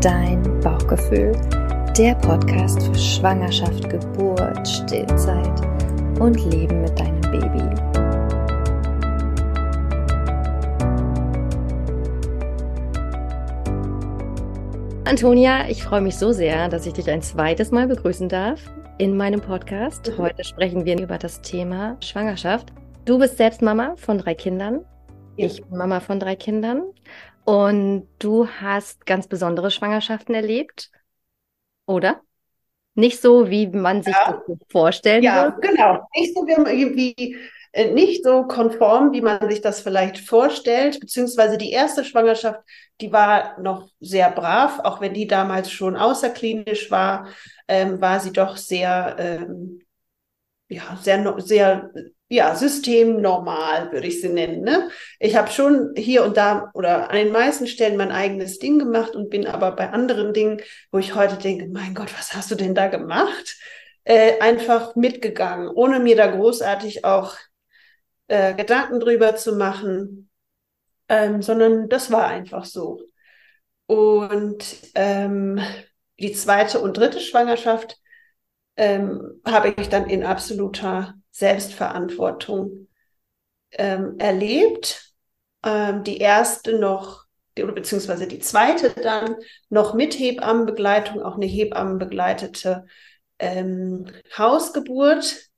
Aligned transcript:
dein 0.00 0.42
Bauchgefühl, 0.60 1.32
der 1.98 2.14
Podcast 2.14 2.82
für 2.82 2.94
Schwangerschaft, 2.94 3.90
Geburt, 3.90 4.66
Stillzeit 4.66 5.60
und 6.18 6.42
Leben 6.50 6.80
mit 6.80 6.98
deinem 6.98 7.20
Baby. 7.20 7.62
Antonia, 15.04 15.68
ich 15.68 15.82
freue 15.82 16.00
mich 16.00 16.16
so 16.16 16.32
sehr, 16.32 16.70
dass 16.70 16.86
ich 16.86 16.94
dich 16.94 17.10
ein 17.10 17.20
zweites 17.20 17.70
Mal 17.70 17.86
begrüßen 17.86 18.30
darf 18.30 18.58
in 18.96 19.18
meinem 19.18 19.42
Podcast. 19.42 20.10
Heute 20.16 20.44
sprechen 20.44 20.86
wir 20.86 20.98
über 20.98 21.18
das 21.18 21.42
Thema 21.42 21.98
Schwangerschaft. 22.00 22.72
Du 23.04 23.18
bist 23.18 23.36
selbst 23.36 23.60
Mama 23.60 23.96
von 23.96 24.16
drei 24.16 24.34
Kindern. 24.34 24.80
Ja. 25.36 25.46
Ich 25.46 25.62
bin 25.62 25.76
Mama 25.76 26.00
von 26.00 26.20
drei 26.20 26.36
Kindern. 26.36 26.84
Und 27.44 28.08
du 28.18 28.48
hast 28.48 29.06
ganz 29.06 29.26
besondere 29.26 29.70
Schwangerschaften 29.70 30.34
erlebt, 30.34 30.90
oder? 31.86 32.20
Nicht 32.94 33.20
so, 33.20 33.50
wie 33.50 33.66
man 33.68 34.02
sich 34.02 34.14
ja. 34.16 34.42
das 34.46 34.58
vorstellen 34.70 35.22
Ja, 35.22 35.44
würde. 35.46 35.68
genau. 35.68 36.08
Nicht 36.14 36.34
so 36.34 36.46
wie, 36.46 36.96
wie 36.96 37.36
äh, 37.72 37.92
nicht 37.92 38.24
so 38.24 38.44
konform, 38.44 39.12
wie 39.12 39.20
man 39.20 39.48
sich 39.48 39.60
das 39.60 39.80
vielleicht 39.80 40.18
vorstellt, 40.18 41.00
beziehungsweise 41.00 41.56
die 41.56 41.70
erste 41.70 42.04
Schwangerschaft, 42.04 42.60
die 43.00 43.12
war 43.12 43.58
noch 43.60 43.88
sehr 44.00 44.30
brav, 44.30 44.80
auch 44.80 45.00
wenn 45.00 45.14
die 45.14 45.26
damals 45.26 45.70
schon 45.70 45.96
außerklinisch 45.96 46.90
war, 46.90 47.28
ähm, 47.68 48.00
war 48.00 48.20
sie 48.20 48.32
doch 48.32 48.56
sehr, 48.56 49.16
ähm, 49.18 49.80
ja, 50.68 50.98
sehr, 51.02 51.40
sehr 51.40 51.90
ja, 52.32 52.54
systemnormal, 52.54 53.90
würde 53.90 54.06
ich 54.06 54.20
sie 54.20 54.28
nennen. 54.28 54.62
Ne? 54.62 54.88
Ich 55.18 55.34
habe 55.36 55.50
schon 55.50 55.94
hier 55.96 56.22
und 56.24 56.36
da 56.36 56.70
oder 56.74 57.10
an 57.10 57.16
den 57.16 57.32
meisten 57.32 57.66
Stellen 57.66 57.96
mein 57.96 58.12
eigenes 58.12 58.60
Ding 58.60 58.78
gemacht 58.78 59.16
und 59.16 59.30
bin 59.30 59.48
aber 59.48 59.72
bei 59.72 59.90
anderen 59.90 60.32
Dingen, 60.32 60.62
wo 60.92 60.98
ich 60.98 61.16
heute 61.16 61.36
denke, 61.36 61.66
mein 61.66 61.92
Gott, 61.92 62.16
was 62.16 62.32
hast 62.34 62.50
du 62.52 62.54
denn 62.54 62.74
da 62.74 62.86
gemacht? 62.86 63.56
Äh, 64.04 64.38
einfach 64.38 64.94
mitgegangen, 64.94 65.68
ohne 65.68 65.98
mir 65.98 66.14
da 66.14 66.28
großartig 66.28 67.04
auch 67.04 67.34
äh, 68.28 68.54
Gedanken 68.54 69.00
drüber 69.00 69.34
zu 69.34 69.56
machen, 69.56 70.30
ähm, 71.08 71.42
sondern 71.42 71.88
das 71.88 72.12
war 72.12 72.28
einfach 72.28 72.64
so. 72.64 73.02
Und 73.86 74.64
ähm, 74.94 75.60
die 76.20 76.32
zweite 76.32 76.78
und 76.80 76.96
dritte 76.96 77.18
Schwangerschaft 77.18 77.98
ähm, 78.76 79.40
habe 79.44 79.74
ich 79.76 79.88
dann 79.88 80.08
in 80.08 80.22
absoluter 80.22 81.14
Selbstverantwortung 81.30 82.88
ähm, 83.72 84.18
erlebt. 84.18 85.12
Ähm, 85.64 86.04
die 86.04 86.18
erste 86.18 86.78
noch, 86.78 87.24
oder 87.58 87.72
beziehungsweise 87.72 88.26
die 88.26 88.38
zweite 88.38 88.90
dann 88.90 89.36
noch 89.68 89.94
mit 89.94 90.18
Hebammenbegleitung, 90.18 91.22
auch 91.22 91.36
eine 91.36 91.46
Hebammenbegleitete 91.46 92.86
ähm, 93.38 94.06
Hausgeburt. 94.36 95.48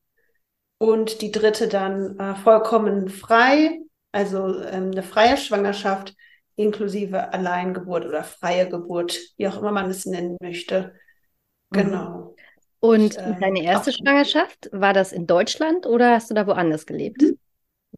Und 0.78 1.20
die 1.22 1.30
dritte 1.30 1.68
dann 1.68 2.18
äh, 2.18 2.34
vollkommen 2.34 3.08
frei, 3.08 3.78
also 4.10 4.58
ähm, 4.64 4.90
eine 4.90 5.04
freie 5.04 5.36
Schwangerschaft 5.36 6.14
inklusive 6.56 7.32
Alleingeburt 7.32 8.04
oder 8.04 8.24
freie 8.24 8.68
Geburt, 8.68 9.18
wie 9.36 9.48
auch 9.48 9.58
immer 9.58 9.72
man 9.72 9.90
es 9.90 10.06
nennen 10.06 10.36
möchte. 10.40 10.94
Mhm. 11.70 12.31
Und 12.84 13.16
ähm, 13.16 13.36
deine 13.40 13.62
erste 13.62 13.92
Schwangerschaft, 13.92 14.68
war 14.72 14.92
das 14.92 15.12
in 15.12 15.28
Deutschland 15.28 15.86
oder 15.86 16.10
hast 16.10 16.30
du 16.30 16.34
da 16.34 16.48
woanders 16.48 16.84
gelebt? 16.84 17.22
Hm. 17.22 17.38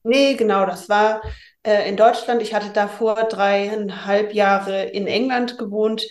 Nee, 0.03 0.35
genau, 0.35 0.67
das 0.67 0.91
war 0.91 1.23
äh, 1.63 1.89
in 1.89 1.97
Deutschland. 1.97 2.43
Ich 2.43 2.53
hatte 2.53 2.69
davor 2.71 3.15
dreieinhalb 3.15 4.35
Jahre 4.35 4.85
in 4.85 5.07
England 5.07 5.57
gewohnt 5.57 6.05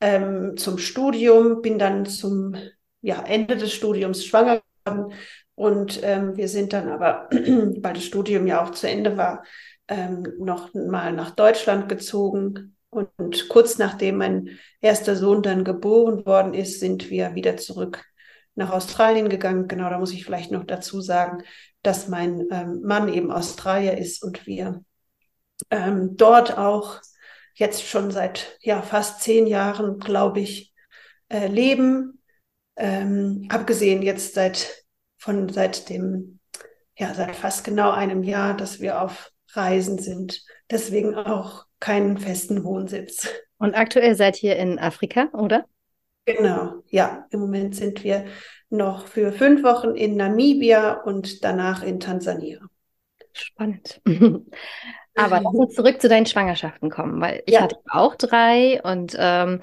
ähm, 0.00 0.56
zum 0.56 0.78
Studium, 0.78 1.60
bin 1.60 1.80
dann 1.80 2.06
zum 2.06 2.54
ja, 3.00 3.20
Ende 3.20 3.56
des 3.56 3.72
Studiums 3.72 4.24
schwanger 4.24 4.62
geworden 4.84 5.12
und 5.56 6.00
ähm, 6.04 6.36
wir 6.36 6.48
sind 6.48 6.72
dann 6.72 6.88
aber, 6.88 7.28
weil 7.32 7.94
das 7.94 8.04
Studium 8.04 8.46
ja 8.46 8.62
auch 8.62 8.70
zu 8.70 8.88
Ende 8.88 9.16
war, 9.16 9.42
ähm, 9.88 10.22
noch 10.38 10.72
mal 10.72 11.12
nach 11.12 11.32
Deutschland 11.32 11.88
gezogen. 11.88 12.76
Und, 12.90 13.08
und 13.16 13.48
kurz 13.48 13.78
nachdem 13.78 14.18
mein 14.18 14.58
erster 14.80 15.16
Sohn 15.16 15.42
dann 15.42 15.64
geboren 15.64 16.24
worden 16.26 16.54
ist, 16.54 16.78
sind 16.78 17.10
wir 17.10 17.34
wieder 17.34 17.56
zurück 17.56 18.04
nach 18.54 18.70
Australien 18.70 19.28
gegangen. 19.28 19.68
Genau, 19.68 19.88
da 19.90 19.98
muss 19.98 20.12
ich 20.12 20.24
vielleicht 20.24 20.50
noch 20.50 20.64
dazu 20.64 21.00
sagen, 21.00 21.42
dass 21.82 22.08
mein 22.08 22.46
ähm, 22.50 22.80
Mann 22.82 23.12
eben 23.12 23.30
Australier 23.30 23.96
ist 23.96 24.22
und 24.22 24.46
wir 24.46 24.84
ähm, 25.70 26.16
dort 26.16 26.58
auch 26.58 27.00
jetzt 27.54 27.84
schon 27.84 28.10
seit 28.10 28.58
ja 28.60 28.82
fast 28.82 29.22
zehn 29.22 29.46
Jahren, 29.46 29.98
glaube 29.98 30.40
ich, 30.40 30.72
äh, 31.28 31.46
leben. 31.46 32.22
Ähm, 32.76 33.46
abgesehen 33.50 34.02
jetzt 34.02 34.34
seit 34.34 34.84
von 35.18 35.48
seit 35.48 35.88
dem 35.88 36.40
ja 36.96 37.14
seit 37.14 37.36
fast 37.36 37.64
genau 37.64 37.90
einem 37.90 38.22
Jahr, 38.22 38.56
dass 38.56 38.80
wir 38.80 39.00
auf 39.00 39.30
Reisen 39.52 39.98
sind. 39.98 40.42
Deswegen 40.70 41.14
auch 41.14 41.66
keinen 41.80 42.18
festen 42.18 42.62
Wohnsitz. 42.64 43.28
Und 43.58 43.74
aktuell 43.74 44.14
seid 44.14 44.42
ihr 44.42 44.56
in 44.56 44.78
Afrika, 44.78 45.28
oder? 45.32 45.66
Genau, 46.36 46.82
ja. 46.88 47.26
Im 47.30 47.40
Moment 47.40 47.74
sind 47.74 48.04
wir 48.04 48.26
noch 48.68 49.06
für 49.06 49.32
fünf 49.32 49.62
Wochen 49.62 49.96
in 49.96 50.16
Namibia 50.16 51.00
und 51.02 51.44
danach 51.44 51.82
in 51.82 52.00
Tansania. 52.00 52.60
Spannend. 53.32 54.00
Aber 55.14 55.40
lass 55.40 55.54
uns 55.54 55.74
zurück 55.74 56.00
zu 56.00 56.08
deinen 56.08 56.26
Schwangerschaften 56.26 56.88
kommen, 56.90 57.20
weil 57.20 57.42
ich 57.46 57.54
ja. 57.54 57.62
hatte 57.62 57.76
auch 57.88 58.14
drei 58.14 58.80
und 58.82 59.16
ähm, 59.18 59.60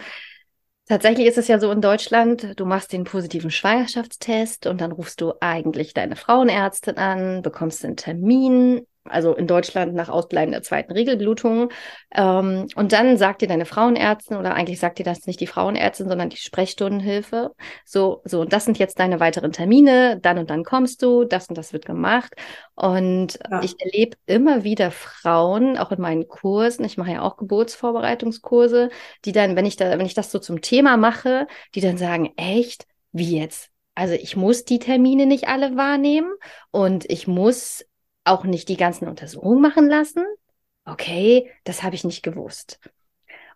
tatsächlich 0.88 1.26
ist 1.26 1.38
es 1.38 1.48
ja 1.48 1.60
so 1.60 1.72
in 1.72 1.82
Deutschland, 1.82 2.60
du 2.60 2.66
machst 2.66 2.94
den 2.94 3.06
positiven 3.06 3.50
Schwangerschaftstest 3.50 4.68
und 4.68 4.82
dann 4.82 4.92
rufst 4.92 5.22
du 5.22 5.34
eigentlich 5.40 5.94
deine 5.94 6.16
Frauenärztin 6.16 6.98
an, 6.98 7.42
bekommst 7.42 7.86
einen 7.86 7.96
Termin 7.96 8.86
also 9.10 9.34
in 9.34 9.48
Deutschland 9.48 9.94
nach 9.94 10.10
Ausbleiben 10.10 10.52
der 10.52 10.64
zweiten 10.64 10.92
Regelblutung. 10.92 11.70
Ähm, 12.16 12.68
und 12.76 12.92
dann 12.92 13.18
sagt 13.18 13.42
dir 13.42 13.48
deine 13.48 13.66
Frauenärztin, 13.66 14.38
oder 14.38 14.54
eigentlich 14.54 14.80
sagt 14.80 15.00
dir 15.00 15.04
das 15.04 15.26
nicht 15.26 15.40
die 15.40 15.48
Frauenärztin, 15.48 16.08
sondern 16.08 16.30
die 16.30 16.38
Sprechstundenhilfe. 16.38 17.52
So, 17.86 18.22
so, 18.26 18.42
und 18.42 18.54
das 18.54 18.66
sind 18.66 18.80
jetzt 18.80 19.00
deine 19.00 19.20
weiteren 19.20 19.52
Termine, 19.52 20.20
dann 20.22 20.38
und 20.38 20.50
dann 20.50 20.64
kommst 20.64 21.02
du, 21.02 21.24
das 21.24 21.48
und 21.48 21.58
das 21.58 21.74
wird 21.74 21.86
gemacht. 21.86 22.34
Und 22.76 23.40
ja. 23.50 23.62
ich 23.64 23.80
erlebe 23.80 24.18
immer 24.26 24.64
wieder 24.64 24.92
Frauen, 24.92 25.78
auch 25.78 25.92
in 25.92 26.02
meinen 26.02 26.28
Kursen, 26.28 26.86
ich 26.86 26.98
mache 26.98 27.12
ja 27.12 27.22
auch 27.22 27.38
Geburtsvorbereitungskurse, 27.38 28.90
die 29.26 29.32
dann, 29.32 29.56
wenn 29.56 29.66
ich 29.66 29.76
da, 29.76 29.98
wenn 29.98 30.06
ich 30.06 30.14
das 30.14 30.32
so 30.32 30.40
zum 30.40 30.62
Thema 30.62 30.98
mache, 30.98 31.48
die 31.76 31.82
dann 31.82 31.98
sagen, 31.98 32.34
echt, 32.38 32.86
wie 33.12 33.38
jetzt? 33.38 33.72
Also 33.98 34.14
ich 34.14 34.36
muss 34.36 34.64
die 34.64 34.78
Termine 34.78 35.26
nicht 35.26 35.48
alle 35.48 35.76
wahrnehmen 35.76 36.32
und 36.70 37.10
ich 37.10 37.28
muss 37.28 37.84
auch 38.28 38.44
nicht 38.44 38.70
die 38.70 38.78
ganzen 38.78 39.08
Untersuchungen 39.08 39.62
machen 39.62 39.88
lassen. 39.88 40.26
Okay, 40.86 41.52
das 41.64 41.84
habe 41.84 41.96
ich 41.96 42.04
nicht 42.04 42.24
gewusst. 42.24 42.80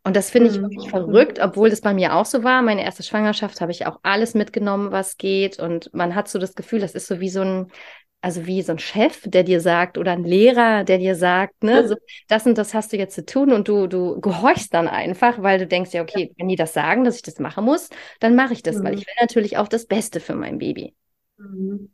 Und 0.03 0.15
das 0.15 0.31
finde 0.31 0.49
ich 0.49 0.57
mhm. 0.57 0.63
wirklich 0.63 0.89
verrückt, 0.89 1.39
obwohl 1.39 1.69
das 1.69 1.81
bei 1.81 1.93
mir 1.93 2.15
auch 2.15 2.25
so 2.25 2.43
war. 2.43 2.61
Meine 2.61 2.83
erste 2.83 3.03
Schwangerschaft 3.03 3.61
habe 3.61 3.71
ich 3.71 3.85
auch 3.85 3.99
alles 4.01 4.33
mitgenommen, 4.33 4.91
was 4.91 5.17
geht. 5.17 5.59
Und 5.59 5.93
man 5.93 6.15
hat 6.15 6.27
so 6.27 6.39
das 6.39 6.55
Gefühl, 6.55 6.79
das 6.79 6.95
ist 6.95 7.07
so 7.07 7.19
wie 7.19 7.29
so 7.29 7.41
ein, 7.41 7.67
also 8.19 8.45
wie 8.47 8.61
so 8.63 8.71
ein 8.71 8.79
Chef, 8.79 9.21
der 9.25 9.43
dir 9.43 9.61
sagt, 9.61 9.97
oder 9.97 10.11
ein 10.11 10.23
Lehrer, 10.23 10.83
der 10.83 10.97
dir 10.97 11.15
sagt, 11.15 11.63
ne, 11.63 11.87
so, 11.87 11.95
das 12.27 12.45
und 12.45 12.57
das 12.57 12.73
hast 12.73 12.93
du 12.93 12.97
jetzt 12.97 13.15
zu 13.15 13.25
tun 13.25 13.51
und 13.51 13.67
du, 13.67 13.87
du 13.87 14.19
gehorchst 14.19 14.73
dann 14.73 14.87
einfach, 14.87 15.41
weil 15.41 15.59
du 15.59 15.67
denkst, 15.67 15.91
ja, 15.93 16.01
okay, 16.01 16.33
wenn 16.37 16.47
die 16.47 16.55
das 16.55 16.73
sagen, 16.73 17.03
dass 17.03 17.15
ich 17.15 17.23
das 17.23 17.39
machen 17.39 17.63
muss, 17.63 17.89
dann 18.19 18.35
mache 18.35 18.53
ich 18.53 18.63
das, 18.63 18.77
mhm. 18.77 18.83
weil 18.83 18.93
ich 18.95 19.05
will 19.05 19.13
natürlich 19.19 19.57
auch 19.57 19.67
das 19.67 19.85
Beste 19.85 20.19
für 20.19 20.35
mein 20.35 20.57
Baby. 20.57 20.95
Mhm. 21.37 21.91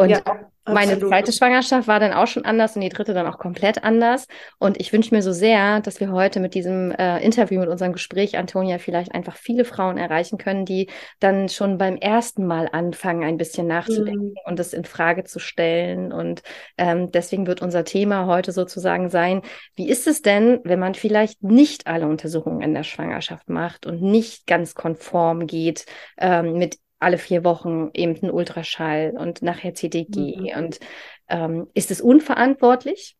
Und 0.00 0.10
ja, 0.10 0.22
meine 0.66 0.98
zweite 0.98 1.32
Schwangerschaft 1.32 1.88
war 1.88 2.00
dann 2.00 2.12
auch 2.12 2.26
schon 2.26 2.44
anders 2.44 2.76
und 2.76 2.82
die 2.82 2.88
dritte 2.88 3.14
dann 3.14 3.26
auch 3.26 3.38
komplett 3.38 3.82
anders. 3.82 4.26
Und 4.58 4.80
ich 4.80 4.92
wünsche 4.92 5.14
mir 5.14 5.22
so 5.22 5.32
sehr, 5.32 5.80
dass 5.80 6.00
wir 6.00 6.12
heute 6.12 6.40
mit 6.40 6.54
diesem 6.54 6.92
äh, 6.92 7.18
Interview, 7.24 7.60
mit 7.60 7.68
unserem 7.68 7.92
Gespräch, 7.92 8.36
Antonia, 8.36 8.78
vielleicht 8.78 9.14
einfach 9.14 9.36
viele 9.36 9.64
Frauen 9.64 9.98
erreichen 9.98 10.38
können, 10.38 10.64
die 10.64 10.88
dann 11.18 11.48
schon 11.48 11.78
beim 11.78 11.96
ersten 11.96 12.46
Mal 12.46 12.68
anfangen, 12.70 13.24
ein 13.24 13.36
bisschen 13.36 13.66
nachzudenken 13.66 14.28
mhm. 14.28 14.36
und 14.44 14.60
es 14.60 14.72
in 14.72 14.84
Frage 14.84 15.24
zu 15.24 15.38
stellen. 15.38 16.12
Und 16.12 16.42
ähm, 16.78 17.10
deswegen 17.10 17.46
wird 17.46 17.62
unser 17.62 17.84
Thema 17.84 18.26
heute 18.26 18.52
sozusagen 18.52 19.08
sein, 19.08 19.42
wie 19.76 19.88
ist 19.88 20.06
es 20.06 20.22
denn, 20.22 20.60
wenn 20.64 20.78
man 20.78 20.94
vielleicht 20.94 21.42
nicht 21.42 21.86
alle 21.86 22.06
Untersuchungen 22.06 22.62
in 22.62 22.74
der 22.74 22.84
Schwangerschaft 22.84 23.48
macht 23.48 23.86
und 23.86 24.02
nicht 24.02 24.46
ganz 24.46 24.74
konform 24.74 25.46
geht 25.46 25.86
ähm, 26.18 26.54
mit 26.54 26.76
alle 27.00 27.18
vier 27.18 27.44
Wochen 27.44 27.90
eben 27.94 28.16
ein 28.22 28.30
Ultraschall 28.30 29.14
und 29.16 29.42
nachher 29.42 29.74
CTG. 29.74 30.36
Mhm. 30.36 30.58
Und 30.58 30.80
ähm, 31.28 31.66
ist 31.74 31.90
es 31.90 32.00
unverantwortlich? 32.00 33.16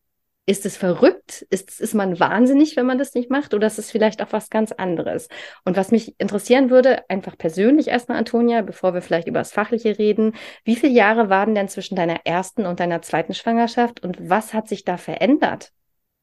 Ist 0.47 0.65
es 0.65 0.75
verrückt? 0.75 1.45
Ist, 1.49 1.79
ist 1.79 1.93
man 1.93 2.19
wahnsinnig, 2.19 2.75
wenn 2.75 2.85
man 2.85 2.97
das 2.97 3.13
nicht 3.13 3.29
macht? 3.29 3.53
Oder 3.53 3.67
ist 3.67 3.77
es 3.77 3.91
vielleicht 3.91 4.23
auch 4.23 4.31
was 4.31 4.49
ganz 4.49 4.71
anderes? 4.71 5.27
Und 5.65 5.77
was 5.77 5.91
mich 5.91 6.15
interessieren 6.19 6.69
würde, 6.69 7.07
einfach 7.09 7.37
persönlich 7.37 7.87
erstmal, 7.87 8.17
Antonia, 8.17 8.61
bevor 8.61 8.93
wir 8.93 9.01
vielleicht 9.01 9.27
über 9.27 9.39
das 9.39 9.51
Fachliche 9.51 9.97
reden, 9.99 10.33
wie 10.63 10.75
viele 10.75 10.93
Jahre 10.93 11.29
waren 11.29 11.53
denn 11.53 11.67
zwischen 11.67 11.95
deiner 11.95 12.25
ersten 12.25 12.65
und 12.65 12.79
deiner 12.79 13.01
zweiten 13.01 13.33
Schwangerschaft 13.33 14.03
und 14.03 14.29
was 14.29 14.53
hat 14.53 14.67
sich 14.67 14.83
da 14.83 14.97
verändert? 14.97 15.71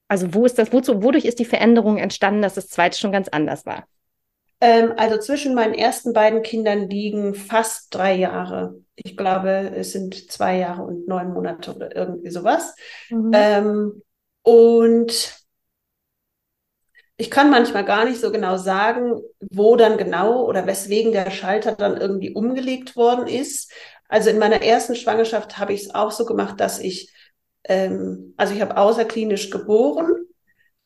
Also 0.09 0.35
wo 0.35 0.47
ist 0.47 0.59
das, 0.59 0.73
wozu, 0.73 1.03
wodurch 1.03 1.25
ist 1.25 1.39
die 1.39 1.45
Veränderung 1.45 1.99
entstanden, 1.99 2.43
dass 2.43 2.55
das 2.55 2.69
zweite 2.69 2.99
schon 2.99 3.13
ganz 3.13 3.29
anders 3.29 3.67
war? 3.67 3.87
Ähm, 4.61 4.95
also 4.97 5.19
zwischen 5.19 5.55
meinen 5.55 5.75
ersten 5.75 6.13
beiden 6.13 6.43
Kindern 6.43 6.89
liegen 6.89 7.35
fast 7.35 7.95
drei 7.95 8.15
Jahre. 8.15 8.75
Ich 8.97 9.17
glaube, 9.17 9.73
es 9.77 9.93
sind 9.93 10.31
zwei 10.31 10.59
Jahre 10.59 10.83
und 10.83 11.07
neun 11.07 11.33
Monate 11.33 11.75
oder 11.75 11.95
irgendwie 11.95 12.31
sowas. 12.31 12.75
Mhm. 13.11 13.31
Ähm, 13.33 14.03
und 14.43 15.39
ich 17.17 17.31
kann 17.31 17.51
manchmal 17.51 17.85
gar 17.85 18.05
nicht 18.05 18.21
so 18.21 18.31
genau 18.31 18.57
sagen, 18.57 19.21
wo 19.51 19.77
dann 19.77 19.99
genau 19.99 20.45
oder 20.45 20.67
weswegen 20.67 21.13
der 21.13 21.31
Schalter 21.31 21.73
dann 21.75 21.97
irgendwie 22.01 22.33
umgelegt 22.33 22.97
worden 22.97 23.27
ist. 23.27 23.73
Also 24.09 24.31
in 24.31 24.39
meiner 24.39 24.63
ersten 24.63 24.95
Schwangerschaft 24.95 25.59
habe 25.59 25.73
ich 25.73 25.83
es 25.83 25.95
auch 25.95 26.13
so 26.13 26.25
gemacht, 26.25 26.61
dass 26.61 26.79
ich, 26.79 27.13
ähm, 27.65 28.35
also 28.37 28.55
ich 28.55 28.61
habe 28.61 28.77
außerklinisch 28.77 29.51
geboren 29.51 30.13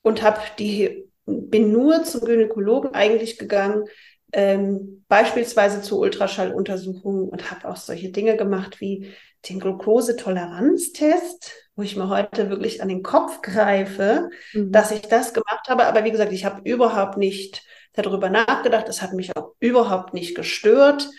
und 0.02 0.22
habe 0.22 0.40
die, 0.58 1.04
bin 1.26 1.72
nur 1.72 2.04
zum 2.04 2.22
Gynäkologen 2.22 2.94
eigentlich 2.94 3.38
gegangen, 3.38 3.84
ähm, 4.32 5.04
beispielsweise 5.08 5.82
zur 5.82 5.98
Ultraschalluntersuchung 5.98 7.28
und 7.28 7.50
habe 7.50 7.68
auch 7.68 7.76
solche 7.76 8.10
Dinge 8.10 8.36
gemacht 8.36 8.80
wie 8.80 9.12
den 9.48 9.60
Glukosetoleranztest, 9.60 11.52
wo 11.76 11.82
ich 11.82 11.96
mir 11.96 12.08
heute 12.08 12.48
wirklich 12.48 12.82
an 12.82 12.88
den 12.88 13.02
Kopf 13.02 13.42
greife, 13.42 14.30
mhm. 14.52 14.72
dass 14.72 14.90
ich 14.90 15.02
das 15.02 15.34
gemacht 15.34 15.68
habe. 15.68 15.84
Aber 15.86 16.04
wie 16.04 16.10
gesagt, 16.10 16.32
ich 16.32 16.44
habe 16.44 16.60
überhaupt 16.64 17.18
nicht 17.18 17.62
darüber 17.92 18.30
nachgedacht. 18.30 18.88
Es 18.88 19.02
hat 19.02 19.12
mich 19.12 19.36
auch 19.36 19.54
überhaupt 19.60 20.14
nicht 20.14 20.34
gestört. 20.34 21.10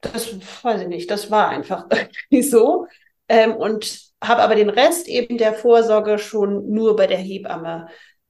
Das 0.00 0.34
weiß 0.62 0.82
ich 0.82 0.88
nicht, 0.88 1.10
das 1.10 1.30
war 1.30 1.48
einfach 1.48 1.86
so. 2.42 2.86
Ähm, 3.28 3.54
und 3.54 4.08
habe 4.22 4.42
aber 4.42 4.54
den 4.54 4.70
Rest 4.70 5.06
eben 5.08 5.38
der 5.38 5.54
Vorsorge 5.54 6.18
schon 6.18 6.70
nur 6.70 6.96
bei 6.96 7.06
der 7.06 7.18
Hebamme 7.18 7.88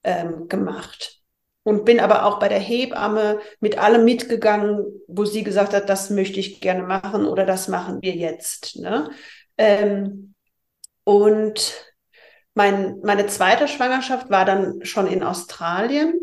ähm, 0.08 0.48
gemacht 0.48 1.20
und 1.64 1.84
bin 1.84 2.00
aber 2.00 2.24
auch 2.24 2.38
bei 2.38 2.48
der 2.48 2.58
Hebamme 2.58 3.40
mit 3.60 3.76
allem 3.76 4.06
mitgegangen, 4.06 4.86
wo 5.06 5.26
sie 5.26 5.44
gesagt 5.44 5.74
hat, 5.74 5.90
das 5.90 6.08
möchte 6.08 6.40
ich 6.40 6.62
gerne 6.62 6.82
machen 6.82 7.26
oder 7.26 7.44
das 7.44 7.68
machen 7.68 8.00
wir 8.00 8.14
jetzt. 8.14 8.76
Ne? 8.76 9.10
Ähm, 9.58 10.34
und 11.04 11.84
mein, 12.54 13.00
meine 13.02 13.26
zweite 13.26 13.68
Schwangerschaft 13.68 14.30
war 14.30 14.46
dann 14.46 14.82
schon 14.82 15.06
in 15.06 15.22
Australien. 15.22 16.18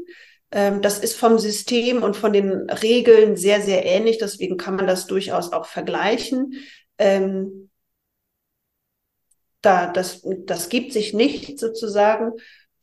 Ähm, 0.50 0.82
das 0.82 0.98
ist 0.98 1.16
vom 1.16 1.38
System 1.38 2.02
und 2.02 2.16
von 2.16 2.34
den 2.34 2.68
Regeln 2.68 3.38
sehr, 3.38 3.62
sehr 3.62 3.86
ähnlich. 3.86 4.18
Deswegen 4.18 4.58
kann 4.58 4.76
man 4.76 4.88
das 4.88 5.06
durchaus 5.06 5.54
auch 5.54 5.68
vergleichen. 5.68 6.54
Ähm, 6.98 7.70
da, 9.62 9.92
das, 9.92 10.26
das 10.46 10.70
gibt 10.70 10.92
sich 10.92 11.14
nicht 11.14 11.60
sozusagen. 11.60 12.32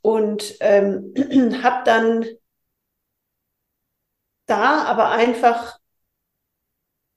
Und 0.03 0.57
ähm, 0.61 1.15
habe 1.63 1.85
dann 1.85 2.27
da 4.47 4.85
aber 4.85 5.11
einfach 5.11 5.79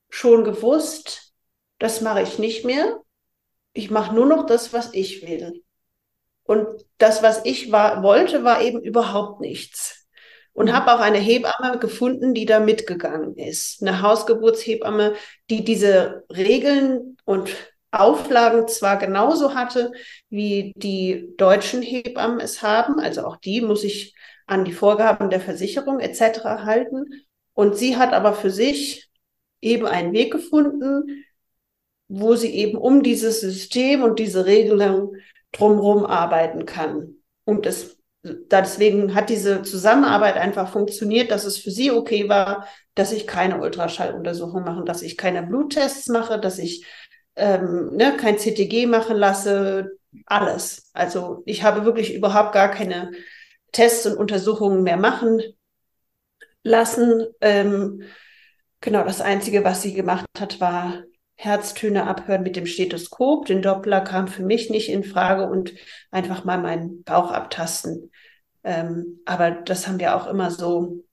schon 0.10 0.44
gewusst, 0.44 1.34
das 1.80 2.02
mache 2.02 2.22
ich 2.22 2.40
nicht 2.40 2.64
mehr. 2.64 3.02
Ich 3.74 3.92
mache 3.92 4.16
nur 4.16 4.26
noch 4.26 4.46
das, 4.46 4.72
was 4.72 4.94
ich 4.94 5.28
will. 5.28 5.64
Und 6.44 6.68
das, 7.00 7.24
was 7.24 7.44
ich 7.44 7.72
war, 7.72 8.04
wollte, 8.04 8.44
war 8.44 8.62
eben 8.62 8.82
überhaupt 8.82 9.42
nichts. 9.42 10.08
Und 10.54 10.72
habe 10.72 10.94
auch 10.94 11.00
eine 11.00 11.18
Hebamme 11.18 11.80
gefunden, 11.80 12.34
die 12.34 12.46
da 12.46 12.62
mitgegangen 12.62 13.36
ist. 13.36 13.82
Eine 13.82 14.02
Hausgeburtshebamme, 14.02 15.16
die 15.50 15.66
diese 15.66 16.24
Regeln 16.30 17.18
und 17.26 17.50
Auflagen 18.00 18.68
zwar 18.68 18.98
genauso 18.98 19.56
hatte, 19.56 19.92
wie 20.30 20.74
die 20.76 21.34
deutschen 21.38 21.82
Hebammen 21.82 22.40
es 22.40 22.62
haben. 22.62 23.00
Also 23.00 23.26
auch 23.26 23.38
die 23.38 23.62
muss 23.62 23.84
ich 23.84 24.16
an 24.48 24.66
die 24.66 24.74
Vorgaben 24.74 25.30
der 25.30 25.42
Versicherung 25.42 26.00
etc. 26.00 26.44
halten. 26.44 27.06
Und 27.54 27.78
sie 27.78 27.98
hat 27.98 28.14
aber 28.14 28.34
für 28.34 28.52
sich 28.52 29.10
eben 29.62 29.86
einen 29.86 30.14
Weg 30.14 30.32
gefunden, 30.32 31.26
wo 32.08 32.36
sie 32.36 32.54
eben 32.54 32.78
um 32.78 33.02
dieses 33.02 33.42
System 33.42 34.04
und 34.04 34.20
diese 34.20 34.46
Regelung 34.46 35.16
drumherum 35.52 36.06
arbeiten 36.06 36.66
kann. 36.66 37.16
Und 37.46 37.66
das, 37.66 37.98
deswegen 38.24 39.16
hat 39.16 39.30
diese 39.30 39.64
Zusammenarbeit 39.64 40.36
einfach 40.36 40.72
funktioniert, 40.72 41.32
dass 41.32 41.46
es 41.46 41.58
für 41.58 41.72
sie 41.72 41.92
okay 41.92 42.30
war, 42.30 42.68
dass 42.94 43.12
ich 43.12 43.28
keine 43.28 43.60
Ultraschalluntersuchung 43.60 44.64
mache, 44.64 44.84
dass 44.84 45.02
ich 45.02 45.18
keine 45.18 45.44
Bluttests 45.44 46.08
mache, 46.08 46.40
dass 46.40 46.60
ich 46.60 46.86
ähm, 47.36 47.96
ne, 47.96 48.16
kein 48.18 48.38
CTG 48.38 48.86
machen 48.88 49.18
lasse, 49.18 49.98
alles. 50.26 50.90
Also 50.94 51.44
ich 51.46 51.64
habe 51.64 51.86
wirklich 51.86 52.14
überhaupt 52.14 52.54
gar 52.54 52.70
keine 52.72 53.12
Tests 53.72 54.06
und 54.06 54.18
Untersuchungen 54.18 54.84
mehr 54.84 54.98
machen 54.98 55.42
lassen. 56.64 57.26
Ähm, 57.42 58.04
genau, 58.82 59.04
das 59.04 59.22
Einzige, 59.22 59.64
was 59.64 59.82
sie 59.82 59.94
gemacht 59.94 60.26
hat, 60.40 60.60
war 60.60 61.04
Herztöne 61.36 62.08
abhören 62.08 62.44
mit 62.44 62.56
dem 62.56 62.66
Stethoskop. 62.66 63.46
Den 63.46 63.62
Doppler 63.62 64.02
kam 64.02 64.28
für 64.28 64.44
mich 64.44 64.70
nicht 64.70 64.90
in 64.90 65.04
Frage 65.04 65.48
und 65.48 65.74
einfach 66.12 66.46
mal 66.46 66.58
meinen 66.58 67.04
Bauch 67.04 67.32
abtasten. 67.32 68.12
Ähm, 68.64 69.20
aber 69.26 69.52
das 69.52 69.88
haben 69.88 70.00
wir 70.00 70.16
auch 70.16 70.28
immer 70.28 70.50
so, 70.50 71.04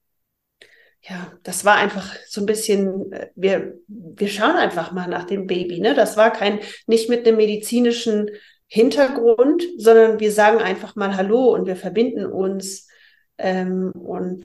ja, 1.04 1.32
das 1.42 1.64
war 1.64 1.76
einfach 1.76 2.14
so 2.28 2.40
ein 2.40 2.46
bisschen, 2.46 3.12
äh, 3.12 3.30
wir, 3.34 3.74
wir 3.88 4.28
schauen 4.28 4.56
einfach 4.56 4.92
mal 4.92 5.08
nach 5.08 5.24
dem 5.24 5.46
Baby. 5.46 5.80
Ne? 5.80 5.94
Das 5.94 6.16
war 6.16 6.32
kein, 6.32 6.60
nicht 6.86 7.08
mit 7.08 7.26
einem 7.26 7.36
medizinischen 7.36 8.30
Hintergrund, 8.68 9.64
sondern 9.76 10.20
wir 10.20 10.32
sagen 10.32 10.58
einfach 10.58 10.94
mal 10.94 11.16
Hallo 11.16 11.52
und 11.52 11.66
wir 11.66 11.76
verbinden 11.76 12.24
uns. 12.26 12.88
Ähm, 13.36 13.90
und 13.92 14.44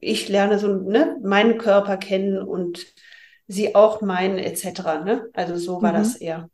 ich 0.00 0.28
lerne 0.28 0.58
so 0.58 0.68
ne, 0.68 1.16
meinen 1.22 1.58
Körper 1.58 1.96
kennen 1.96 2.42
und 2.42 2.84
sie 3.46 3.74
auch 3.74 4.00
meinen 4.00 4.38
etc. 4.38 5.04
Ne? 5.04 5.28
Also 5.34 5.56
so 5.56 5.82
war 5.82 5.92
mhm. 5.92 5.96
das 5.96 6.16
eher. 6.16 6.50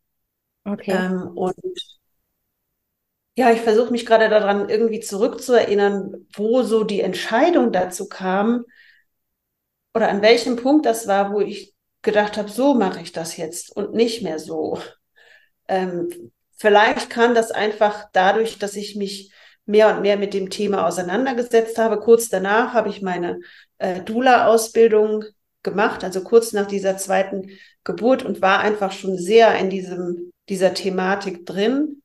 Okay. 0.65 0.93
Ähm, 0.93 1.29
und 1.35 1.55
ja, 3.39 3.51
ich 3.51 3.61
versuche 3.61 3.93
mich 3.93 4.05
gerade 4.05 4.29
daran 4.29 4.69
irgendwie 4.69 5.01
zurückzuerinnern, 5.01 6.27
wo 6.35 6.63
so 6.63 6.85
die 6.85 7.01
Entscheidung 7.01 7.73
dazu 7.73 8.09
kam 8.09 8.65
oder 9.97 10.09
an 10.09 10.23
welchem 10.23 10.57
Punkt 10.57 10.87
das 10.87 11.09
war, 11.09 11.33
wo 11.33 11.41
ich 11.41 11.75
gedacht 12.03 12.37
habe, 12.37 12.49
so 12.49 12.75
mache 12.75 13.01
ich 13.01 13.13
das 13.13 13.37
jetzt 13.37 13.75
und 13.75 13.95
nicht 13.95 14.23
mehr 14.23 14.39
so. 14.39 14.79
Ähm, 15.67 16.31
Vielleicht 16.57 17.11
kam 17.11 17.35
das 17.35 17.51
einfach 17.51 18.07
dadurch, 18.13 18.59
dass 18.59 18.77
ich 18.77 18.97
mich 18.97 19.31
mehr 19.67 19.95
und 19.95 20.03
mehr 20.03 20.17
mit 20.17 20.33
dem 20.33 20.49
Thema 20.49 20.87
auseinandergesetzt 20.87 21.77
habe. 21.77 22.01
Kurz 22.01 22.31
danach 22.31 22.73
habe 22.73 22.89
ich 22.89 23.03
meine 23.03 23.41
äh, 23.79 24.01
Dula-Ausbildung 24.01 25.25
gemacht, 25.63 26.03
also 26.03 26.23
kurz 26.23 26.53
nach 26.53 26.67
dieser 26.67 26.97
zweiten 26.97 27.51
Geburt 27.85 28.25
und 28.25 28.41
war 28.41 28.61
einfach 28.61 28.93
schon 28.93 29.19
sehr 29.19 29.55
in 29.57 29.69
diesem, 29.69 30.33
dieser 30.49 30.73
Thematik 30.73 31.45
drin, 31.45 32.03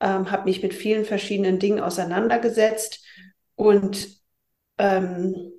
ähm, 0.00 0.30
habe 0.32 0.44
mich 0.46 0.62
mit 0.62 0.74
vielen 0.74 1.04
verschiedenen 1.04 1.60
Dingen 1.60 1.80
auseinandergesetzt 1.80 3.04
und 3.54 4.08
ähm, 4.78 5.52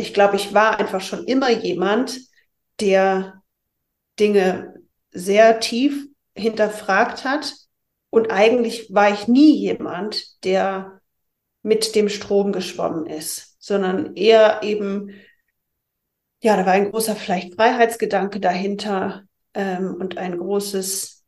ich 0.00 0.14
glaube, 0.14 0.36
ich 0.36 0.54
war 0.54 0.78
einfach 0.78 1.00
schon 1.00 1.24
immer 1.24 1.50
jemand, 1.50 2.18
der 2.80 3.42
Dinge 4.18 4.74
sehr 5.12 5.60
tief 5.60 6.06
hinterfragt 6.34 7.24
hat 7.24 7.54
und 8.10 8.30
eigentlich 8.30 8.92
war 8.92 9.12
ich 9.12 9.28
nie 9.28 9.56
jemand, 9.56 10.44
der 10.44 11.00
mit 11.62 11.94
dem 11.94 12.08
Strom 12.08 12.52
geschwommen 12.52 13.06
ist, 13.06 13.56
sondern 13.62 14.16
eher 14.16 14.62
eben, 14.62 15.10
ja, 16.42 16.56
da 16.56 16.64
war 16.64 16.72
ein 16.72 16.90
großer 16.90 17.14
vielleicht 17.14 17.54
Freiheitsgedanke 17.54 18.40
dahinter 18.40 19.24
ähm, 19.54 19.94
und 20.00 20.16
ein 20.16 20.38
großes 20.38 21.24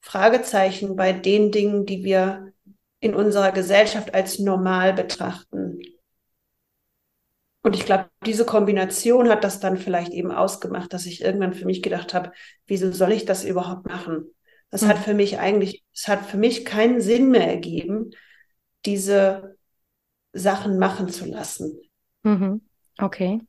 Fragezeichen 0.00 0.96
bei 0.96 1.12
den 1.12 1.52
Dingen, 1.52 1.86
die 1.86 2.04
wir 2.04 2.52
in 3.00 3.14
unserer 3.14 3.52
Gesellschaft 3.52 4.14
als 4.14 4.38
normal 4.38 4.92
betrachten. 4.92 5.65
Und 7.66 7.74
ich 7.74 7.84
glaube, 7.84 8.08
diese 8.24 8.46
Kombination 8.46 9.28
hat 9.28 9.42
das 9.42 9.58
dann 9.58 9.76
vielleicht 9.76 10.12
eben 10.12 10.30
ausgemacht, 10.30 10.92
dass 10.92 11.04
ich 11.04 11.20
irgendwann 11.20 11.52
für 11.52 11.66
mich 11.66 11.82
gedacht 11.82 12.14
habe, 12.14 12.30
wieso 12.68 12.92
soll 12.92 13.10
ich 13.10 13.24
das 13.24 13.44
überhaupt 13.44 13.88
machen? 13.88 14.32
Das 14.70 14.82
mhm. 14.82 14.86
hat 14.86 14.98
für 14.98 15.14
mich 15.14 15.40
eigentlich, 15.40 15.82
es 15.92 16.06
hat 16.06 16.24
für 16.24 16.36
mich 16.36 16.64
keinen 16.64 17.00
Sinn 17.00 17.28
mehr 17.28 17.48
ergeben, 17.48 18.12
diese 18.84 19.56
Sachen 20.32 20.78
machen 20.78 21.08
zu 21.08 21.24
lassen. 21.24 21.80
Mhm. 22.22 22.60
Okay. 22.98 23.40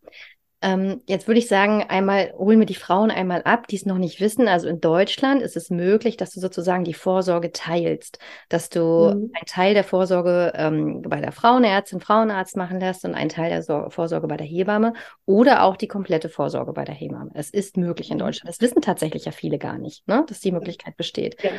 Ähm, 0.62 1.02
jetzt 1.06 1.28
würde 1.28 1.40
ich 1.40 1.48
sagen, 1.48 1.84
einmal 1.84 2.34
holen 2.36 2.58
wir 2.58 2.66
die 2.66 2.74
Frauen 2.74 3.12
einmal 3.12 3.44
ab, 3.44 3.68
die 3.68 3.76
es 3.76 3.86
noch 3.86 4.00
nicht 4.00 4.20
wissen. 4.20 4.48
Also 4.48 4.68
in 4.68 4.82
Deutschland 4.82 5.44
ist 5.44 5.56
es 5.56 5.70
möglich, 5.70 6.18
dass 6.18 6.32
du 6.32 6.40
sozusagen 6.40 6.84
die 6.84 6.96
Vorsorge 6.96 7.52
teilst, 7.52 8.18
dass 8.50 8.70
du 8.70 8.80
mhm. 8.80 9.32
einen 9.34 9.46
Teil 9.46 9.76
der 9.76 9.84
Vorsorge 9.84 10.54
ähm, 10.56 11.04
bei 11.04 11.22
der 11.22 11.32
Frauenärztin, 11.32 12.00
Frauenarzt 12.00 12.58
machen 12.58 12.80
lässt 12.80 13.06
und 13.06 13.14
einen 13.14 13.30
Teil 13.30 13.50
der 13.50 13.62
Sor 13.62 13.92
Vorsorge 13.92 14.28
bei 14.28 14.38
der 14.38 14.48
Hebamme 14.48 14.94
oder 15.26 15.64
auch 15.64 15.78
die 15.78 15.88
komplette 15.88 16.30
Vorsorge 16.30 16.74
bei 16.74 16.86
der 16.86 16.96
Hebamme. 16.96 17.30
Es 17.36 17.52
ist 17.52 17.78
möglich 17.78 18.10
in 18.10 18.18
mhm. 18.18 18.22
Deutschland. 18.22 18.50
Das 18.50 18.62
wissen 18.62 18.82
tatsächlich 18.82 19.26
ja 19.26 19.32
viele 19.32 19.60
gar 19.60 19.78
nicht, 19.78 20.08
ne? 20.08 20.26
dass 20.28 20.40
die 20.40 20.52
Möglichkeit 20.52 20.98
besteht. 20.98 21.42
Ja. 21.44 21.52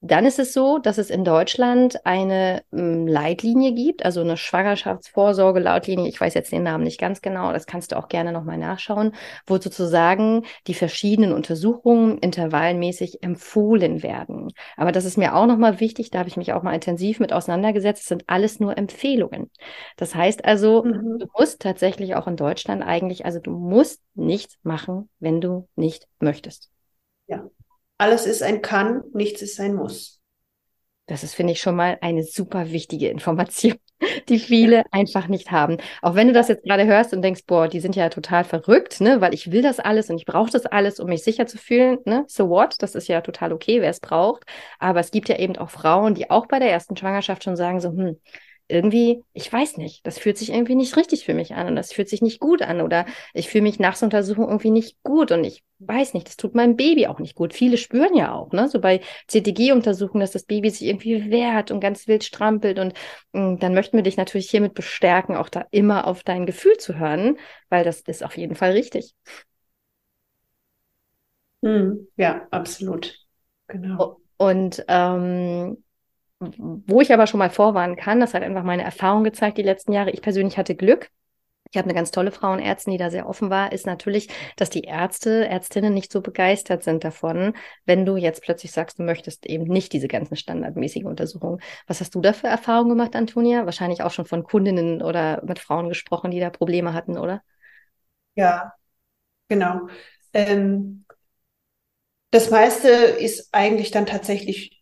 Dann 0.00 0.26
ist 0.26 0.38
es 0.38 0.52
so, 0.52 0.78
dass 0.78 0.96
es 0.96 1.10
in 1.10 1.24
Deutschland 1.24 2.06
eine 2.06 2.62
ähm, 2.72 3.08
Leitlinie 3.08 3.72
gibt, 3.74 4.04
also 4.04 4.20
eine 4.20 4.36
Schwangerschaftsvorsorge-Leitlinie. 4.36 6.08
Ich 6.08 6.20
weiß 6.20 6.34
jetzt 6.34 6.52
den 6.52 6.62
Namen 6.62 6.84
nicht 6.84 7.00
ganz 7.00 7.20
genau, 7.20 7.52
das 7.52 7.66
kannst 7.66 7.90
du 7.90 7.96
auch 7.96 8.08
gerne 8.08 8.30
nochmal 8.32 8.58
nachschauen, 8.58 9.12
wo 9.48 9.58
sozusagen 9.58 10.44
die 10.68 10.74
verschiedenen 10.74 11.32
Untersuchungen 11.32 12.18
intervallmäßig 12.18 13.24
empfohlen 13.24 14.04
werden. 14.04 14.52
Aber 14.76 14.92
das 14.92 15.04
ist 15.04 15.18
mir 15.18 15.34
auch 15.34 15.46
nochmal 15.46 15.80
wichtig, 15.80 16.10
da 16.10 16.20
habe 16.20 16.28
ich 16.28 16.36
mich 16.36 16.52
auch 16.52 16.62
mal 16.62 16.74
intensiv 16.74 17.18
mit 17.18 17.32
auseinandergesetzt. 17.32 18.02
Es 18.02 18.08
sind 18.08 18.22
alles 18.28 18.60
nur 18.60 18.78
Empfehlungen. 18.78 19.50
Das 19.96 20.14
heißt 20.14 20.44
also, 20.44 20.84
mhm. 20.84 21.18
du 21.18 21.26
musst 21.36 21.60
tatsächlich 21.60 22.14
auch 22.14 22.28
in 22.28 22.36
Deutschland 22.36 22.84
eigentlich, 22.84 23.24
also 23.24 23.40
du 23.40 23.50
musst 23.50 24.00
nichts 24.14 24.58
machen, 24.62 25.08
wenn 25.18 25.40
du 25.40 25.66
nicht 25.74 26.06
möchtest. 26.20 26.70
Ja. 27.26 27.50
Alles 27.98 28.26
ist 28.26 28.42
ein 28.42 28.62
Kann, 28.62 29.02
nichts 29.12 29.42
ist 29.42 29.60
ein 29.60 29.74
Muss. 29.74 30.20
Das 31.06 31.24
ist, 31.24 31.34
finde 31.34 31.54
ich, 31.54 31.60
schon 31.60 31.74
mal 31.74 31.96
eine 32.02 32.22
super 32.22 32.70
wichtige 32.70 33.08
Information, 33.08 33.76
die 34.28 34.38
viele 34.38 34.84
einfach 34.92 35.26
nicht 35.26 35.50
haben. 35.50 35.78
Auch 36.02 36.14
wenn 36.14 36.26
du 36.28 36.34
das 36.34 36.48
jetzt 36.48 36.64
gerade 36.64 36.84
hörst 36.84 37.14
und 37.14 37.22
denkst, 37.22 37.46
boah, 37.46 37.66
die 37.66 37.80
sind 37.80 37.96
ja 37.96 38.10
total 38.10 38.44
verrückt, 38.44 39.00
ne, 39.00 39.20
weil 39.22 39.32
ich 39.32 39.50
will 39.50 39.62
das 39.62 39.80
alles 39.80 40.10
und 40.10 40.16
ich 40.16 40.26
brauche 40.26 40.50
das 40.50 40.66
alles, 40.66 41.00
um 41.00 41.08
mich 41.08 41.24
sicher 41.24 41.46
zu 41.46 41.56
fühlen, 41.56 41.98
ne? 42.04 42.24
So 42.28 42.50
what? 42.50 42.76
Das 42.80 42.94
ist 42.94 43.08
ja 43.08 43.22
total 43.22 43.52
okay, 43.52 43.80
wer 43.80 43.90
es 43.90 44.00
braucht. 44.00 44.44
Aber 44.78 45.00
es 45.00 45.10
gibt 45.10 45.30
ja 45.30 45.38
eben 45.38 45.56
auch 45.56 45.70
Frauen, 45.70 46.14
die 46.14 46.30
auch 46.30 46.46
bei 46.46 46.58
der 46.58 46.70
ersten 46.70 46.96
Schwangerschaft 46.96 47.42
schon 47.42 47.56
sagen 47.56 47.80
so, 47.80 47.88
hm, 47.88 48.18
irgendwie, 48.68 49.24
ich 49.32 49.52
weiß 49.52 49.78
nicht, 49.78 50.06
das 50.06 50.18
fühlt 50.18 50.38
sich 50.38 50.50
irgendwie 50.52 50.74
nicht 50.74 50.96
richtig 50.96 51.24
für 51.24 51.34
mich 51.34 51.54
an 51.54 51.68
und 51.68 51.76
das 51.76 51.92
fühlt 51.92 52.08
sich 52.08 52.22
nicht 52.22 52.38
gut 52.40 52.62
an 52.62 52.80
oder 52.82 53.06
ich 53.34 53.48
fühle 53.48 53.62
mich 53.62 53.78
nach 53.78 53.96
so 53.96 54.06
Untersuchung 54.06 54.46
irgendwie 54.46 54.70
nicht 54.70 55.02
gut 55.02 55.32
und 55.32 55.42
ich 55.44 55.64
weiß 55.80 56.14
nicht, 56.14 56.26
das 56.28 56.36
tut 56.36 56.54
meinem 56.54 56.76
Baby 56.76 57.06
auch 57.06 57.18
nicht 57.18 57.34
gut. 57.34 57.54
Viele 57.54 57.76
spüren 57.78 58.14
ja 58.14 58.32
auch, 58.32 58.52
ne, 58.52 58.68
so 58.68 58.80
bei 58.80 59.00
CTG-Untersuchungen, 59.28 60.20
dass 60.20 60.32
das 60.32 60.44
Baby 60.44 60.70
sich 60.70 60.86
irgendwie 60.88 61.30
wehrt 61.30 61.70
und 61.70 61.80
ganz 61.80 62.06
wild 62.08 62.24
strampelt 62.24 62.78
und, 62.78 62.94
und 63.32 63.54
mm, 63.54 63.58
dann 63.58 63.74
möchten 63.74 63.96
wir 63.96 64.02
dich 64.04 64.16
natürlich 64.16 64.50
hiermit 64.50 64.74
bestärken, 64.74 65.36
auch 65.36 65.48
da 65.48 65.66
immer 65.70 66.06
auf 66.06 66.22
dein 66.22 66.46
Gefühl 66.46 66.76
zu 66.78 66.98
hören, 66.98 67.38
weil 67.68 67.84
das 67.84 68.00
ist 68.02 68.24
auf 68.24 68.36
jeden 68.36 68.54
Fall 68.56 68.72
richtig. 68.72 69.14
Hm, 71.64 72.06
ja, 72.16 72.46
absolut. 72.50 73.18
Genau. 73.66 74.20
Und 74.36 74.84
ähm, 74.88 75.82
wo 76.40 77.00
ich 77.00 77.12
aber 77.12 77.26
schon 77.26 77.38
mal 77.38 77.50
vorwarnen 77.50 77.96
kann, 77.96 78.20
das 78.20 78.34
hat 78.34 78.42
einfach 78.42 78.62
meine 78.62 78.84
Erfahrung 78.84 79.24
gezeigt 79.24 79.58
die 79.58 79.62
letzten 79.62 79.92
Jahre. 79.92 80.10
Ich 80.10 80.22
persönlich 80.22 80.56
hatte 80.56 80.74
Glück. 80.74 81.10
Ich 81.70 81.76
habe 81.76 81.84
eine 81.84 81.94
ganz 81.94 82.10
tolle 82.10 82.32
Frauenärztin, 82.32 82.92
die 82.92 82.98
da 82.98 83.10
sehr 83.10 83.28
offen 83.28 83.50
war, 83.50 83.72
ist 83.72 83.84
natürlich, 83.84 84.28
dass 84.56 84.70
die 84.70 84.84
Ärzte, 84.84 85.46
Ärztinnen 85.48 85.92
nicht 85.92 86.10
so 86.10 86.22
begeistert 86.22 86.82
sind 86.82 87.04
davon, 87.04 87.52
wenn 87.84 88.06
du 88.06 88.16
jetzt 88.16 88.42
plötzlich 88.42 88.72
sagst, 88.72 88.98
du 88.98 89.02
möchtest 89.02 89.44
eben 89.44 89.64
nicht 89.64 89.92
diese 89.92 90.08
ganzen 90.08 90.36
standardmäßigen 90.36 91.06
Untersuchungen. 91.06 91.60
Was 91.86 92.00
hast 92.00 92.14
du 92.14 92.22
da 92.22 92.32
für 92.32 92.46
Erfahrungen 92.46 92.88
gemacht, 92.90 93.14
Antonia? 93.14 93.66
Wahrscheinlich 93.66 94.02
auch 94.02 94.12
schon 94.12 94.24
von 94.24 94.44
Kundinnen 94.44 95.02
oder 95.02 95.42
mit 95.44 95.58
Frauen 95.58 95.90
gesprochen, 95.90 96.30
die 96.30 96.40
da 96.40 96.48
Probleme 96.48 96.94
hatten, 96.94 97.18
oder? 97.18 97.42
Ja, 98.34 98.72
genau. 99.48 99.88
Ähm, 100.34 101.06
das 102.30 102.50
meiste 102.50 102.88
ist 102.88 103.48
eigentlich 103.52 103.90
dann 103.90 104.06
tatsächlich 104.06 104.77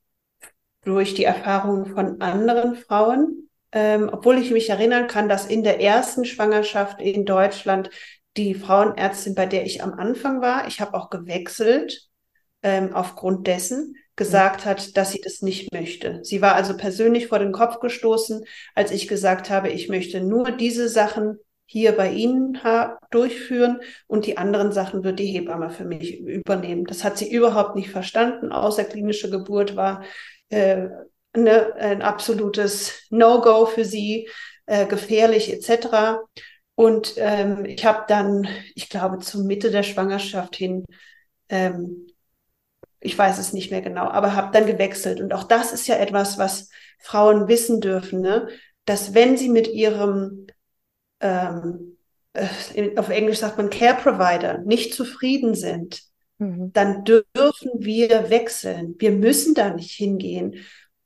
durch 0.87 1.15
die 1.15 1.25
Erfahrungen 1.25 1.87
von 1.87 2.21
anderen 2.21 2.77
Frauen, 2.77 3.51
ähm, 3.73 4.09
obwohl 4.11 4.39
ich 4.39 4.53
mich 4.53 4.71
erinnern 4.71 5.09
kann, 5.09 5.29
dass 5.29 5.45
in 5.45 5.65
der 5.65 5.81
ersten 5.81 6.25
Schwangerschaft 6.25 7.01
in 7.01 7.25
Deutschland 7.25 7.91
die 8.37 8.55
Frauenärztin, 8.55 9.35
bei 9.35 9.47
der 9.47 9.67
ich 9.67 9.83
am 9.83 9.95
Anfang 9.95 10.41
war, 10.41 10.69
ich 10.69 10.81
habe 10.81 10.95
auch 10.95 11.11
gewechselt, 11.11 12.09
ähm, 12.63 12.95
aufgrund 12.95 13.49
dessen 13.49 13.97
gesagt 14.15 14.65
hat, 14.65 14.97
dass 14.97 15.11
sie 15.11 15.21
das 15.21 15.43
nicht 15.43 15.73
möchte. 15.73 16.21
Sie 16.23 16.41
war 16.41 16.55
also 16.55 16.77
persönlich 16.77 17.27
vor 17.27 17.41
den 17.41 17.53
Kopf 17.53 17.81
gestoßen, 17.81 18.45
als 18.77 18.93
ich 18.93 19.09
gesagt 19.09 19.51
habe, 19.51 19.71
ich 19.71 19.89
möchte 19.89 20.21
nur 20.21 20.53
diese 20.53 20.89
Sachen 20.89 21.39
hier 21.69 21.97
bei 21.97 22.13
Ihnen 22.13 22.59
durchführen 23.11 23.81
und 24.07 24.25
die 24.27 24.39
anderen 24.39 24.71
Sachen 24.71 25.03
wird 25.03 25.19
die 25.19 25.27
Hebamme 25.27 25.71
für 25.71 25.85
mich 25.85 26.21
übernehmen. 26.21 26.85
Das 26.85 27.03
hat 27.03 27.19
sie 27.19 27.29
überhaupt 27.29 27.75
nicht 27.75 27.91
verstanden. 27.91 28.53
Außerklinische 28.53 29.31
Geburt 29.31 29.75
war 29.75 30.05
äh, 30.51 30.89
ne, 31.35 31.75
ein 31.77 32.03
absolutes 32.03 33.07
No-Go 33.11 33.67
für 33.67 33.85
sie, 33.85 34.29
äh, 34.67 34.87
gefährlich 34.87 35.53
etc. 35.53 36.19
Und 36.75 37.15
ähm, 37.17 37.65
ich 37.65 37.85
habe 37.85 38.05
dann, 38.09 38.49
ich 38.75 38.89
glaube, 38.89 39.19
zur 39.19 39.45
Mitte 39.45 39.71
der 39.71 39.83
Schwangerschaft 39.83 40.57
hin, 40.57 40.85
ähm, 41.49 42.07
ich 43.01 43.17
weiß 43.17 43.39
es 43.39 43.53
nicht 43.53 43.71
mehr 43.71 43.83
genau, 43.83 44.09
aber 44.09 44.35
habe 44.35 44.53
dann 44.53 44.67
gewechselt. 44.67 45.21
Und 45.21 45.33
auch 45.33 45.45
das 45.45 45.73
ist 45.73 45.87
ja 45.87 45.97
etwas, 45.97 46.39
was 46.39 46.71
Frauen 46.99 47.49
wissen 47.49 47.81
dürfen, 47.81 48.21
ne? 48.21 48.49
dass 48.85 49.15
wenn 49.15 49.37
sie 49.37 49.49
mit 49.49 49.69
ihrem, 49.69 50.47
ähm, 51.21 51.99
äh, 52.33 52.99
auf 52.99 53.09
Englisch 53.09 53.39
sagt 53.39 53.59
man 53.59 53.71
Care 53.71 53.97
Provider, 54.01 54.59
nicht 54.59 54.95
zufrieden 54.95 55.55
sind, 55.55 56.03
Mhm. 56.39 56.73
dann 56.73 57.05
dürfen 57.05 57.71
wir 57.79 58.31
wechseln. 58.31 58.95
Wir 58.99 59.13
müssen 59.13 59.55
da 59.55 59.71
nicht 59.71 59.93
hingehen, 59.93 60.57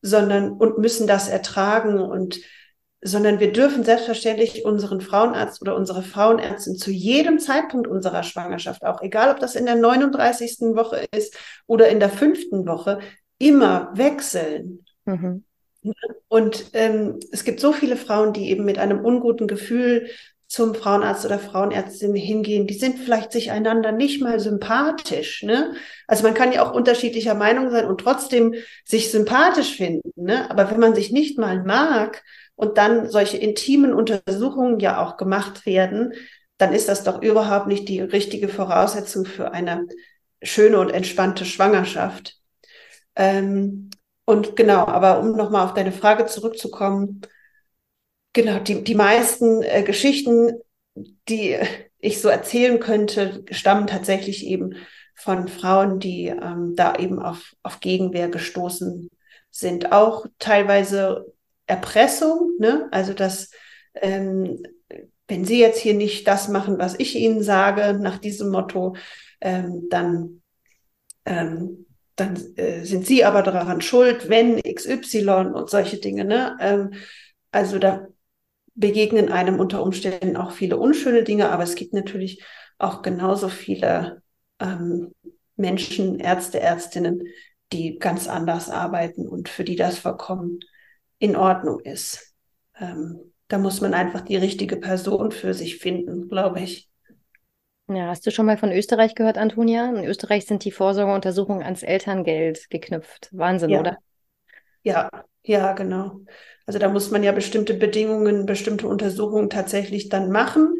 sondern 0.02 0.52
und 0.52 0.78
müssen 0.78 1.06
das 1.06 1.28
ertragen 1.28 2.00
und 2.00 2.40
sondern 3.02 3.40
wir 3.40 3.52
dürfen 3.52 3.82
selbstverständlich 3.82 4.64
unseren 4.64 5.00
Frauenarzt 5.00 5.62
oder 5.62 5.74
unsere 5.74 6.02
Frauenärztin 6.02 6.76
zu 6.76 6.90
jedem 6.90 7.38
Zeitpunkt 7.38 7.86
unserer 7.86 8.22
Schwangerschaft, 8.22 8.84
auch 8.84 9.00
egal 9.00 9.30
ob 9.30 9.40
das 9.40 9.54
in 9.54 9.64
der 9.64 9.76
39. 9.76 10.74
Woche 10.74 11.06
ist 11.16 11.36
oder 11.66 11.88
in 11.88 11.98
der 11.98 12.10
fünften 12.10 12.66
Woche, 12.66 12.98
immer 13.38 13.90
wechseln. 13.94 14.84
Mhm. 15.06 15.44
Und 16.28 16.70
ähm, 16.74 17.20
es 17.32 17.44
gibt 17.44 17.60
so 17.60 17.72
viele 17.72 17.96
Frauen, 17.96 18.34
die 18.34 18.50
eben 18.50 18.66
mit 18.66 18.78
einem 18.78 19.02
unguten 19.02 19.46
Gefühl 19.46 20.08
zum 20.50 20.74
Frauenarzt 20.74 21.24
oder 21.24 21.38
Frauenärztin 21.38 22.16
hingehen, 22.16 22.66
die 22.66 22.74
sind 22.74 22.98
vielleicht 22.98 23.30
sich 23.30 23.52
einander 23.52 23.92
nicht 23.92 24.20
mal 24.20 24.40
sympathisch. 24.40 25.44
Ne? 25.44 25.76
Also 26.08 26.24
man 26.24 26.34
kann 26.34 26.50
ja 26.50 26.66
auch 26.66 26.74
unterschiedlicher 26.74 27.34
Meinung 27.34 27.70
sein 27.70 27.86
und 27.86 28.00
trotzdem 28.00 28.54
sich 28.84 29.12
sympathisch 29.12 29.76
finden. 29.76 30.10
Ne? 30.16 30.50
Aber 30.50 30.68
wenn 30.68 30.80
man 30.80 30.96
sich 30.96 31.12
nicht 31.12 31.38
mal 31.38 31.62
mag 31.62 32.24
und 32.56 32.78
dann 32.78 33.08
solche 33.08 33.36
intimen 33.36 33.94
Untersuchungen 33.94 34.80
ja 34.80 35.00
auch 35.00 35.16
gemacht 35.16 35.66
werden, 35.66 36.14
dann 36.58 36.72
ist 36.72 36.88
das 36.88 37.04
doch 37.04 37.22
überhaupt 37.22 37.68
nicht 37.68 37.88
die 37.88 38.00
richtige 38.00 38.48
Voraussetzung 38.48 39.26
für 39.26 39.52
eine 39.52 39.86
schöne 40.42 40.80
und 40.80 40.90
entspannte 40.90 41.44
Schwangerschaft. 41.44 42.38
Ähm, 43.14 43.90
und 44.24 44.56
genau, 44.56 44.84
aber 44.88 45.20
um 45.20 45.36
nochmal 45.36 45.64
auf 45.64 45.74
deine 45.74 45.92
Frage 45.92 46.26
zurückzukommen, 46.26 47.20
Genau, 48.32 48.60
die, 48.60 48.84
die 48.84 48.94
meisten 48.94 49.62
äh, 49.62 49.82
Geschichten, 49.82 50.52
die 51.28 51.56
ich 51.98 52.20
so 52.20 52.28
erzählen 52.28 52.78
könnte, 52.78 53.44
stammen 53.50 53.86
tatsächlich 53.86 54.46
eben 54.46 54.74
von 55.14 55.48
Frauen, 55.48 55.98
die 55.98 56.26
ähm, 56.26 56.74
da 56.76 56.94
eben 56.96 57.20
auf, 57.20 57.54
auf 57.62 57.80
Gegenwehr 57.80 58.28
gestoßen 58.28 59.10
sind. 59.50 59.92
Auch 59.92 60.26
teilweise 60.38 61.32
Erpressung, 61.66 62.52
ne? 62.58 62.88
also 62.90 63.12
dass 63.12 63.50
ähm, 63.94 64.62
wenn 65.28 65.44
Sie 65.44 65.60
jetzt 65.60 65.78
hier 65.78 65.94
nicht 65.94 66.26
das 66.26 66.48
machen, 66.48 66.78
was 66.78 66.98
ich 66.98 67.14
Ihnen 67.16 67.42
sage, 67.42 67.98
nach 68.00 68.18
diesem 68.18 68.50
Motto, 68.50 68.96
ähm, 69.40 69.86
dann, 69.88 70.42
ähm, 71.24 71.86
dann 72.16 72.36
äh, 72.56 72.84
sind 72.84 73.06
Sie 73.06 73.24
aber 73.24 73.42
daran 73.42 73.80
schuld, 73.80 74.28
wenn 74.28 74.60
XY 74.60 75.52
und 75.54 75.70
solche 75.70 75.98
Dinge. 75.98 76.24
Ne? 76.24 76.56
Ähm, 76.60 76.94
also 77.52 77.78
da 77.78 78.08
begegnen 78.80 79.30
einem 79.30 79.60
unter 79.60 79.82
Umständen 79.82 80.36
auch 80.36 80.52
viele 80.52 80.78
unschöne 80.78 81.22
Dinge, 81.22 81.50
aber 81.50 81.62
es 81.62 81.74
gibt 81.74 81.92
natürlich 81.92 82.42
auch 82.78 83.02
genauso 83.02 83.48
viele 83.48 84.22
ähm, 84.58 85.14
Menschen, 85.56 86.18
Ärzte, 86.18 86.60
Ärztinnen, 86.60 87.22
die 87.72 87.98
ganz 87.98 88.26
anders 88.26 88.70
arbeiten 88.70 89.28
und 89.28 89.48
für 89.48 89.64
die 89.64 89.76
das 89.76 89.98
vollkommen 89.98 90.60
in 91.18 91.36
Ordnung 91.36 91.80
ist. 91.80 92.34
Ähm, 92.78 93.32
da 93.48 93.58
muss 93.58 93.80
man 93.80 93.94
einfach 93.94 94.22
die 94.22 94.36
richtige 94.36 94.76
Person 94.76 95.30
für 95.30 95.52
sich 95.52 95.76
finden, 95.76 96.28
glaube 96.28 96.60
ich. 96.60 96.88
Ja, 97.88 98.06
hast 98.06 98.26
du 98.26 98.30
schon 98.30 98.46
mal 98.46 98.56
von 98.56 98.72
Österreich 98.72 99.14
gehört, 99.14 99.36
Antonia? 99.36 99.90
In 99.90 100.04
Österreich 100.04 100.46
sind 100.46 100.64
die 100.64 100.70
Vorsorgeuntersuchungen 100.70 101.64
ans 101.64 101.82
Elterngeld 101.82 102.70
geknüpft. 102.70 103.28
Wahnsinn, 103.32 103.70
ja. 103.70 103.80
oder? 103.80 103.98
Ja, 104.82 105.10
ja, 105.42 105.72
genau. 105.72 106.20
Also 106.66 106.78
da 106.78 106.88
muss 106.88 107.10
man 107.10 107.22
ja 107.22 107.32
bestimmte 107.32 107.74
Bedingungen, 107.74 108.46
bestimmte 108.46 108.86
Untersuchungen 108.86 109.50
tatsächlich 109.50 110.08
dann 110.08 110.30
machen, 110.30 110.74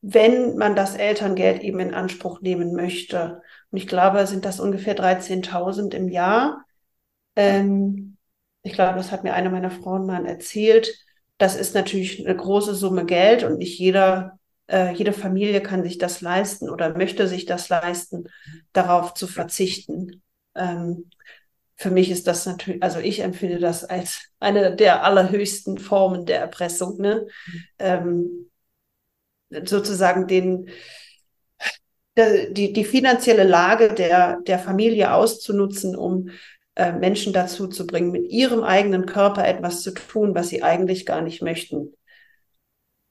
wenn 0.00 0.56
man 0.56 0.76
das 0.76 0.96
Elterngeld 0.96 1.62
eben 1.62 1.80
in 1.80 1.94
Anspruch 1.94 2.40
nehmen 2.40 2.74
möchte. 2.74 3.42
Und 3.70 3.78
ich 3.78 3.86
glaube, 3.86 4.26
sind 4.26 4.44
das 4.44 4.60
ungefähr 4.60 4.94
13.000 4.94 5.94
im 5.94 6.08
Jahr. 6.08 6.64
Ähm, 7.36 8.16
ich 8.62 8.72
glaube, 8.72 8.96
das 8.96 9.12
hat 9.12 9.24
mir 9.24 9.34
eine 9.34 9.50
meiner 9.50 9.70
Frauen 9.70 10.06
mal 10.06 10.26
erzählt. 10.26 10.94
Das 11.38 11.56
ist 11.56 11.74
natürlich 11.74 12.24
eine 12.24 12.36
große 12.36 12.74
Summe 12.74 13.04
Geld 13.04 13.42
und 13.44 13.58
nicht 13.58 13.78
jeder, 13.78 14.38
äh, 14.68 14.92
jede 14.92 15.12
Familie 15.12 15.62
kann 15.62 15.82
sich 15.82 15.98
das 15.98 16.20
leisten 16.20 16.70
oder 16.70 16.96
möchte 16.96 17.26
sich 17.26 17.44
das 17.44 17.68
leisten, 17.68 18.28
darauf 18.72 19.14
zu 19.14 19.26
verzichten. 19.26 20.22
Ähm, 20.54 21.10
für 21.76 21.90
mich 21.90 22.10
ist 22.10 22.26
das 22.26 22.46
natürlich, 22.46 22.82
also 22.82 23.00
ich 23.00 23.20
empfinde 23.20 23.58
das 23.58 23.84
als 23.84 24.28
eine 24.40 24.74
der 24.74 25.04
allerhöchsten 25.04 25.78
Formen 25.78 26.24
der 26.24 26.40
Erpressung, 26.40 27.00
ne? 27.00 27.26
Ähm, 27.78 28.50
sozusagen 29.64 30.26
den, 30.26 30.68
der, 32.16 32.50
die, 32.50 32.72
die 32.72 32.84
finanzielle 32.84 33.44
Lage 33.44 33.92
der, 33.92 34.40
der 34.42 34.58
Familie 34.58 35.12
auszunutzen, 35.14 35.96
um 35.96 36.30
äh, 36.76 36.92
Menschen 36.92 37.32
dazu 37.32 37.68
zu 37.68 37.86
bringen, 37.86 38.10
mit 38.10 38.30
ihrem 38.30 38.62
eigenen 38.62 39.06
Körper 39.06 39.46
etwas 39.46 39.82
zu 39.82 39.92
tun, 39.92 40.34
was 40.34 40.48
sie 40.48 40.62
eigentlich 40.62 41.06
gar 41.06 41.22
nicht 41.22 41.42
möchten. 41.42 41.94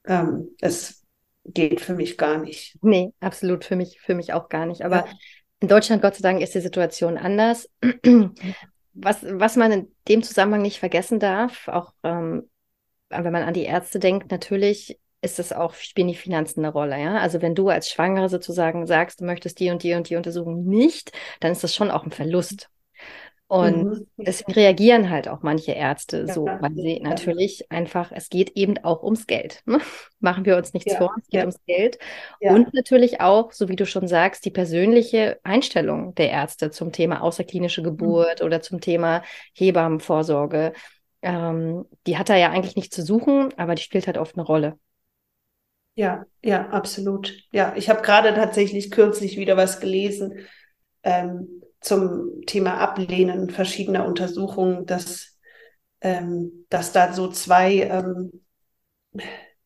Ähm, 0.05 0.49
es 0.59 1.03
geht 1.45 1.81
für 1.81 1.93
mich 1.93 2.17
gar 2.17 2.37
nicht. 2.37 2.77
Nee, 2.81 3.13
absolut, 3.19 3.65
für 3.65 3.75
mich, 3.75 3.99
für 4.01 4.15
mich 4.15 4.33
auch 4.33 4.49
gar 4.49 4.65
nicht. 4.65 4.83
Aber 4.83 5.05
ja. 5.05 5.13
In 5.63 5.69
Deutschland, 5.69 6.01
Gott 6.01 6.15
sei 6.15 6.21
Dank, 6.23 6.41
ist 6.41 6.53
die 6.55 6.59
Situation 6.59 7.17
anders. 7.17 7.69
was, 8.93 9.23
was 9.23 9.55
man 9.55 9.71
in 9.71 9.87
dem 10.09 10.21
Zusammenhang 10.21 10.61
nicht 10.61 10.77
vergessen 10.77 11.21
darf, 11.21 11.69
auch 11.69 11.93
ähm, 12.03 12.49
wenn 13.09 13.31
man 13.31 13.43
an 13.43 13.53
die 13.53 13.63
Ärzte 13.63 13.99
denkt, 13.99 14.29
natürlich 14.29 14.99
ist 15.21 15.39
es 15.39 15.53
auch, 15.53 15.73
spielen 15.75 16.09
die 16.09 16.15
Finanzen 16.15 16.65
eine 16.65 16.73
Rolle, 16.73 17.01
ja. 17.01 17.17
Also 17.17 17.41
wenn 17.41 17.55
du 17.55 17.69
als 17.69 17.89
Schwangere 17.89 18.27
sozusagen 18.27 18.85
sagst, 18.87 19.21
du 19.21 19.25
möchtest 19.25 19.57
die 19.61 19.69
und 19.69 19.83
die 19.83 19.93
und 19.93 20.09
die 20.09 20.17
Untersuchung 20.17 20.65
nicht, 20.65 21.13
dann 21.39 21.53
ist 21.53 21.63
das 21.63 21.73
schon 21.73 21.91
auch 21.91 22.03
ein 22.03 22.11
Verlust. 22.11 22.69
Und 23.53 23.83
mhm. 23.83 24.07
deswegen 24.17 24.53
reagieren 24.53 25.11
halt 25.11 25.27
auch 25.27 25.43
manche 25.43 25.73
Ärzte 25.73 26.25
ja, 26.27 26.33
so, 26.33 26.45
weil 26.45 26.73
sie 26.73 26.97
ja. 26.97 27.07
natürlich 27.07 27.69
einfach, 27.69 28.11
es 28.11 28.29
geht 28.29 28.53
eben 28.55 28.79
auch 28.79 29.03
ums 29.03 29.27
Geld. 29.27 29.61
Ne? 29.67 29.77
Machen 30.19 30.45
wir 30.45 30.57
uns 30.57 30.73
nichts 30.73 30.93
ja, 30.93 30.97
vor, 30.97 31.13
es 31.21 31.27
geht 31.27 31.41
ums 31.41 31.63
Geld. 31.67 31.99
Und 32.39 32.73
natürlich 32.73 33.21
auch, 33.21 33.51
so 33.51 33.69
wie 33.69 33.75
du 33.75 33.85
schon 33.85 34.07
sagst, 34.07 34.43
die 34.45 34.49
persönliche 34.49 35.39
Einstellung 35.43 36.15
der 36.15 36.31
Ärzte 36.31 36.71
zum 36.71 36.91
Thema 36.91 37.21
außerklinische 37.21 37.81
mhm. 37.81 37.85
Geburt 37.85 38.39
mhm. 38.39 38.45
oder 38.47 38.61
zum 38.63 38.81
Thema 38.81 39.21
Hebammenvorsorge. 39.53 40.73
Ähm, 41.21 41.85
die 42.07 42.17
hat 42.17 42.29
da 42.29 42.35
ja 42.35 42.49
eigentlich 42.49 42.75
nicht 42.75 42.91
zu 42.91 43.03
suchen, 43.03 43.53
aber 43.55 43.75
die 43.75 43.83
spielt 43.83 44.07
halt 44.07 44.17
oft 44.17 44.35
eine 44.35 44.47
Rolle. 44.47 44.79
Ja, 45.93 46.25
ja, 46.41 46.69
absolut. 46.69 47.37
Ja, 47.51 47.75
ich 47.75 47.87
habe 47.87 48.01
gerade 48.01 48.33
tatsächlich 48.33 48.89
kürzlich 48.89 49.37
wieder 49.37 49.57
was 49.57 49.79
gelesen. 49.79 50.39
Ähm, 51.03 51.62
zum 51.83 52.41
Thema 52.45 52.77
Ablehnen 52.77 53.49
verschiedener 53.49 54.05
Untersuchungen, 54.05 54.85
dass, 54.85 55.37
ähm, 56.01 56.65
dass 56.69 56.93
da 56.93 57.13
so 57.13 57.27
zwei, 57.27 57.81
ähm, 57.81 58.41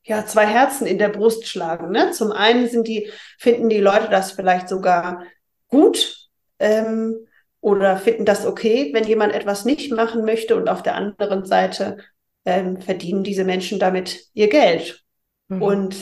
ja, 0.04 0.26
zwei 0.26 0.48
Herzen 0.48 0.88
in 0.88 0.98
der 0.98 1.10
Brust 1.10 1.48
schlagen. 1.48 1.92
Ne? 1.92 2.12
Zum 2.12 2.32
einen 2.32 2.68
sind 2.68 2.88
die, 2.88 3.10
finden 3.38 3.70
die 3.70 3.80
Leute 3.80 4.10
das 4.10 4.32
vielleicht 4.32 4.68
sogar 4.68 5.24
gut 5.68 6.28
ähm, 6.60 7.16
oder 7.62 7.98
finden 7.98 8.26
das 8.26 8.46
okay, 8.46 8.92
wenn 8.94 9.06
jemand 9.06 9.34
etwas 9.34 9.64
nicht 9.64 9.92
machen 9.92 10.26
möchte 10.26 10.56
und 10.56 10.70
auf 10.70 10.82
der 10.82 10.96
anderen 10.96 11.46
Seite 11.46 11.98
ähm, 12.46 12.82
verdienen 12.82 13.24
diese 13.24 13.44
Menschen 13.44 13.78
damit 13.78 14.26
ihr 14.34 14.48
Geld. 14.48 15.04
Mhm. 15.50 15.62
Und 15.62 15.96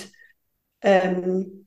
ähm, 0.81 1.64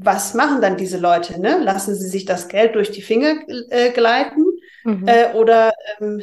was 0.00 0.34
machen 0.34 0.60
dann 0.60 0.76
diese 0.76 0.98
Leute? 0.98 1.40
Ne? 1.40 1.58
Lassen 1.62 1.94
sie 1.94 2.08
sich 2.08 2.24
das 2.24 2.48
Geld 2.48 2.74
durch 2.74 2.90
die 2.90 3.02
Finger 3.02 3.34
äh, 3.70 3.90
gleiten 3.90 4.44
mhm. 4.84 5.06
äh, 5.06 5.32
oder 5.34 5.72
ähm, 6.00 6.22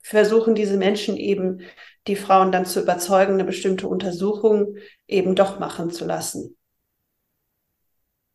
versuchen 0.00 0.54
diese 0.54 0.76
Menschen 0.76 1.16
eben 1.16 1.60
die 2.06 2.16
Frauen 2.16 2.52
dann 2.52 2.66
zu 2.66 2.80
überzeugen, 2.80 3.34
eine 3.34 3.44
bestimmte 3.44 3.88
Untersuchung 3.88 4.76
eben 5.06 5.34
doch 5.34 5.58
machen 5.58 5.90
zu 5.90 6.04
lassen? 6.04 6.56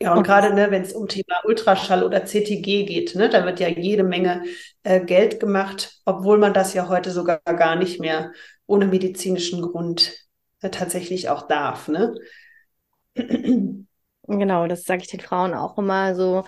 Ja, 0.02 0.14
und 0.14 0.20
okay. 0.20 0.28
gerade 0.28 0.54
ne, 0.54 0.72
wenn 0.72 0.84
es 0.84 0.94
um 0.94 1.08
Thema 1.08 1.44
Ultraschall 1.44 2.04
oder 2.04 2.26
CTG 2.26 2.86
geht, 2.86 3.16
ne, 3.16 3.30
da 3.30 3.46
wird 3.46 3.60
ja 3.60 3.68
jede 3.68 4.04
Menge 4.04 4.44
äh, 4.84 5.02
Geld 5.02 5.40
gemacht, 5.40 6.00
obwohl 6.06 6.38
man 6.38 6.54
das 6.54 6.74
ja 6.74 6.88
heute 6.88 7.12
sogar 7.12 7.40
gar 7.40 7.76
nicht 7.76 8.00
mehr 8.00 8.32
ohne 8.66 8.86
medizinischen 8.86 9.62
Grund 9.62 10.14
äh, 10.62 10.70
tatsächlich 10.70 11.28
auch 11.28 11.48
darf. 11.48 11.90
Ne? 11.90 12.16
Genau, 14.38 14.68
das 14.68 14.84
sage 14.84 15.02
ich 15.02 15.08
den 15.10 15.20
Frauen 15.20 15.54
auch 15.54 15.78
immer 15.78 16.16
so. 16.16 16.44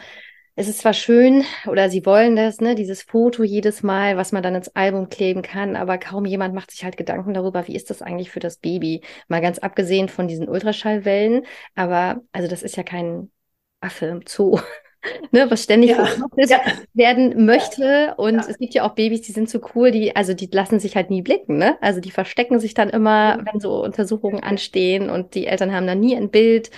Es 0.55 0.67
ist 0.67 0.79
zwar 0.79 0.93
schön 0.93 1.43
oder 1.65 1.89
sie 1.89 2.05
wollen 2.05 2.35
das, 2.35 2.59
ne, 2.59 2.75
dieses 2.75 3.01
Foto 3.03 3.43
jedes 3.43 3.83
Mal, 3.83 4.17
was 4.17 4.31
man 4.31 4.43
dann 4.43 4.53
ins 4.53 4.75
Album 4.75 5.09
kleben 5.09 5.41
kann, 5.41 5.75
aber 5.75 5.97
kaum 5.97 6.25
jemand 6.25 6.53
macht 6.53 6.71
sich 6.71 6.83
halt 6.83 6.97
Gedanken 6.97 7.33
darüber, 7.33 7.67
wie 7.67 7.75
ist 7.75 7.89
das 7.89 8.01
eigentlich 8.01 8.29
für 8.29 8.41
das 8.41 8.57
Baby? 8.57 9.01
Mal 9.29 9.41
ganz 9.41 9.59
abgesehen 9.59 10.09
von 10.09 10.27
diesen 10.27 10.49
Ultraschallwellen, 10.49 11.45
aber 11.73 12.21
also 12.33 12.47
das 12.47 12.63
ist 12.63 12.75
ja 12.75 12.83
kein 12.83 13.31
Affe 13.79 14.07
im 14.07 14.23
Zoo. 14.27 14.59
ne, 15.31 15.49
was 15.49 15.63
ständig 15.63 15.91
ja. 15.91 16.07
ja. 16.37 16.59
werden 16.93 17.45
möchte. 17.45 18.13
Und 18.17 18.35
ja. 18.35 18.45
es 18.47 18.57
gibt 18.57 18.73
ja 18.73 18.83
auch 18.83 18.93
Babys, 18.93 19.21
die 19.21 19.31
sind 19.31 19.49
so 19.49 19.59
cool, 19.73 19.91
die, 19.91 20.15
also 20.15 20.33
die 20.33 20.49
lassen 20.51 20.79
sich 20.79 20.95
halt 20.95 21.09
nie 21.09 21.21
blicken, 21.21 21.57
ne? 21.57 21.77
Also 21.81 21.99
die 21.99 22.11
verstecken 22.11 22.59
sich 22.59 22.73
dann 22.73 22.89
immer, 22.89 23.39
wenn 23.51 23.59
so 23.59 23.83
Untersuchungen 23.83 24.43
anstehen 24.43 25.09
und 25.09 25.35
die 25.35 25.47
Eltern 25.47 25.73
haben 25.73 25.87
dann 25.87 25.99
nie 25.99 26.15
ein 26.15 26.29
Bild. 26.29 26.71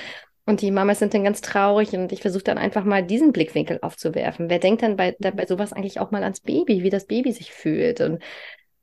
Und 0.46 0.62
die 0.62 0.72
Mamas 0.72 1.00
sind 1.00 1.14
dann 1.14 1.24
ganz 1.24 1.40
traurig 1.40 1.94
und 1.94 2.12
ich 2.12 2.22
versuche 2.22 2.44
dann 2.44 2.58
einfach 2.58 2.84
mal 2.84 3.02
diesen 3.02 3.32
Blickwinkel 3.32 3.80
aufzuwerfen. 3.82 4.50
Wer 4.50 4.60
denkt 4.60 4.84
dann 4.84 4.98
bei, 4.98 5.16
bei 5.18 5.46
sowas 5.46 5.72
eigentlich 5.72 6.00
auch 6.02 6.12
mal 6.12 6.24
ans 6.24 6.42
Baby, 6.42 6.84
wie 6.84 6.90
das 6.90 7.06
Baby 7.06 7.32
sich 7.32 7.54
fühlt? 7.54 8.02
Und 8.02 8.22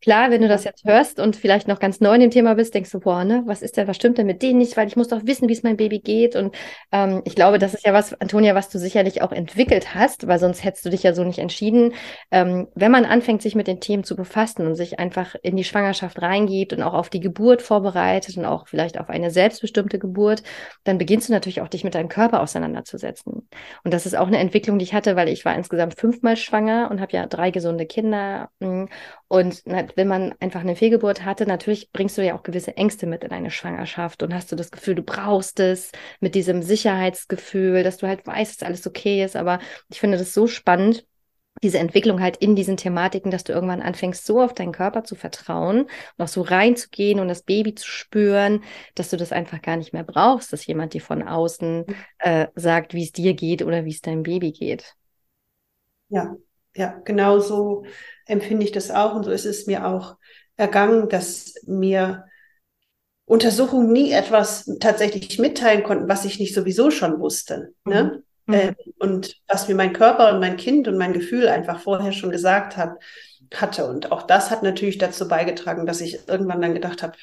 Klar, 0.03 0.31
wenn 0.31 0.41
du 0.41 0.49
das 0.49 0.65
jetzt 0.65 0.85
hörst 0.85 1.21
und 1.21 1.37
vielleicht 1.37 1.69
noch 1.69 1.79
ganz 1.79 2.01
neu 2.01 2.15
in 2.15 2.21
dem 2.21 2.31
Thema 2.31 2.55
bist, 2.55 2.75
denkst 2.75 2.91
du, 2.91 3.01
boah, 3.01 3.23
ne, 3.23 3.43
was 3.45 3.61
ist 3.61 3.77
denn, 3.77 3.87
was 3.87 3.97
stimmt 3.97 4.17
denn 4.17 4.27
mit 4.27 4.41
denen 4.41 4.59
nicht? 4.59 4.77
Weil 4.79 4.89
ich 4.89 4.97
muss 4.97 5.09
doch 5.09 5.27
wissen, 5.27 5.47
wie 5.49 5.53
es 5.53 5.63
meinem 5.63 5.77
Baby 5.77 5.99
geht. 5.99 6.37
Und 6.37 6.55
ähm, 6.91 7.21
ich 7.27 7.35
glaube, 7.35 7.59
das 7.59 7.75
ist 7.75 7.85
ja 7.85 7.93
was, 7.93 8.19
Antonia, 8.19 8.55
was 8.55 8.71
du 8.71 8.79
sicherlich 8.79 9.21
auch 9.21 9.31
entwickelt 9.31 9.95
hast, 9.95 10.27
weil 10.27 10.39
sonst 10.39 10.65
hättest 10.65 10.87
du 10.87 10.91
dich 10.91 11.03
ja 11.03 11.13
so 11.13 11.23
nicht 11.23 11.39
entschieden. 11.39 11.93
Ähm, 12.31 12.69
wenn 12.75 12.91
man 12.91 13.05
anfängt, 13.05 13.43
sich 13.43 13.55
mit 13.55 13.67
den 13.67 13.81
Themen 13.81 14.03
zu 14.03 14.17
befassen 14.17 14.67
und 14.67 14.75
sich 14.75 14.99
einfach 14.99 15.35
in 15.43 15.57
die 15.57 15.65
Schwangerschaft 15.65 16.23
reingibt 16.23 16.73
und 16.73 16.83
auch 16.83 16.95
auf 16.95 17.11
die 17.11 17.21
Geburt 17.21 17.61
vorbereitet 17.61 18.39
und 18.39 18.47
auch 18.47 18.69
vielleicht 18.69 18.99
auf 18.99 19.11
eine 19.11 19.31
selbstbestimmte 19.31 19.99
Geburt, 19.99 20.43
dann 20.85 20.97
beginnst 20.97 21.29
du 21.29 21.33
natürlich 21.35 21.61
auch 21.61 21.69
dich 21.69 21.85
mit 21.85 21.95
deinem 21.95 22.09
Körper 22.09 22.41
auseinanderzusetzen. 22.41 23.49
Und 23.85 23.95
das 23.95 24.07
ist 24.07 24.17
auch 24.17 24.29
eine 24.29 24.39
Entwicklung, 24.39 24.79
die 24.79 24.85
ich 24.85 24.95
hatte, 24.95 25.15
weil 25.17 25.29
ich 25.29 25.45
war 25.45 25.55
insgesamt 25.55 25.99
fünfmal 26.01 26.37
schwanger 26.37 26.89
und 26.91 27.03
habe 27.03 27.13
ja 27.13 27.27
drei 27.27 27.51
gesunde 27.51 27.85
Kinder. 27.85 28.49
Mm, 28.61 28.87
und 29.31 29.63
wenn 29.65 30.09
man 30.09 30.35
einfach 30.41 30.61
eine 30.63 30.75
Fehlgeburt 30.75 31.25
hatte, 31.25 31.47
natürlich 31.47 31.93
bringst 31.93 32.19
du 32.19 32.25
ja 32.27 32.37
auch 32.37 32.43
gewisse 32.43 32.77
Ängste 32.77 33.07
mit 33.07 33.23
in 33.23 33.31
eine 33.31 33.53
Schwangerschaft 33.53 34.25
und 34.25 34.35
hast 34.35 34.51
du 34.51 34.57
das 34.57 34.73
Gefühl, 34.73 34.97
du 34.97 35.05
brauchst 35.05 35.61
es 35.61 35.93
mit 36.19 36.35
diesem 36.35 36.63
Sicherheitsgefühl, 36.63 37.85
dass 37.85 37.99
du 37.99 38.09
halt 38.09 38.27
weißt, 38.27 38.61
dass 38.61 38.67
alles 38.67 38.85
okay 38.89 39.23
ist. 39.23 39.37
Aber 39.37 39.61
ich 39.89 40.01
finde 40.01 40.19
das 40.19 40.35
so 40.35 40.49
spannend, 40.49 41.07
diese 41.63 41.79
Entwicklung 41.79 42.21
halt 42.21 42.39
in 42.39 42.57
diesen 42.57 42.77
Thematiken, 42.77 43.31
dass 43.31 43.45
du 43.45 43.53
irgendwann 43.53 43.83
anfängst, 43.83 44.27
so 44.27 44.43
auf 44.43 44.53
deinen 44.53 44.73
Körper 44.73 45.05
zu 45.05 45.15
vertrauen 45.15 45.83
und 45.83 46.25
auch 46.25 46.27
so 46.27 46.43
reinzugehen 46.43 47.21
und 47.21 47.29
das 47.29 47.43
Baby 47.43 47.77
zu 47.77 47.87
spüren, 47.87 48.65
dass 48.97 49.11
du 49.11 49.17
das 49.17 49.31
einfach 49.31 49.63
gar 49.63 49.77
nicht 49.77 49.93
mehr 49.93 50.03
brauchst, 50.03 50.53
dass 50.53 50.67
jemand 50.67 50.93
dir 50.93 51.03
von 51.03 51.23
außen 51.23 51.87
äh, 52.19 52.49
sagt, 52.57 52.95
wie 52.95 53.05
es 53.05 53.13
dir 53.13 53.35
geht 53.35 53.63
oder 53.63 53.85
wie 53.85 53.91
es 53.91 54.01
deinem 54.01 54.25
Baby 54.25 54.51
geht. 54.51 54.97
Ja, 56.09 56.37
ja, 56.75 57.01
genau 57.05 57.41
so 57.41 57.85
empfinde 58.27 58.65
ich 58.65 58.73
das 58.73 58.91
auch 58.91 59.15
und 59.15 59.25
so 59.25 59.31
ist 59.31 59.45
es 59.45 59.67
mir 59.67 59.87
auch 59.87 60.17
ergangen, 60.57 61.09
dass 61.09 61.55
mir 61.67 62.25
Untersuchungen 63.25 63.93
nie 63.93 64.13
etwas 64.13 64.71
tatsächlich 64.81 65.39
mitteilen 65.39 65.83
konnten, 65.83 66.09
was 66.09 66.25
ich 66.25 66.39
nicht 66.39 66.55
sowieso 66.55 66.91
schon 66.91 67.21
wusste. 67.21 67.73
Ne? 67.85 68.23
Mhm. 68.47 68.55
Äh, 68.55 68.75
und 68.99 69.37
was 69.47 69.69
mir 69.69 69.75
mein 69.75 69.93
Körper 69.93 70.33
und 70.33 70.41
mein 70.41 70.57
Kind 70.57 70.89
und 70.89 70.99
mein 70.99 71.13
Gefühl 71.13 71.49
einfach 71.49 71.81
vorher 71.81 72.13
schon 72.13 72.31
gesagt 72.31 72.77
hat, 72.77 72.99
hatte. 73.55 73.87
Und 73.87 74.13
auch 74.13 74.23
das 74.23 74.51
hat 74.51 74.63
natürlich 74.63 74.99
dazu 74.99 75.29
beigetragen, 75.29 75.87
dass 75.87 76.01
ich 76.01 76.29
irgendwann 76.29 76.61
dann 76.61 76.75
gedacht 76.75 77.03
habe, 77.03 77.17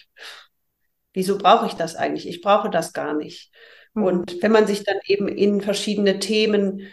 wieso 1.14 1.38
brauche 1.38 1.68
ich 1.68 1.74
das 1.74 1.96
eigentlich? 1.96 2.28
Ich 2.28 2.42
brauche 2.42 2.70
das 2.70 2.94
gar 2.94 3.14
nicht. 3.14 3.52
Mhm. 3.94 4.04
Und 4.04 4.42
wenn 4.42 4.52
man 4.52 4.68
sich 4.68 4.84
dann 4.84 4.98
eben 5.06 5.28
in 5.28 5.62
verschiedene 5.62 6.20
Themen 6.20 6.88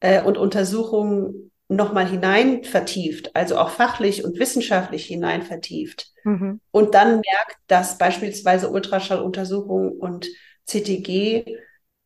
äh, 0.00 0.22
und 0.22 0.38
Untersuchungen 0.38 1.49
nochmal 1.70 2.06
hinein 2.06 2.64
vertieft, 2.64 3.34
also 3.36 3.56
auch 3.56 3.70
fachlich 3.70 4.24
und 4.24 4.38
wissenschaftlich 4.38 5.06
hinein 5.06 5.42
vertieft 5.42 6.12
mhm. 6.24 6.60
und 6.72 6.94
dann 6.94 7.20
merkt, 7.20 7.56
dass 7.68 7.96
beispielsweise 7.96 8.70
Ultraschalluntersuchungen 8.70 9.92
und 9.92 10.26
CTG, 10.66 11.44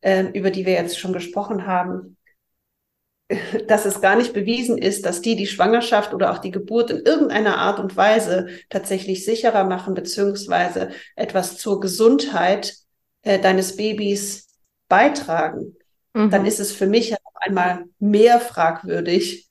äh, 0.01 0.25
über 0.33 0.51
die 0.51 0.65
wir 0.65 0.73
jetzt 0.73 0.99
schon 0.99 1.13
gesprochen 1.13 1.65
haben, 1.65 2.17
dass 3.67 3.85
es 3.85 4.01
gar 4.01 4.15
nicht 4.15 4.33
bewiesen 4.33 4.77
ist, 4.77 5.03
dass 5.05 5.21
die 5.21 5.35
die 5.35 5.47
Schwangerschaft 5.47 6.13
oder 6.13 6.31
auch 6.31 6.37
die 6.37 6.51
Geburt 6.51 6.91
in 6.91 6.99
irgendeiner 6.99 7.57
Art 7.57 7.79
und 7.79 7.97
Weise 7.97 8.47
tatsächlich 8.69 9.25
sicherer 9.25 9.63
machen, 9.63 9.95
beziehungsweise 9.95 10.91
etwas 11.15 11.57
zur 11.57 11.79
Gesundheit 11.79 12.75
äh, 13.23 13.39
deines 13.39 13.75
Babys 13.75 14.47
beitragen, 14.87 15.75
mhm. 16.13 16.29
dann 16.29 16.45
ist 16.45 16.59
es 16.59 16.71
für 16.71 16.85
mich 16.85 17.15
einmal 17.39 17.85
mehr 17.97 18.39
fragwürdig, 18.39 19.49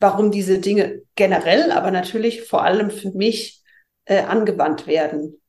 warum 0.00 0.30
diese 0.30 0.58
Dinge 0.58 1.02
generell, 1.14 1.72
aber 1.72 1.90
natürlich 1.90 2.42
vor 2.42 2.62
allem 2.62 2.90
für 2.90 3.10
mich 3.12 3.62
äh, 4.04 4.22
angewandt 4.22 4.86
werden, 4.86 5.40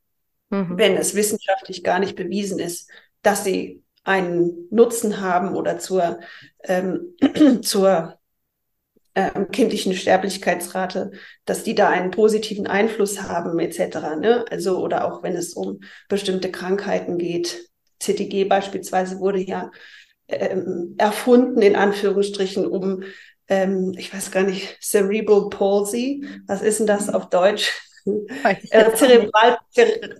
mhm. 0.49 0.77
wenn 0.77 0.95
es 0.95 1.15
wissenschaftlich 1.15 1.83
gar 1.83 1.99
nicht 1.99 2.15
bewiesen 2.15 2.59
ist, 2.59 2.89
dass 3.21 3.43
sie 3.43 3.83
einen 4.03 4.67
Nutzen 4.71 5.19
haben 5.19 5.55
oder 5.55 5.79
zur, 5.79 6.19
ähm, 6.63 7.15
zur 7.61 8.17
äh, 9.17 9.45
kindlichen 9.51 9.93
Sterblichkeitsrate, 9.93 11.11
dass 11.43 11.63
die 11.63 11.75
da 11.75 11.89
einen 11.89 12.11
positiven 12.11 12.67
Einfluss 12.67 13.21
haben, 13.23 13.59
etc. 13.59 14.15
Ne? 14.19 14.45
Also, 14.49 14.79
oder 14.79 15.05
auch 15.05 15.23
wenn 15.23 15.35
es 15.35 15.53
um 15.53 15.81
bestimmte 16.07 16.51
Krankheiten 16.51 17.17
geht. 17.17 17.67
CTG 17.99 18.45
beispielsweise 18.45 19.19
wurde 19.19 19.39
ja 19.39 19.71
ähm, 20.27 20.95
erfunden, 20.97 21.61
in 21.61 21.75
Anführungsstrichen, 21.75 22.65
um, 22.65 23.03
ähm, 23.47 23.93
ich 23.97 24.13
weiß 24.13 24.31
gar 24.31 24.43
nicht, 24.43 24.77
Cerebral 24.81 25.49
Palsy, 25.49 26.25
was 26.47 26.61
ist 26.61 26.79
denn 26.79 26.87
das 26.87 27.09
auf 27.09 27.29
Deutsch? 27.29 27.71
Äh, 28.69 28.93
Zerebral, 28.93 29.57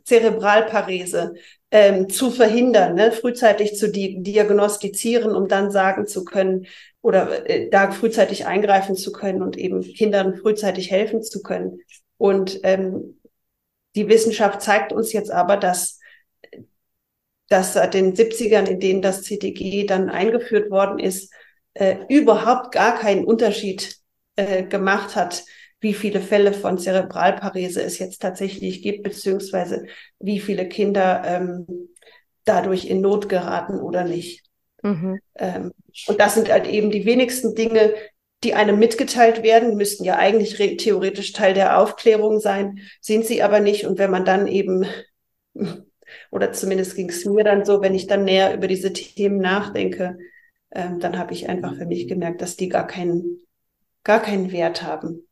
Zerebralparese 0.04 1.36
ähm, 1.72 2.10
zu 2.10 2.32
verhindern, 2.32 2.96
ne? 2.96 3.14
frühzeitig 3.14 3.76
zu 3.76 3.90
di 3.90 4.22
diagnostizieren, 4.22 5.34
um 5.34 5.48
dann 5.48 5.72
sagen 5.72 6.06
zu 6.06 6.26
können 6.26 6.68
oder 7.02 7.50
äh, 7.50 7.70
da 7.70 7.92
frühzeitig 7.92 8.46
eingreifen 8.46 8.96
zu 8.96 9.14
können 9.14 9.42
und 9.42 9.58
eben 9.58 9.82
Kindern 9.82 10.36
frühzeitig 10.36 10.92
helfen 10.92 11.24
zu 11.24 11.42
können. 11.42 11.80
Und 12.18 12.60
ähm, 12.64 13.20
die 13.96 14.10
Wissenschaft 14.10 14.62
zeigt 14.62 14.92
uns 14.92 15.14
jetzt 15.14 15.32
aber, 15.32 15.56
dass 15.56 16.00
dass 17.50 17.74
seit 17.74 17.94
den 17.94 18.14
70ern, 18.14 18.66
in 18.66 18.80
denen 18.80 19.02
das 19.02 19.24
CTG 19.24 19.86
dann 19.86 20.10
eingeführt 20.10 20.70
worden 20.70 21.00
ist, 21.00 21.32
äh, 21.78 21.98
überhaupt 22.10 22.72
gar 22.72 22.98
keinen 22.98 23.26
Unterschied 23.26 23.98
äh, 24.36 24.64
gemacht 24.64 25.16
hat, 25.16 25.44
wie 25.80 25.94
viele 25.94 26.22
Fälle 26.22 26.54
von 26.54 26.80
Zerebralparese 26.80 27.84
es 27.84 28.00
jetzt 28.00 28.22
tatsächlich 28.22 28.82
gibt, 28.82 29.04
beziehungsweise 29.04 29.86
wie 30.20 30.40
viele 30.40 30.68
Kinder 30.68 31.24
ähm, 31.26 31.68
dadurch 32.46 32.86
in 32.86 33.02
Not 33.02 33.30
geraten 33.30 33.80
oder 33.80 34.04
nicht. 34.04 34.44
Mhm. 34.82 35.20
Ähm, 35.36 35.72
und 36.08 36.20
das 36.20 36.34
sind 36.34 36.50
halt 36.52 36.68
eben 36.68 36.90
die 36.90 37.06
wenigsten 37.06 37.54
Dinge, 37.54 37.94
die 38.44 38.54
einem 38.54 38.80
mitgeteilt 38.80 39.44
werden, 39.44 39.78
müssten 39.78 40.04
ja 40.04 40.18
eigentlich 40.18 40.56
theoretisch 40.78 41.34
Teil 41.34 41.54
der 41.54 41.80
Aufklärung 41.80 42.40
sein, 42.40 42.80
sind 43.02 43.26
sie 43.26 43.42
aber 43.44 43.60
nicht. 43.60 43.86
Und 43.86 43.98
wenn 44.00 44.12
man 44.12 44.26
dann 44.26 44.48
eben, 44.48 44.86
oder 46.32 46.52
zumindest 46.54 46.96
ging 46.96 47.10
es 47.10 47.26
mir 47.26 47.44
dann 47.44 47.66
so, 47.66 47.82
wenn 47.82 47.96
ich 47.96 48.08
dann 48.08 48.26
näher 48.26 48.54
über 48.54 48.68
diese 48.68 48.94
Themen 48.94 49.40
nachdenke, 49.40 50.18
ähm, 50.72 51.00
dann 51.00 51.18
habe 51.18 51.34
ich 51.34 51.50
einfach 51.50 51.76
für 51.76 51.86
mich 51.86 52.08
gemerkt, 52.08 52.42
dass 52.42 52.58
die 52.58 52.70
gar 52.70 52.88
keinen, 52.88 53.46
gar 54.04 54.22
keinen 54.22 54.52
Wert 54.52 54.84
haben. 54.84 55.28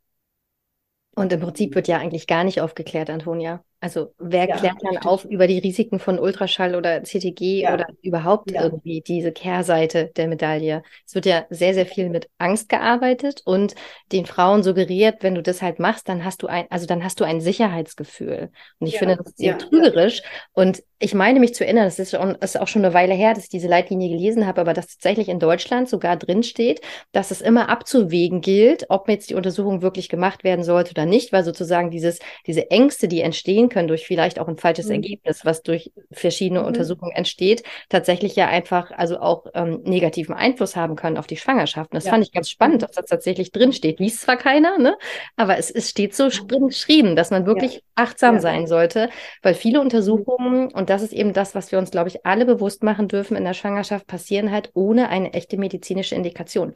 Und 1.15 1.32
im 1.32 1.39
Prinzip 1.39 1.76
wird 1.76 1.88
ja 1.88 1.98
eigentlich 1.98 2.28
gar 2.28 2.43
nicht 2.43 2.62
aufgeklärt, 2.62 3.10
Antonia. 3.10 3.63
Also 3.86 4.15
wer 4.17 4.50
ja, 4.50 4.58
klärt 4.58 4.78
dann 4.82 4.98
auf 4.98 5.26
über 5.26 5.45
die 5.45 5.60
Risiken 5.60 6.00
von 6.00 6.17
Ultraschall 6.17 6.74
oder 6.74 7.04
CTG 7.04 7.62
ja. 7.62 7.76
oder 7.76 7.86
überhaupt 8.02 8.50
ja. 8.50 8.63
irgendwie 8.63 9.02
diese 9.02 9.32
Kehrseite 9.32 10.12
der 10.15 10.28
Medaille? 10.28 10.82
Es 11.06 11.13
wird 11.13 11.28
ja 11.28 11.45
sehr, 11.52 11.76
sehr 11.76 11.86
viel 11.86 12.10
mit 12.10 12.28
Angst 12.39 12.67
gearbeitet 12.67 13.43
und 13.45 13.76
den 14.12 14.26
Frauen 14.26 14.63
suggeriert, 14.63 15.17
wenn 15.21 15.36
du 15.36 15.43
das 15.43 15.62
halt 15.62 15.78
machst, 15.78 16.10
dann 16.10 16.26
hast 16.26 16.41
du 16.41 16.48
ein, 16.48 16.65
also 16.71 16.88
dann 16.88 17.04
hast 17.04 17.19
du 17.19 17.26
ein 17.26 17.41
Sicherheitsgefühl. 17.41 18.50
Und 18.80 18.88
ich 18.88 18.98
finde 18.98 19.17
das 19.17 19.34
sehr 19.36 19.56
trügerisch. 19.56 20.24
Und 20.54 20.82
ich 20.98 21.13
meine 21.13 21.39
mich 21.39 21.54
zu 21.54 21.65
erinnern, 21.65 21.86
es 21.86 22.00
ist, 22.00 22.17
ist, 22.41 22.60
auch 22.60 22.67
schon 22.67 22.86
eine 22.86 22.93
Weile 22.93 23.13
her, 23.13 23.34
dass 23.34 23.43
ich 23.43 23.50
diese 23.50 23.67
Leitlinie 23.67 24.10
gelesen 24.10 24.48
habe, 24.48 24.62
aber 24.62 24.74
dass 24.74 24.88
tatsächlich 24.88 25.28
in 25.28 25.39
Deutschland 25.39 25.89
sogar 25.89 26.15
drin 26.15 26.41
steht, 26.41 26.82
dass 27.12 27.32
es 27.32 27.41
immer 27.41 27.69
abzuwägen 27.69 28.41
gilt, 28.41 28.86
ob 28.89 29.10
jetzt 29.10 29.30
die 29.30 29.36
Untersuchung 29.36 29.82
wirklich 29.82 30.08
gemacht 30.08 30.43
werden 30.43 30.63
sollte 30.63 30.91
oder 30.91 31.06
nicht, 31.06 31.34
weil 31.34 31.43
sozusagen 31.43 31.91
dieses, 31.91 32.19
diese 32.48 32.71
Ängste, 32.71 33.08
die 33.10 33.21
entstehen 33.21 33.67
können 33.75 33.89
durch 33.89 34.07
vielleicht 34.07 34.39
auch 34.39 34.47
ein 34.47 34.55
falsches 34.55 34.85
mhm. 34.85 34.93
Ergebnis, 34.93 35.43
was 35.43 35.61
durch 35.61 35.91
verschiedene 36.09 36.61
mhm. 36.61 36.67
Untersuchungen 36.67 37.11
entsteht, 37.11 37.63
tatsächlich 37.89 38.38
ja 38.38 38.47
einfach 38.47 38.91
also 38.91 39.19
auch 39.19 39.47
ähm, 39.53 39.81
negativen 39.83 40.33
Einfluss 40.33 40.77
haben 40.77 40.95
können 40.95 41.17
auf 41.17 41.27
die 41.27 41.35
Schwangerschaft. 41.35 41.91
Und 41.91 41.95
das 41.95 42.05
ja. 42.05 42.11
fand 42.11 42.23
ich 42.23 42.31
ganz 42.31 42.49
spannend, 42.49 42.77
mhm. 42.77 42.85
dass 42.85 42.91
das 42.91 43.07
tatsächlich 43.07 43.51
drin 43.51 43.73
steht. 43.73 43.99
Liest 43.99 44.21
zwar 44.21 44.38
keiner, 44.38 44.77
ne? 44.77 44.97
aber 45.35 45.57
es, 45.57 45.69
es 45.69 45.89
steht 45.89 46.15
so 46.15 46.29
geschrieben, 46.29 47.17
dass 47.17 47.31
man 47.31 47.45
wirklich 47.45 47.73
ja. 47.73 47.81
achtsam 47.95 48.35
ja. 48.35 48.41
sein 48.41 48.65
sollte, 48.65 49.09
weil 49.41 49.55
viele 49.55 49.81
Untersuchungen, 49.81 50.71
und 50.71 50.89
das 50.89 51.01
ist 51.01 51.11
eben 51.11 51.33
das, 51.33 51.53
was 51.53 51.73
wir 51.73 51.79
uns, 51.79 51.91
glaube 51.91 52.07
ich, 52.07 52.25
alle 52.25 52.45
bewusst 52.45 52.81
machen 52.81 53.09
dürfen 53.09 53.35
in 53.35 53.43
der 53.43 53.53
Schwangerschaft, 53.53 54.07
passieren 54.07 54.51
halt 54.51 54.71
ohne 54.73 55.09
eine 55.09 55.33
echte 55.33 55.57
medizinische 55.57 56.15
Indikation. 56.15 56.75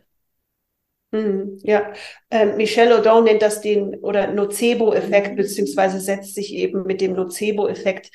Mhm, 1.12 1.58
ja, 1.64 1.92
äh, 2.30 2.46
Michelle 2.46 2.96
O'Donnell 2.96 3.24
nennt 3.24 3.42
das 3.42 3.62
den 3.62 3.96
oder 3.96 4.28
Nocebo-Effekt, 4.32 5.36
beziehungsweise 5.36 6.00
setzt 6.00 6.36
sich 6.36 6.54
eben 6.54 6.84
mit 6.84 7.02
dem 7.02 7.14
Nocebo-Effekt 7.14 8.12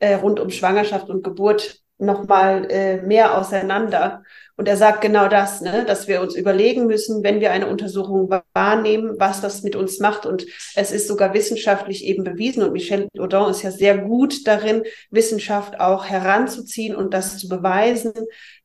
äh, 0.00 0.14
rund 0.14 0.40
um 0.40 0.48
Schwangerschaft 0.48 1.10
und 1.10 1.22
Geburt 1.22 1.80
nochmal 1.98 2.70
äh, 2.70 3.02
mehr 3.02 3.36
auseinander. 3.36 4.22
Und 4.56 4.66
er 4.66 4.76
sagt 4.76 5.02
genau 5.02 5.28
das, 5.28 5.60
ne, 5.60 5.84
dass 5.86 6.08
wir 6.08 6.20
uns 6.20 6.34
überlegen 6.34 6.86
müssen, 6.86 7.22
wenn 7.22 7.40
wir 7.40 7.50
eine 7.52 7.68
Untersuchung 7.68 8.30
wahrnehmen, 8.54 9.16
was 9.18 9.40
das 9.40 9.62
mit 9.62 9.76
uns 9.76 9.98
macht. 9.98 10.24
Und 10.24 10.46
es 10.74 10.90
ist 10.90 11.06
sogar 11.06 11.34
wissenschaftlich 11.34 12.04
eben 12.04 12.24
bewiesen. 12.24 12.62
Und 12.62 12.72
Michel 12.72 13.08
Audin 13.18 13.50
ist 13.50 13.62
ja 13.62 13.70
sehr 13.70 13.98
gut 13.98 14.46
darin, 14.46 14.84
Wissenschaft 15.10 15.80
auch 15.80 16.06
heranzuziehen 16.06 16.96
und 16.96 17.14
das 17.14 17.38
zu 17.38 17.48
beweisen. 17.48 18.12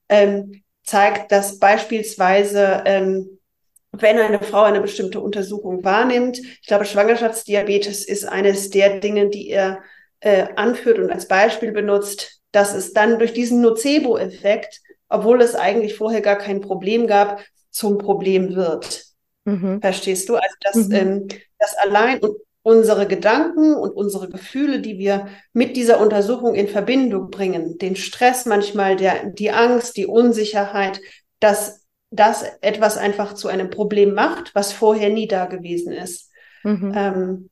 Ähm, 0.10 0.64
zeigt, 0.84 1.32
dass 1.32 1.60
beispielsweise 1.60 2.84
ähm, 2.86 3.40
wenn 3.94 4.18
eine 4.18 4.40
Frau 4.40 4.64
eine 4.64 4.82
bestimmte 4.82 5.20
Untersuchung 5.20 5.84
wahrnimmt. 5.84 6.40
Ich 6.40 6.68
glaube, 6.68 6.86
Schwangerschaftsdiabetes 6.86 8.06
ist 8.06 8.26
eines 8.26 8.70
der 8.72 9.00
Dinge, 9.00 9.30
die 9.30 9.50
er 9.50 9.84
äh, 10.20 10.48
anführt 10.56 11.00
und 11.00 11.12
als 11.12 11.28
Beispiel 11.28 11.72
benutzt, 11.72 12.42
dass 12.52 12.74
es 12.74 12.94
dann 12.94 13.20
durch 13.20 13.34
diesen 13.34 13.62
Nocebo-Effekt, 13.62 14.82
obwohl 15.10 15.42
es 15.42 15.56
eigentlich 15.56 15.96
vorher 15.96 16.22
gar 16.22 16.38
kein 16.38 16.60
Problem 16.60 17.08
gab, 17.08 17.44
zum 17.70 17.98
Problem 17.98 18.56
wird. 18.56 19.06
Mhm. 19.46 19.80
Verstehst 19.82 20.28
du? 20.30 20.36
Also, 20.36 20.56
dass, 20.62 20.76
mhm. 20.76 20.96
ähm, 20.96 21.28
dass 21.60 21.76
allein 21.78 22.20
unsere 22.64 23.08
Gedanken 23.08 23.76
und 23.76 23.92
unsere 23.92 24.30
Gefühle, 24.30 24.80
die 24.80 24.98
wir 24.98 25.28
mit 25.52 25.76
dieser 25.76 26.00
Untersuchung 26.00 26.56
in 26.56 26.68
Verbindung 26.68 27.30
bringen, 27.30 27.78
den 27.78 27.96
Stress 27.96 28.46
manchmal, 28.46 28.96
der, 28.96 29.26
die 29.26 29.52
Angst, 29.52 29.98
die 29.98 30.08
Unsicherheit, 30.08 31.02
dass 31.40 31.83
das 32.14 32.44
etwas 32.62 32.98
einfach 32.98 33.34
zu 33.34 33.48
einem 33.48 33.70
Problem 33.70 34.14
macht, 34.14 34.54
was 34.54 34.72
vorher 34.72 35.10
nie 35.10 35.28
da 35.28 35.46
gewesen 35.46 35.92
ist. 35.92 36.32
Mhm. 36.64 36.94
Ähm, 36.96 37.50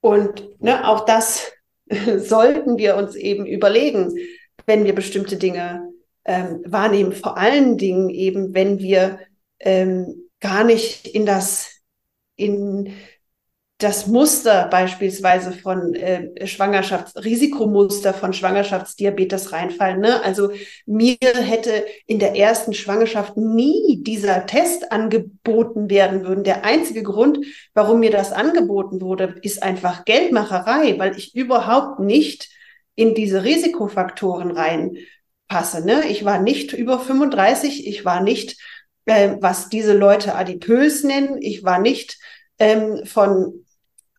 und 0.00 0.62
ne, 0.62 0.88
auch 0.88 1.04
das 1.04 1.52
sollten 2.16 2.78
wir 2.78 2.96
uns 2.96 3.16
eben 3.16 3.46
überlegen, 3.46 4.14
wenn 4.66 4.84
wir 4.84 4.94
bestimmte 4.94 5.36
Dinge 5.36 5.90
ähm, 6.24 6.62
wahrnehmen. 6.66 7.12
Vor 7.12 7.36
allen 7.36 7.76
Dingen 7.76 8.10
eben, 8.10 8.54
wenn 8.54 8.78
wir 8.78 9.18
ähm, 9.58 10.28
gar 10.40 10.62
nicht 10.62 11.08
in 11.08 11.26
das, 11.26 11.82
in 12.36 12.94
das 13.78 14.06
Muster 14.06 14.68
beispielsweise 14.70 15.52
von 15.52 15.94
äh, 15.94 16.46
Schwangerschaftsrisikomuster 16.46 18.14
von 18.14 18.32
Schwangerschaftsdiabetes 18.32 19.52
reinfallen. 19.52 20.00
Ne? 20.00 20.22
Also 20.22 20.52
mir 20.86 21.16
hätte 21.20 21.84
in 22.06 22.20
der 22.20 22.36
ersten 22.36 22.72
Schwangerschaft 22.72 23.36
nie 23.36 24.00
dieser 24.02 24.46
Test 24.46 24.92
angeboten 24.92 25.90
werden 25.90 26.24
würden. 26.24 26.44
Der 26.44 26.64
einzige 26.64 27.02
Grund, 27.02 27.44
warum 27.74 27.98
mir 27.98 28.12
das 28.12 28.32
angeboten 28.32 29.00
wurde, 29.00 29.34
ist 29.42 29.62
einfach 29.62 30.04
Geldmacherei, 30.04 30.96
weil 30.98 31.18
ich 31.18 31.34
überhaupt 31.34 31.98
nicht 31.98 32.50
in 32.94 33.16
diese 33.16 33.42
Risikofaktoren 33.42 34.52
reinpasse. 34.52 35.84
Ne? 35.84 36.04
Ich 36.08 36.24
war 36.24 36.40
nicht 36.40 36.72
über 36.72 37.00
35, 37.00 37.88
ich 37.88 38.04
war 38.04 38.22
nicht, 38.22 38.56
äh, 39.06 39.34
was 39.40 39.68
diese 39.68 39.94
Leute 39.94 40.36
adipös 40.36 41.02
nennen, 41.02 41.38
ich 41.42 41.64
war 41.64 41.80
nicht 41.80 42.18
ähm, 42.60 43.04
von 43.04 43.63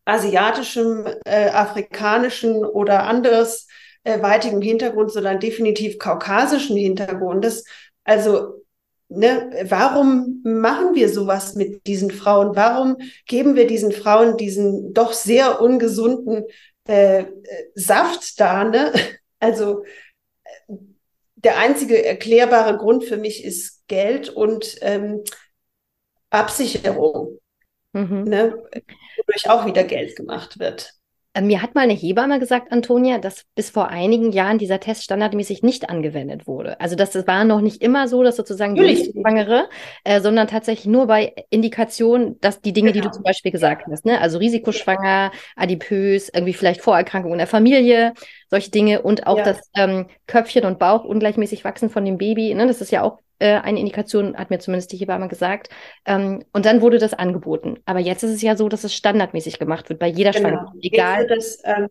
asiatischem, 0.06 1.06
äh, 1.26 1.50
afrikanischen 1.50 2.64
oder 2.64 3.04
anderes 3.04 3.68
äh, 4.04 4.22
weitigem 4.22 4.62
Hintergrund, 4.62 5.12
sondern 5.12 5.40
definitiv 5.40 5.98
kaukasischen 6.00 6.78
Hintergrundes. 6.78 7.66
Also 8.04 8.66
Ne, 9.08 9.52
warum 9.70 10.42
machen 10.44 10.96
wir 10.96 11.10
sowas 11.10 11.54
mit 11.54 11.86
diesen 11.86 12.10
Frauen? 12.10 12.56
Warum 12.56 12.98
geben 13.28 13.56
wir 13.56 13.68
diesen 13.68 13.92
Frauen 13.92 14.36
diesen 14.36 14.94
doch 14.94 15.14
sehr 15.14 15.62
ungesunden 15.62 16.46
äh, 16.88 17.26
Saft 17.76 18.40
da? 18.40 18.64
Ne? 18.64 18.92
Also 19.40 19.84
der 21.36 21.58
einzige 21.58 22.04
erklärbare 22.04 22.78
Grund 22.78 23.04
für 23.04 23.18
mich 23.18 23.44
ist 23.44 23.86
Geld 23.88 24.30
und 24.30 24.78
ähm, 24.82 25.24
Absicherung. 26.32 27.38
Mhm. 27.96 28.24
Ne? 28.26 28.54
wodurch 29.18 29.50
auch 29.50 29.66
wieder 29.66 29.84
Geld 29.84 30.16
gemacht 30.16 30.60
wird. 30.60 30.94
Äh, 31.34 31.42
mir 31.42 31.62
hat 31.62 31.76
mal 31.76 31.82
eine 31.82 31.94
Hebamme 31.94 32.40
gesagt, 32.40 32.72
Antonia, 32.72 33.20
dass 33.20 33.44
bis 33.56 33.70
vor 33.70 33.90
einigen 33.90 34.32
Jahren 34.32 34.58
dieser 34.58 34.80
Test 34.80 35.04
standardmäßig 35.04 35.64
nicht 35.64 35.90
angewendet 35.90 36.48
wurde. 36.48 36.80
Also 36.80 36.96
das, 36.96 37.12
das 37.12 37.28
war 37.28 37.44
noch 37.44 37.62
nicht 37.62 37.82
immer 37.82 38.08
so, 38.08 38.24
dass 38.24 38.36
sozusagen 38.36 38.76
die 38.76 39.12
Schwangere, 39.14 39.70
äh, 40.04 40.22
sondern 40.22 40.48
tatsächlich 40.48 40.88
nur 40.88 41.08
bei 41.08 41.34
Indikationen, 41.50 42.40
dass 42.42 42.62
die 42.62 42.74
Dinge, 42.74 42.92
genau. 42.92 42.94
die 42.94 43.00
du 43.02 43.08
genau. 43.10 43.16
zum 43.16 43.24
Beispiel 43.24 43.52
gesagt 43.52 43.86
hast, 43.90 44.06
ne? 44.06 44.20
also 44.20 44.38
Risikoschwanger, 44.38 45.32
adipös, 45.56 46.30
irgendwie 46.30 46.54
vielleicht 46.54 46.82
Vorerkrankungen 46.82 47.36
in 47.36 47.40
der 47.40 47.48
Familie, 47.48 48.14
solche 48.56 48.72
Dinge 48.72 49.02
und 49.02 49.28
auch 49.28 49.38
ja. 49.38 49.44
das 49.44 49.70
ähm, 49.76 50.08
Köpfchen 50.28 50.64
und 50.64 50.80
Bauch 50.80 51.04
ungleichmäßig 51.04 51.66
wachsen 51.66 51.90
von 51.90 52.06
dem 52.06 52.18
Baby. 52.18 52.54
Ne? 52.54 52.68
Das 52.68 52.80
ist 52.80 52.90
ja 52.90 53.02
auch 53.02 53.20
äh, 53.40 53.56
eine 53.56 53.80
Indikation, 53.80 54.38
hat 54.38 54.50
mir 54.50 54.60
zumindest 54.60 54.94
die 54.94 54.98
Hebamme 54.98 55.28
gesagt. 55.28 55.70
Ähm, 56.06 56.46
und 56.54 56.66
dann 56.66 56.82
wurde 56.82 56.98
das 56.98 57.14
angeboten. 57.14 57.80
Aber 57.86 58.00
jetzt 58.00 58.24
ist 58.24 58.32
es 58.32 58.42
ja 58.42 58.56
so, 58.56 58.70
dass 58.70 58.86
es 58.86 58.96
standardmäßig 58.96 59.60
gemacht 59.60 59.90
wird 59.90 60.00
bei 60.00 60.08
jeder 60.08 60.32
genau. 60.32 60.50
Schwangerschaft, 60.50 60.78
egal. 60.82 61.28
Das, 61.28 61.60
ähm, 61.66 61.88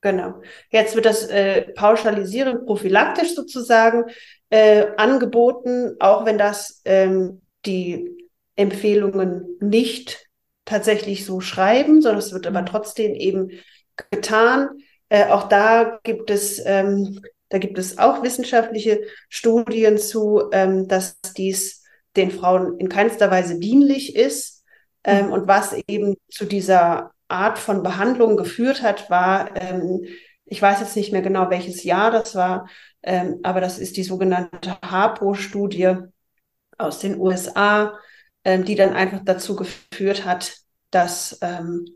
genau. 0.00 0.42
Jetzt 0.70 0.96
wird 0.96 1.06
das 1.06 1.28
äh, 1.28 1.62
pauschalisierend, 1.74 2.66
prophylaktisch 2.66 3.36
sozusagen 3.36 4.06
äh, 4.50 4.86
angeboten, 4.96 5.94
auch 6.00 6.26
wenn 6.26 6.36
das 6.36 6.82
ähm, 6.84 7.42
die 7.64 8.10
Empfehlungen 8.56 9.56
nicht 9.60 10.26
tatsächlich 10.64 11.24
so 11.24 11.40
schreiben, 11.40 12.02
sondern 12.02 12.18
es 12.18 12.32
wird 12.32 12.48
aber 12.48 12.62
mhm. 12.62 12.66
trotzdem 12.66 13.14
eben 13.14 13.50
getan. 14.10 14.70
Äh, 15.08 15.26
auch 15.26 15.48
da 15.48 15.98
gibt 16.02 16.30
es, 16.30 16.60
ähm, 16.64 17.20
da 17.48 17.58
gibt 17.58 17.78
es 17.78 17.98
auch 17.98 18.22
wissenschaftliche 18.22 19.02
Studien 19.28 19.98
zu, 19.98 20.50
ähm, 20.52 20.88
dass 20.88 21.20
dies 21.36 21.84
den 22.16 22.30
Frauen 22.30 22.78
in 22.78 22.88
keinster 22.88 23.30
Weise 23.30 23.58
dienlich 23.58 24.16
ist. 24.16 24.64
Ähm, 25.04 25.26
mhm. 25.26 25.32
Und 25.32 25.48
was 25.48 25.74
eben 25.86 26.16
zu 26.30 26.44
dieser 26.44 27.12
Art 27.28 27.58
von 27.58 27.82
Behandlung 27.82 28.36
geführt 28.36 28.82
hat, 28.82 29.10
war, 29.10 29.56
ähm, 29.56 30.04
ich 30.44 30.60
weiß 30.62 30.80
jetzt 30.80 30.96
nicht 30.96 31.12
mehr 31.12 31.22
genau, 31.22 31.50
welches 31.50 31.84
Jahr 31.84 32.10
das 32.10 32.34
war, 32.34 32.68
ähm, 33.02 33.40
aber 33.42 33.60
das 33.60 33.78
ist 33.78 33.96
die 33.96 34.04
sogenannte 34.04 34.78
HAPO-Studie 34.82 35.96
aus 36.78 37.00
den 37.00 37.18
USA, 37.18 37.98
ähm, 38.44 38.64
die 38.64 38.74
dann 38.74 38.92
einfach 38.92 39.20
dazu 39.24 39.56
geführt 39.56 40.24
hat, 40.24 40.56
dass, 40.90 41.38
ähm, 41.42 41.86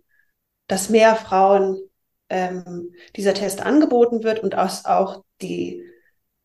dass 0.67 0.89
mehr 0.89 1.17
Frauen 1.17 1.79
ähm, 2.31 2.95
dieser 3.17 3.35
Test 3.35 3.61
angeboten 3.61 4.23
wird 4.23 4.43
und 4.43 4.55
dass 4.55 4.87
auch 4.87 5.25
die, 5.43 5.85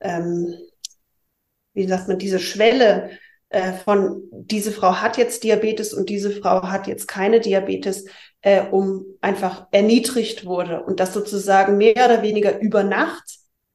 ähm, 0.02 0.54
wie 1.74 1.88
sagt 1.88 2.08
man, 2.08 2.18
diese 2.18 2.40
Schwelle 2.40 3.12
äh, 3.50 3.74
von 3.74 4.24
diese 4.32 4.72
Frau 4.72 4.96
hat 4.96 5.18
jetzt 5.18 5.44
Diabetes 5.44 5.94
und 5.94 6.10
diese 6.10 6.32
Frau 6.32 6.64
hat 6.64 6.88
jetzt 6.88 7.08
keine 7.08 7.40
Diabetes, 7.40 8.06
äh, 8.42 8.64
um 8.64 9.06
einfach 9.22 9.68
erniedrigt 9.72 10.46
wurde 10.46 10.84
und 10.84 11.00
dass 11.00 11.14
sozusagen 11.14 11.78
mehr 11.78 11.94
oder 11.94 12.22
weniger 12.22 12.60
über 12.60 12.84
Nacht 12.84 13.24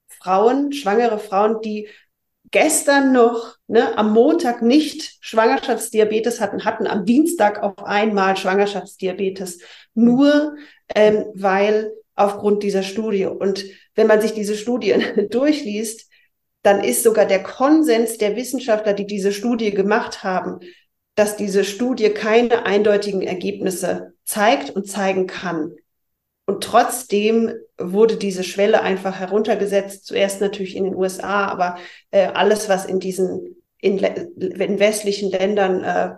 Frauen, 0.09 0.73
schwangere 0.73 1.19
Frauen, 1.19 1.61
die 1.63 1.89
gestern 2.51 3.13
noch 3.13 3.57
ne, 3.69 3.97
am 3.97 4.13
Montag 4.13 4.61
nicht 4.61 5.17
Schwangerschaftsdiabetes 5.21 6.41
hatten, 6.41 6.65
hatten 6.65 6.87
am 6.87 7.05
Dienstag 7.05 7.63
auf 7.63 7.83
einmal 7.85 8.37
Schwangerschaftsdiabetes, 8.37 9.61
nur 9.95 10.57
ähm, 10.95 11.27
weil 11.35 11.93
aufgrund 12.21 12.63
dieser 12.63 12.83
Studie. 12.83 13.27
Und 13.27 13.65
wenn 13.95 14.07
man 14.07 14.21
sich 14.21 14.33
diese 14.33 14.57
Studien 14.57 15.03
durchliest, 15.31 16.09
dann 16.63 16.85
ist 16.85 17.03
sogar 17.03 17.27
der 17.27 17.43
Konsens 17.43 18.19
der 18.19 18.37
Wissenschaftler, 18.37 18.93
die 18.93 19.07
diese 19.07 19.33
Studie 19.33 19.71
gemacht 19.71 20.23
haben, 20.23 20.61
dass 21.15 21.37
diese 21.37 21.65
Studie 21.65 22.11
keine 22.11 22.67
eindeutigen 22.67 23.23
Ergebnisse 23.23 24.15
zeigt 24.25 24.71
und 24.71 24.89
zeigen 24.89 25.27
kann. 25.27 25.73
Und 26.47 26.65
trotzdem 26.65 27.53
wurde 27.79 28.17
diese 28.17 28.45
Schwelle 28.45 28.83
einfach 28.83 29.19
heruntergesetzt, 29.19 30.05
zuerst 30.05 30.41
natürlich 30.41 30.77
in 30.77 30.85
den 30.85 30.95
USA, 30.95 31.47
aber 31.47 31.77
äh, 32.11 32.27
alles, 32.27 32.69
was 32.69 32.85
in 32.85 33.01
diesen 33.01 33.57
in, 33.81 33.99
in 33.99 34.79
westlichen 34.79 35.31
Ländern 35.31 35.83
äh, 35.85 36.11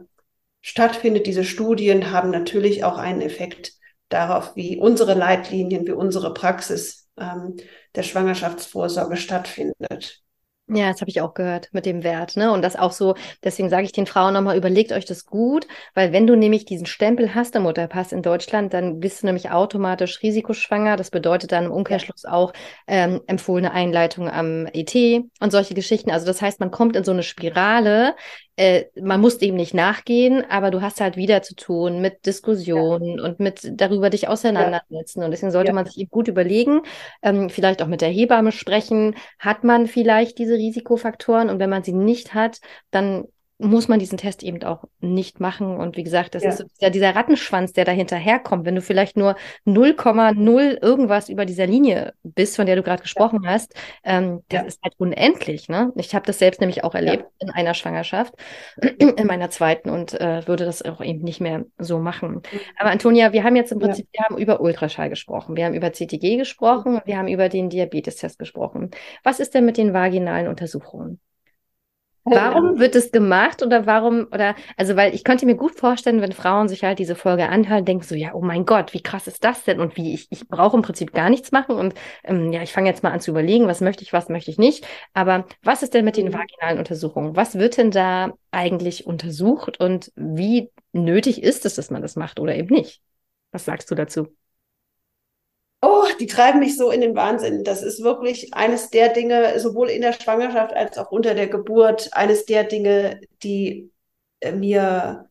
stattfindet, 0.60 1.26
diese 1.26 1.44
Studien 1.44 2.10
haben 2.10 2.30
natürlich 2.30 2.84
auch 2.84 2.98
einen 2.98 3.20
Effekt 3.20 3.74
darauf, 4.12 4.54
wie 4.56 4.78
unsere 4.78 5.14
Leitlinien, 5.14 5.86
wie 5.86 5.92
unsere 5.92 6.32
Praxis 6.34 7.08
ähm, 7.18 7.56
der 7.94 8.02
Schwangerschaftsvorsorge 8.02 9.16
stattfindet. 9.16 10.22
Ja, 10.68 10.90
das 10.90 11.00
habe 11.00 11.10
ich 11.10 11.20
auch 11.20 11.34
gehört 11.34 11.68
mit 11.72 11.84
dem 11.84 12.02
Wert, 12.02 12.36
ne? 12.36 12.50
Und 12.50 12.62
das 12.62 12.76
auch 12.76 12.92
so, 12.92 13.14
deswegen 13.44 13.68
sage 13.68 13.84
ich 13.84 13.92
den 13.92 14.06
Frauen 14.06 14.32
nochmal, 14.32 14.56
überlegt 14.56 14.92
euch 14.92 15.04
das 15.04 15.26
gut, 15.26 15.66
weil 15.92 16.12
wenn 16.12 16.26
du 16.26 16.34
nämlich 16.34 16.64
diesen 16.64 16.86
Stempel 16.86 17.34
hast 17.34 17.54
im 17.56 17.64
Mutterpass 17.64 18.12
in 18.12 18.22
Deutschland, 18.22 18.72
dann 18.72 19.00
bist 19.00 19.22
du 19.22 19.26
nämlich 19.26 19.50
automatisch 19.50 20.22
risikoschwanger. 20.22 20.96
Das 20.96 21.10
bedeutet 21.10 21.52
dann 21.52 21.66
im 21.66 21.72
Umkehrschluss 21.72 22.24
auch 22.24 22.52
ähm, 22.86 23.20
empfohlene 23.26 23.72
Einleitung 23.72 24.30
am 24.30 24.66
ET 24.72 24.94
und 25.40 25.50
solche 25.50 25.74
Geschichten. 25.74 26.10
Also 26.10 26.24
das 26.26 26.40
heißt, 26.40 26.60
man 26.60 26.70
kommt 26.70 26.96
in 26.96 27.04
so 27.04 27.12
eine 27.12 27.24
Spirale, 27.24 28.14
äh, 28.56 28.84
man 29.00 29.20
muss 29.20 29.38
dem 29.38 29.54
nicht 29.54 29.72
nachgehen, 29.74 30.44
aber 30.48 30.70
du 30.70 30.82
hast 30.82 31.00
halt 31.00 31.16
wieder 31.16 31.42
zu 31.42 31.54
tun 31.54 32.00
mit 32.00 32.26
Diskussionen 32.26 33.18
ja. 33.18 33.24
und 33.24 33.40
mit 33.40 33.70
darüber 33.80 34.10
dich 34.10 34.28
auseinandersetzen. 34.28 35.20
Ja. 35.20 35.24
Und 35.24 35.30
deswegen 35.30 35.52
sollte 35.52 35.68
ja. 35.68 35.74
man 35.74 35.86
sich 35.86 35.98
eben 35.98 36.10
gut 36.10 36.28
überlegen, 36.28 36.82
ähm, 37.22 37.48
vielleicht 37.48 37.82
auch 37.82 37.86
mit 37.86 38.02
der 38.02 38.10
Hebamme 38.10 38.52
sprechen. 38.52 39.16
Hat 39.38 39.64
man 39.64 39.86
vielleicht 39.86 40.38
diese 40.38 40.54
Risikofaktoren? 40.54 41.48
Und 41.48 41.58
wenn 41.60 41.70
man 41.70 41.82
sie 41.82 41.92
nicht 41.92 42.34
hat, 42.34 42.60
dann 42.90 43.26
muss 43.58 43.88
man 43.88 43.98
diesen 43.98 44.18
Test 44.18 44.42
eben 44.42 44.62
auch 44.64 44.84
nicht 45.00 45.40
machen. 45.40 45.76
Und 45.76 45.96
wie 45.96 46.02
gesagt, 46.02 46.34
das 46.34 46.42
ja. 46.42 46.50
ist 46.50 46.64
ja 46.80 46.90
dieser 46.90 47.14
Rattenschwanz, 47.14 47.72
der 47.72 47.84
dahinter 47.84 48.16
herkommt. 48.16 48.64
Wenn 48.64 48.74
du 48.74 48.82
vielleicht 48.82 49.16
nur 49.16 49.36
0,0 49.66 50.82
irgendwas 50.82 51.28
über 51.28 51.44
dieser 51.44 51.66
Linie 51.66 52.14
bist, 52.22 52.56
von 52.56 52.66
der 52.66 52.76
du 52.76 52.82
gerade 52.82 53.02
gesprochen 53.02 53.40
ja. 53.44 53.50
hast, 53.50 53.74
ähm, 54.04 54.42
das 54.48 54.60
ja. 54.60 54.66
ist 54.66 54.82
halt 54.82 54.94
unendlich. 54.98 55.68
Ne? 55.68 55.92
Ich 55.96 56.14
habe 56.14 56.26
das 56.26 56.38
selbst 56.38 56.60
nämlich 56.60 56.84
auch 56.84 56.94
erlebt 56.94 57.24
in 57.38 57.50
einer 57.50 57.74
Schwangerschaft, 57.74 58.34
in 58.98 59.26
meiner 59.26 59.50
zweiten 59.50 59.90
und 59.90 60.20
äh, 60.20 60.46
würde 60.46 60.64
das 60.64 60.82
auch 60.82 61.00
eben 61.00 61.22
nicht 61.22 61.40
mehr 61.40 61.64
so 61.78 61.98
machen. 61.98 62.34
Mhm. 62.34 62.60
Aber 62.78 62.90
Antonia, 62.90 63.32
wir 63.32 63.44
haben 63.44 63.56
jetzt 63.56 63.72
im 63.72 63.78
Prinzip, 63.78 64.08
wir 64.12 64.24
haben 64.24 64.38
über 64.38 64.60
Ultraschall 64.60 65.08
gesprochen, 65.08 65.56
wir 65.56 65.66
haben 65.66 65.74
über 65.74 65.92
CTG 65.92 66.36
gesprochen, 66.36 67.00
wir 67.04 67.18
haben 67.18 67.28
über 67.28 67.48
den 67.48 67.70
Diabetestest 67.70 68.38
gesprochen. 68.38 68.90
Was 69.22 69.40
ist 69.40 69.54
denn 69.54 69.64
mit 69.64 69.76
den 69.76 69.92
vaginalen 69.92 70.48
Untersuchungen? 70.48 71.20
Warum 72.24 72.78
wird 72.78 72.94
es 72.94 73.10
gemacht 73.10 73.64
oder 73.64 73.84
warum, 73.86 74.28
oder, 74.32 74.54
also, 74.76 74.94
weil 74.94 75.12
ich 75.12 75.24
könnte 75.24 75.44
mir 75.44 75.56
gut 75.56 75.74
vorstellen, 75.74 76.20
wenn 76.20 76.30
Frauen 76.30 76.68
sich 76.68 76.84
halt 76.84 77.00
diese 77.00 77.16
Folge 77.16 77.48
anhören, 77.48 77.84
denken 77.84 78.04
so, 78.04 78.14
ja, 78.14 78.32
oh 78.34 78.40
mein 78.40 78.64
Gott, 78.64 78.94
wie 78.94 79.02
krass 79.02 79.26
ist 79.26 79.42
das 79.42 79.64
denn? 79.64 79.80
Und 79.80 79.96
wie, 79.96 80.14
ich, 80.14 80.28
ich 80.30 80.46
brauche 80.46 80.76
im 80.76 80.82
Prinzip 80.82 81.12
gar 81.12 81.30
nichts 81.30 81.50
machen 81.50 81.74
und 81.74 81.94
ähm, 82.22 82.52
ja, 82.52 82.62
ich 82.62 82.72
fange 82.72 82.88
jetzt 82.88 83.02
mal 83.02 83.10
an 83.10 83.20
zu 83.20 83.32
überlegen, 83.32 83.66
was 83.66 83.80
möchte 83.80 84.04
ich, 84.04 84.12
was 84.12 84.28
möchte 84.28 84.52
ich 84.52 84.58
nicht. 84.58 84.86
Aber 85.14 85.46
was 85.64 85.82
ist 85.82 85.94
denn 85.94 86.04
mit 86.04 86.16
den 86.16 86.28
mhm. 86.28 86.34
vaginalen 86.34 86.78
Untersuchungen? 86.78 87.34
Was 87.34 87.58
wird 87.58 87.76
denn 87.76 87.90
da 87.90 88.32
eigentlich 88.52 89.04
untersucht 89.04 89.80
und 89.80 90.12
wie 90.14 90.70
nötig 90.92 91.42
ist 91.42 91.66
es, 91.66 91.74
dass 91.74 91.90
man 91.90 92.02
das 92.02 92.14
macht 92.14 92.38
oder 92.38 92.54
eben 92.54 92.72
nicht? 92.72 93.00
Was 93.50 93.64
sagst 93.64 93.90
du 93.90 93.96
dazu? 93.96 94.28
Oh, 95.84 96.04
die 96.20 96.28
treiben 96.28 96.60
mich 96.60 96.76
so 96.76 96.92
in 96.92 97.00
den 97.00 97.16
Wahnsinn. 97.16 97.64
Das 97.64 97.82
ist 97.82 98.04
wirklich 98.04 98.54
eines 98.54 98.90
der 98.90 99.08
Dinge, 99.08 99.58
sowohl 99.58 99.90
in 99.90 100.00
der 100.00 100.12
Schwangerschaft 100.12 100.72
als 100.74 100.96
auch 100.96 101.10
unter 101.10 101.34
der 101.34 101.48
Geburt, 101.48 102.10
eines 102.12 102.46
der 102.46 102.62
Dinge, 102.62 103.20
die 103.42 103.90
äh, 104.38 104.52
mir, 104.52 105.28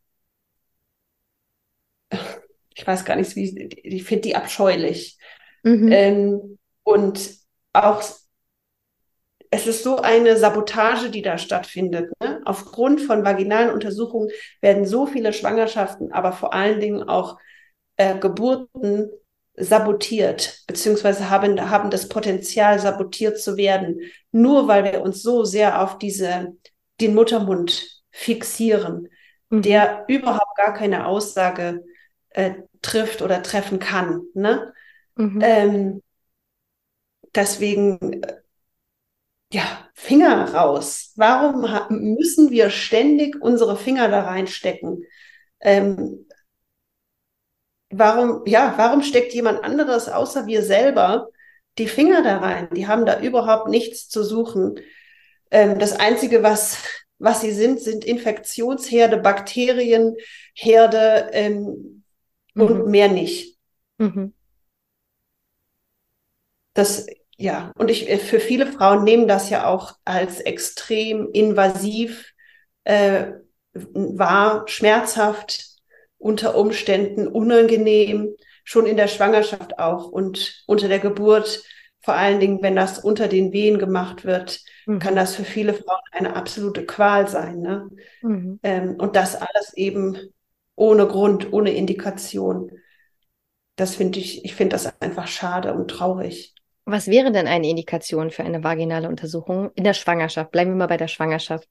ich 2.76 2.86
weiß 2.86 3.06
gar 3.06 3.16
nicht, 3.16 3.34
wie, 3.38 3.70
ich 3.84 4.04
finde 4.04 4.24
die 4.24 4.36
abscheulich. 4.36 5.18
Mhm. 5.64 5.90
Ähm, 5.90 6.60
und 6.84 7.32
auch, 7.72 8.04
es 9.50 9.68
ist 9.68 9.84
so 9.84 9.98
eine 9.98 10.36
Sabotage, 10.36 11.10
die 11.10 11.22
da 11.22 11.38
stattfindet. 11.38 12.12
Ne? 12.22 12.42
Aufgrund 12.44 13.00
von 13.00 13.24
vaginalen 13.24 13.72
Untersuchungen 13.72 14.30
werden 14.60 14.86
so 14.86 15.06
viele 15.06 15.32
Schwangerschaften, 15.32 16.12
aber 16.12 16.34
vor 16.34 16.54
allen 16.54 16.82
Dingen 16.82 17.04
auch 17.04 17.38
äh, 17.96 18.18
Geburten 18.18 19.12
sabotiert, 19.64 20.64
beziehungsweise 20.68 21.30
haben, 21.30 21.70
haben 21.70 21.90
das 21.90 22.10
Potenzial, 22.10 22.80
sabotiert 22.80 23.40
zu 23.40 23.58
werden, 23.58 24.02
nur 24.32 24.68
weil 24.68 24.84
wir 24.84 25.02
uns 25.02 25.22
so 25.22 25.44
sehr 25.44 25.82
auf 25.82 25.98
diese, 25.98 26.58
den 27.00 27.16
Muttermund 27.16 28.02
fixieren, 28.12 29.10
mhm. 29.50 29.62
der 29.62 30.06
überhaupt 30.08 30.56
gar 30.58 30.74
keine 30.74 31.06
Aussage 31.06 31.84
äh, 32.30 32.54
trifft 32.82 33.22
oder 33.22 33.44
treffen 33.44 33.80
kann. 33.80 34.24
Ne? 34.34 34.74
Mhm. 35.16 35.40
Ähm, 35.42 36.04
deswegen, 37.36 38.24
äh, 38.24 38.38
ja, 39.54 39.64
Finger 39.94 40.54
raus. 40.54 41.12
Warum 41.16 41.68
müssen 41.90 42.52
wir 42.52 42.70
ständig 42.70 43.36
unsere 43.42 43.78
Finger 43.78 44.10
da 44.10 44.24
reinstecken? 44.24 45.04
Ähm, 45.60 46.26
warum, 47.92 48.44
ja, 48.46 48.74
warum 48.78 49.02
steckt 49.02 49.34
jemand 49.34 49.64
anderes 49.64 50.10
außer 50.10 50.48
wir 50.48 50.64
selber 50.64 51.30
die 51.78 51.88
Finger 51.88 52.24
da 52.24 52.38
rein? 52.38 52.70
Die 52.76 52.88
haben 52.88 53.06
da 53.06 53.20
überhaupt 53.20 53.70
nichts 53.70 54.10
zu 54.10 54.24
suchen. 54.24 54.80
Ähm, 55.52 55.80
das 55.80 56.00
Einzige, 56.00 56.44
was, 56.44 56.78
was 57.20 57.42
sie 57.42 57.52
sind, 57.52 57.80
sind 57.80 58.06
Infektionsherde, 58.06 59.18
Bakterienherde 59.18 61.30
ähm, 61.34 62.04
mhm. 62.54 62.62
und 62.62 62.88
mehr 62.88 63.10
nicht. 63.10 63.58
Mhm. 63.98 64.34
Das, 66.74 67.06
ja, 67.38 67.74
und 67.78 67.92
ich, 67.92 68.06
für 68.22 68.40
viele 68.40 68.66
Frauen 68.66 69.04
nehmen 69.04 69.28
das 69.28 69.50
ja 69.50 69.68
auch 69.68 69.98
als 70.06 70.40
extrem 70.40 71.30
invasiv 71.32 72.34
äh, 72.86 73.34
wahr, 73.74 74.64
schmerzhaft, 74.68 75.71
unter 76.22 76.56
Umständen 76.56 77.28
unangenehm, 77.28 78.36
schon 78.64 78.86
in 78.86 78.98
der 78.98 79.08
Schwangerschaft 79.08 79.80
auch 79.80 80.08
und 80.08 80.64
unter 80.68 80.88
der 80.88 81.00
Geburt 81.00 81.64
vor 82.02 82.16
allen 82.16 82.40
Dingen, 82.40 82.62
wenn 82.62 82.76
das 82.76 83.00
unter 83.00 83.28
den 83.28 83.54
Wehen 83.54 83.78
gemacht 83.78 84.26
wird, 84.26 84.62
mhm. 84.88 85.00
kann 85.00 85.16
das 85.16 85.36
für 85.36 85.44
viele 85.44 85.74
Frauen 85.74 86.02
eine 86.12 86.36
absolute 86.36 86.86
Qual 86.86 87.28
sein. 87.28 87.60
Ne? 87.60 87.90
Mhm. 88.22 88.60
Ähm, 88.64 88.96
und 88.96 89.16
das 89.16 89.36
alles 89.36 89.74
eben 89.76 90.18
ohne 90.76 91.08
Grund, 91.08 91.54
ohne 91.54 91.72
Indikation. 91.74 92.72
Das 93.76 93.96
finde 93.96 94.20
ich, 94.20 94.44
ich 94.44 94.56
finde 94.56 94.74
das 94.74 95.00
einfach 95.00 95.28
schade 95.28 95.74
und 95.74 95.90
traurig. 95.90 96.56
Was 96.86 97.08
wäre 97.08 97.32
denn 97.32 97.48
eine 97.48 97.70
Indikation 97.70 98.32
für 98.32 98.44
eine 98.44 98.64
vaginale 98.64 99.08
Untersuchung 99.08 99.70
in 99.76 99.84
der 99.84 99.94
Schwangerschaft? 99.94 100.52
Bleiben 100.52 100.72
wir 100.72 100.78
mal 100.78 100.88
bei 100.88 100.98
der 100.98 101.08
Schwangerschaft. 101.08 101.70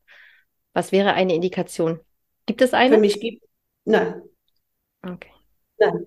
Was 0.72 0.92
wäre 0.92 1.12
eine 1.14 1.34
Indikation? 1.34 1.98
Gibt 2.46 2.62
es 2.62 2.72
eine? 2.72 2.94
Für 2.94 3.00
mich 3.00 3.20
gibt 3.20 3.44
nein. 3.84 4.22
Okay. 5.04 5.32
Nein. 5.80 6.06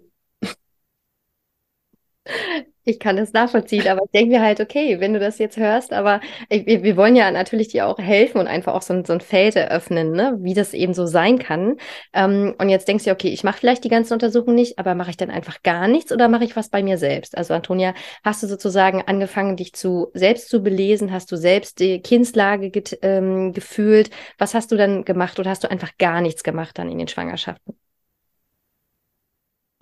Ich 2.86 3.00
kann 3.00 3.16
das 3.16 3.32
nachvollziehen, 3.32 3.88
aber 3.88 4.02
ich 4.06 4.12
denke 4.12 4.32
mir 4.36 4.42
halt, 4.42 4.60
okay, 4.60 5.00
wenn 5.00 5.14
du 5.14 5.20
das 5.20 5.38
jetzt 5.38 5.56
hörst, 5.56 5.94
aber 5.94 6.20
ich, 6.50 6.66
wir, 6.66 6.98
wollen 6.98 7.16
ja 7.16 7.32
natürlich 7.32 7.70
dir 7.70 7.88
auch 7.88 7.98
helfen 7.98 8.40
und 8.40 8.48
einfach 8.48 8.74
auch 8.74 8.82
so 8.82 8.94
ein, 8.94 9.06
so 9.06 9.14
ein 9.14 9.22
Feld 9.22 9.56
eröffnen, 9.56 10.12
ne, 10.12 10.38
wie 10.42 10.54
das 10.54 10.74
eben 10.74 10.94
so 10.94 11.06
sein 11.06 11.40
kann. 11.40 11.78
Ähm, 12.14 12.54
und 12.60 12.68
jetzt 12.70 12.88
denkst 12.90 13.06
du, 13.06 13.12
okay, 13.12 13.30
ich 13.30 13.44
mache 13.46 13.58
vielleicht 13.58 13.86
die 13.86 13.90
ganzen 13.90 14.14
Untersuchungen 14.14 14.56
nicht, 14.56 14.80
aber 14.80 14.96
mache 14.96 15.12
ich 15.12 15.18
dann 15.18 15.30
einfach 15.30 15.64
gar 15.64 15.88
nichts 15.88 16.12
oder 16.12 16.28
mache 16.28 16.44
ich 16.44 16.56
was 16.58 16.70
bei 16.70 16.84
mir 16.84 16.98
selbst? 16.98 17.38
Also 17.38 17.54
Antonia, 17.54 17.94
hast 18.24 18.44
du 18.44 18.48
sozusagen 18.48 19.02
angefangen, 19.02 19.56
dich 19.56 19.74
zu 19.74 20.10
selbst 20.14 20.50
zu 20.50 20.62
belesen? 20.62 21.12
Hast 21.14 21.32
du 21.32 21.38
selbst 21.38 21.80
die 21.80 22.02
Kindslage 22.02 22.70
ähm, 23.02 23.54
gefühlt? 23.54 24.10
Was 24.38 24.54
hast 24.54 24.72
du 24.74 24.76
dann 24.78 25.06
gemacht 25.06 25.40
oder 25.40 25.50
hast 25.52 25.64
du 25.64 25.72
einfach 25.72 25.92
gar 25.98 26.20
nichts 26.20 26.44
gemacht 26.44 26.78
dann 26.78 26.92
in 26.92 26.98
den 26.98 27.08
Schwangerschaften? 27.08 27.76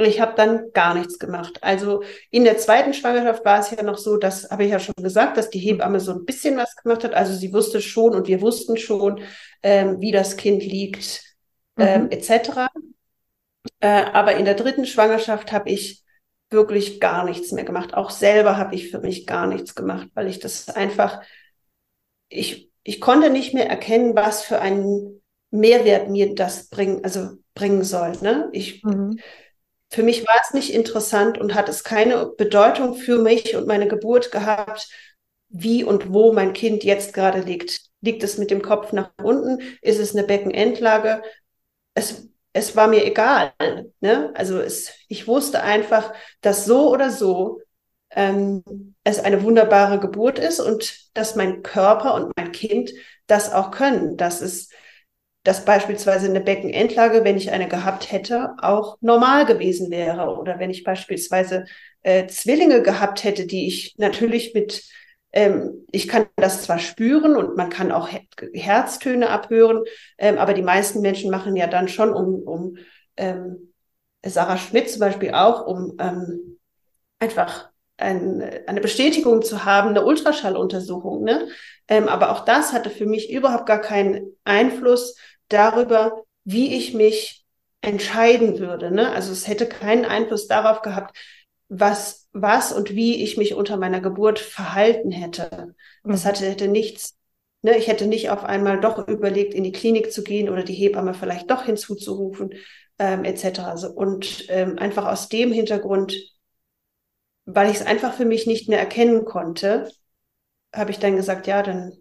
Ich 0.05 0.21
habe 0.21 0.33
dann 0.35 0.71
gar 0.73 0.93
nichts 0.93 1.19
gemacht. 1.19 1.59
Also 1.61 2.03
in 2.29 2.43
der 2.43 2.57
zweiten 2.57 2.93
Schwangerschaft 2.93 3.43
war 3.45 3.59
es 3.59 3.71
ja 3.71 3.83
noch 3.83 3.97
so, 3.97 4.17
das 4.17 4.49
habe 4.49 4.63
ich 4.63 4.71
ja 4.71 4.79
schon 4.79 4.95
gesagt, 4.95 5.37
dass 5.37 5.49
die 5.49 5.59
Hebamme 5.59 5.99
so 5.99 6.11
ein 6.11 6.25
bisschen 6.25 6.57
was 6.57 6.75
gemacht 6.75 7.03
hat. 7.03 7.13
Also 7.13 7.33
sie 7.33 7.53
wusste 7.53 7.81
schon 7.81 8.13
und 8.15 8.27
wir 8.27 8.41
wussten 8.41 8.77
schon, 8.77 9.21
ähm, 9.63 9.99
wie 9.99 10.11
das 10.11 10.37
Kind 10.37 10.63
liegt, 10.63 11.23
ähm, 11.77 12.03
mhm. 12.03 12.11
etc. 12.11 12.67
Äh, 13.79 14.03
aber 14.13 14.35
in 14.35 14.45
der 14.45 14.55
dritten 14.55 14.85
Schwangerschaft 14.85 15.51
habe 15.51 15.69
ich 15.69 16.03
wirklich 16.49 16.99
gar 16.99 17.23
nichts 17.23 17.51
mehr 17.51 17.63
gemacht. 17.63 17.93
Auch 17.93 18.09
selber 18.09 18.57
habe 18.57 18.75
ich 18.75 18.91
für 18.91 18.99
mich 18.99 19.25
gar 19.25 19.47
nichts 19.47 19.75
gemacht, 19.75 20.09
weil 20.13 20.27
ich 20.27 20.39
das 20.39 20.69
einfach, 20.69 21.21
ich, 22.29 22.69
ich 22.83 22.99
konnte 22.99 23.29
nicht 23.29 23.53
mehr 23.53 23.69
erkennen, 23.69 24.15
was 24.15 24.43
für 24.43 24.59
einen 24.59 25.21
Mehrwert 25.49 26.09
mir 26.09 26.35
das 26.35 26.69
bringen, 26.69 27.03
also 27.03 27.37
bringen 27.53 27.83
soll. 27.83 28.13
Ne? 28.21 28.49
Ich, 28.51 28.83
mhm 28.83 29.17
für 29.91 30.03
mich 30.03 30.25
war 30.25 30.35
es 30.41 30.53
nicht 30.53 30.73
interessant 30.73 31.37
und 31.37 31.53
hat 31.53 31.67
es 31.69 31.83
keine 31.83 32.25
Bedeutung 32.25 32.95
für 32.95 33.19
mich 33.19 33.55
und 33.55 33.67
meine 33.67 33.87
Geburt 33.87 34.31
gehabt, 34.31 34.89
wie 35.49 35.83
und 35.83 36.13
wo 36.13 36.31
mein 36.31 36.53
Kind 36.53 36.83
jetzt 36.83 37.13
gerade 37.13 37.41
liegt. 37.41 37.81
Liegt 37.99 38.23
es 38.23 38.37
mit 38.37 38.49
dem 38.51 38.61
Kopf 38.61 38.93
nach 38.93 39.11
unten? 39.21 39.59
Ist 39.81 39.99
es 39.99 40.15
eine 40.15 40.25
Beckenendlage? 40.25 41.21
Es, 41.93 42.29
es 42.53 42.75
war 42.75 42.87
mir 42.87 43.05
egal. 43.05 43.53
Ne? 43.99 44.31
Also 44.33 44.59
es, 44.59 44.93
ich 45.09 45.27
wusste 45.27 45.61
einfach, 45.61 46.13
dass 46.39 46.65
so 46.65 46.89
oder 46.89 47.11
so 47.11 47.59
ähm, 48.11 48.63
es 49.03 49.19
eine 49.19 49.43
wunderbare 49.43 49.99
Geburt 49.99 50.39
ist 50.39 50.61
und 50.61 51.11
dass 51.13 51.35
mein 51.35 51.63
Körper 51.63 52.13
und 52.15 52.31
mein 52.37 52.53
Kind 52.53 52.91
das 53.27 53.51
auch 53.51 53.71
können. 53.71 54.15
Dass 54.15 54.41
es 54.41 54.69
dass 55.43 55.65
beispielsweise 55.65 56.27
eine 56.27 56.41
Beckenendlage, 56.41 57.23
wenn 57.23 57.37
ich 57.37 57.51
eine 57.51 57.67
gehabt 57.67 58.11
hätte, 58.11 58.53
auch 58.61 58.97
normal 59.01 59.45
gewesen 59.45 59.89
wäre. 59.89 60.37
Oder 60.37 60.59
wenn 60.59 60.69
ich 60.69 60.83
beispielsweise 60.83 61.65
äh, 62.03 62.27
Zwillinge 62.27 62.81
gehabt 62.83 63.23
hätte, 63.23 63.47
die 63.47 63.67
ich 63.67 63.95
natürlich 63.97 64.53
mit, 64.53 64.83
ähm, 65.31 65.85
ich 65.91 66.07
kann 66.07 66.27
das 66.35 66.63
zwar 66.63 66.77
spüren 66.77 67.35
und 67.35 67.57
man 67.57 67.69
kann 67.69 67.91
auch 67.91 68.11
Her 68.11 68.21
Herztöne 68.53 69.29
abhören, 69.29 69.83
ähm, 70.17 70.37
aber 70.37 70.53
die 70.53 70.61
meisten 70.61 71.01
Menschen 71.01 71.31
machen 71.31 71.55
ja 71.55 71.67
dann 71.67 71.87
schon, 71.87 72.13
um, 72.13 72.43
um 72.43 72.77
ähm, 73.17 73.73
Sarah 74.23 74.57
Schmidt 74.57 74.89
zum 74.89 74.99
Beispiel 74.99 75.33
auch, 75.33 75.65
um 75.65 75.97
ähm, 75.99 76.59
einfach 77.17 77.71
ein, 77.97 78.43
eine 78.67 78.81
Bestätigung 78.81 79.41
zu 79.41 79.65
haben, 79.65 79.89
eine 79.89 80.05
Ultraschalluntersuchung. 80.05 81.23
Ne? 81.23 81.47
Ähm, 81.87 82.07
aber 82.07 82.31
auch 82.31 82.45
das 82.45 82.73
hatte 82.73 82.89
für 82.89 83.05
mich 83.05 83.31
überhaupt 83.31 83.65
gar 83.65 83.81
keinen 83.81 84.35
Einfluss 84.43 85.15
darüber, 85.53 86.23
wie 86.43 86.75
ich 86.75 86.93
mich 86.93 87.45
entscheiden 87.81 88.59
würde. 88.59 88.91
Ne? 88.91 89.11
Also 89.11 89.31
es 89.31 89.47
hätte 89.47 89.67
keinen 89.67 90.05
Einfluss 90.05 90.47
darauf 90.47 90.81
gehabt, 90.81 91.17
was, 91.67 92.27
was 92.33 92.73
und 92.73 92.95
wie 92.95 93.23
ich 93.23 93.37
mich 93.37 93.53
unter 93.53 93.77
meiner 93.77 94.01
Geburt 94.01 94.39
verhalten 94.39 95.11
hätte. 95.11 95.75
Das 96.03 96.23
mhm. 96.23 96.27
hatte, 96.27 96.45
hätte 96.45 96.67
nichts, 96.67 97.17
ne? 97.61 97.77
ich 97.77 97.87
hätte 97.87 98.05
nicht 98.07 98.29
auf 98.29 98.43
einmal 98.43 98.79
doch 98.79 99.07
überlegt, 99.07 99.53
in 99.53 99.63
die 99.63 99.71
Klinik 99.71 100.11
zu 100.11 100.23
gehen 100.23 100.49
oder 100.49 100.63
die 100.63 100.73
Hebamme 100.73 101.13
vielleicht 101.13 101.49
doch 101.49 101.63
hinzuzurufen, 101.63 102.53
ähm, 102.99 103.23
etc. 103.23 103.59
Also, 103.59 103.89
und 103.89 104.45
ähm, 104.49 104.77
einfach 104.77 105.07
aus 105.07 105.29
dem 105.29 105.51
Hintergrund, 105.51 106.15
weil 107.45 107.71
ich 107.71 107.77
es 107.77 107.85
einfach 107.85 108.13
für 108.13 108.25
mich 108.25 108.45
nicht 108.47 108.69
mehr 108.69 108.79
erkennen 108.79 109.25
konnte, 109.25 109.89
habe 110.73 110.91
ich 110.91 110.99
dann 110.99 111.15
gesagt, 111.15 111.47
ja, 111.47 111.63
dann 111.63 111.97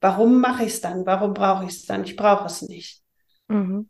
Warum 0.00 0.40
mache 0.40 0.64
ich 0.64 0.74
es 0.74 0.80
dann? 0.80 1.06
Warum 1.06 1.34
brauche 1.34 1.64
ich 1.64 1.70
es 1.70 1.86
dann? 1.86 2.04
Ich 2.04 2.16
brauche 2.16 2.46
es 2.46 2.62
nicht. 2.62 3.02
Mhm. 3.48 3.88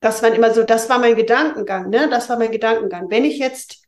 Das 0.00 0.22
war 0.22 0.34
immer 0.34 0.52
so, 0.52 0.64
das 0.64 0.88
war 0.88 0.98
mein 0.98 1.14
Gedankengang, 1.14 1.88
ne? 1.88 2.08
Das 2.10 2.28
war 2.28 2.36
mein 2.38 2.50
Gedankengang. 2.50 3.10
Wenn 3.10 3.24
ich 3.24 3.38
jetzt 3.38 3.82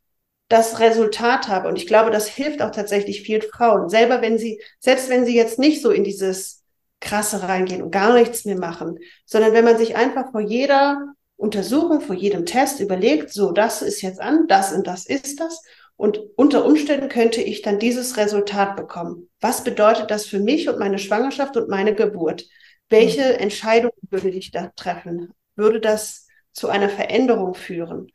das 0.47 0.79
Resultat 0.79 1.47
habe, 1.47 1.67
und 1.67 1.75
ich 1.75 1.87
glaube, 1.87 2.11
das 2.11 2.27
hilft 2.27 2.61
auch 2.61 2.71
tatsächlich 2.71 3.21
vielen 3.23 3.41
Frauen, 3.41 3.89
selber 3.89 4.21
wenn 4.21 4.37
sie, 4.37 4.61
selbst 4.79 5.09
wenn 5.09 5.25
sie 5.25 5.35
jetzt 5.35 5.59
nicht 5.59 5.81
so 5.81 5.91
in 5.91 6.03
dieses 6.03 6.63
Krasse 7.01 7.43
reingehen 7.43 7.81
und 7.81 7.91
gar 7.91 8.13
nichts 8.13 8.45
mehr 8.45 8.57
machen, 8.57 8.97
sondern 9.25 9.53
wenn 9.53 9.65
man 9.65 9.77
sich 9.77 9.95
einfach 9.95 10.31
vor 10.31 10.41
jeder 10.41 11.13
Untersuchung, 11.35 11.99
vor 11.99 12.15
jedem 12.15 12.45
Test 12.45 12.79
überlegt, 12.79 13.33
so, 13.33 13.51
das 13.51 13.81
ist 13.81 14.01
jetzt 14.01 14.21
an, 14.21 14.47
das 14.47 14.71
und 14.71 14.87
das 14.87 15.05
ist 15.05 15.39
das. 15.39 15.61
Und 15.97 16.19
unter 16.35 16.65
Umständen 16.65 17.07
könnte 17.07 17.41
ich 17.41 17.61
dann 17.61 17.79
dieses 17.79 18.17
Resultat 18.17 18.75
bekommen. 18.75 19.29
Was 19.39 19.63
bedeutet 19.63 20.11
das 20.11 20.25
für 20.25 20.39
mich 20.39 20.67
und 20.67 20.77
meine 20.77 20.99
Schwangerschaft 20.99 21.55
und 21.55 21.69
meine 21.69 21.95
Geburt? 21.95 22.45
Welche 22.89 23.23
mhm. 23.23 23.39
Entscheidung 23.39 23.91
würde 24.09 24.29
ich 24.29 24.51
da 24.51 24.67
treffen? 24.75 25.33
Würde 25.55 25.79
das 25.79 26.27
zu 26.51 26.67
einer 26.67 26.89
Veränderung 26.89 27.53
führen? 27.53 28.11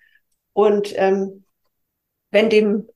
Und 0.53 0.93
ähm, 0.97 1.45
wenn 2.31 2.51
dem, 2.51 2.89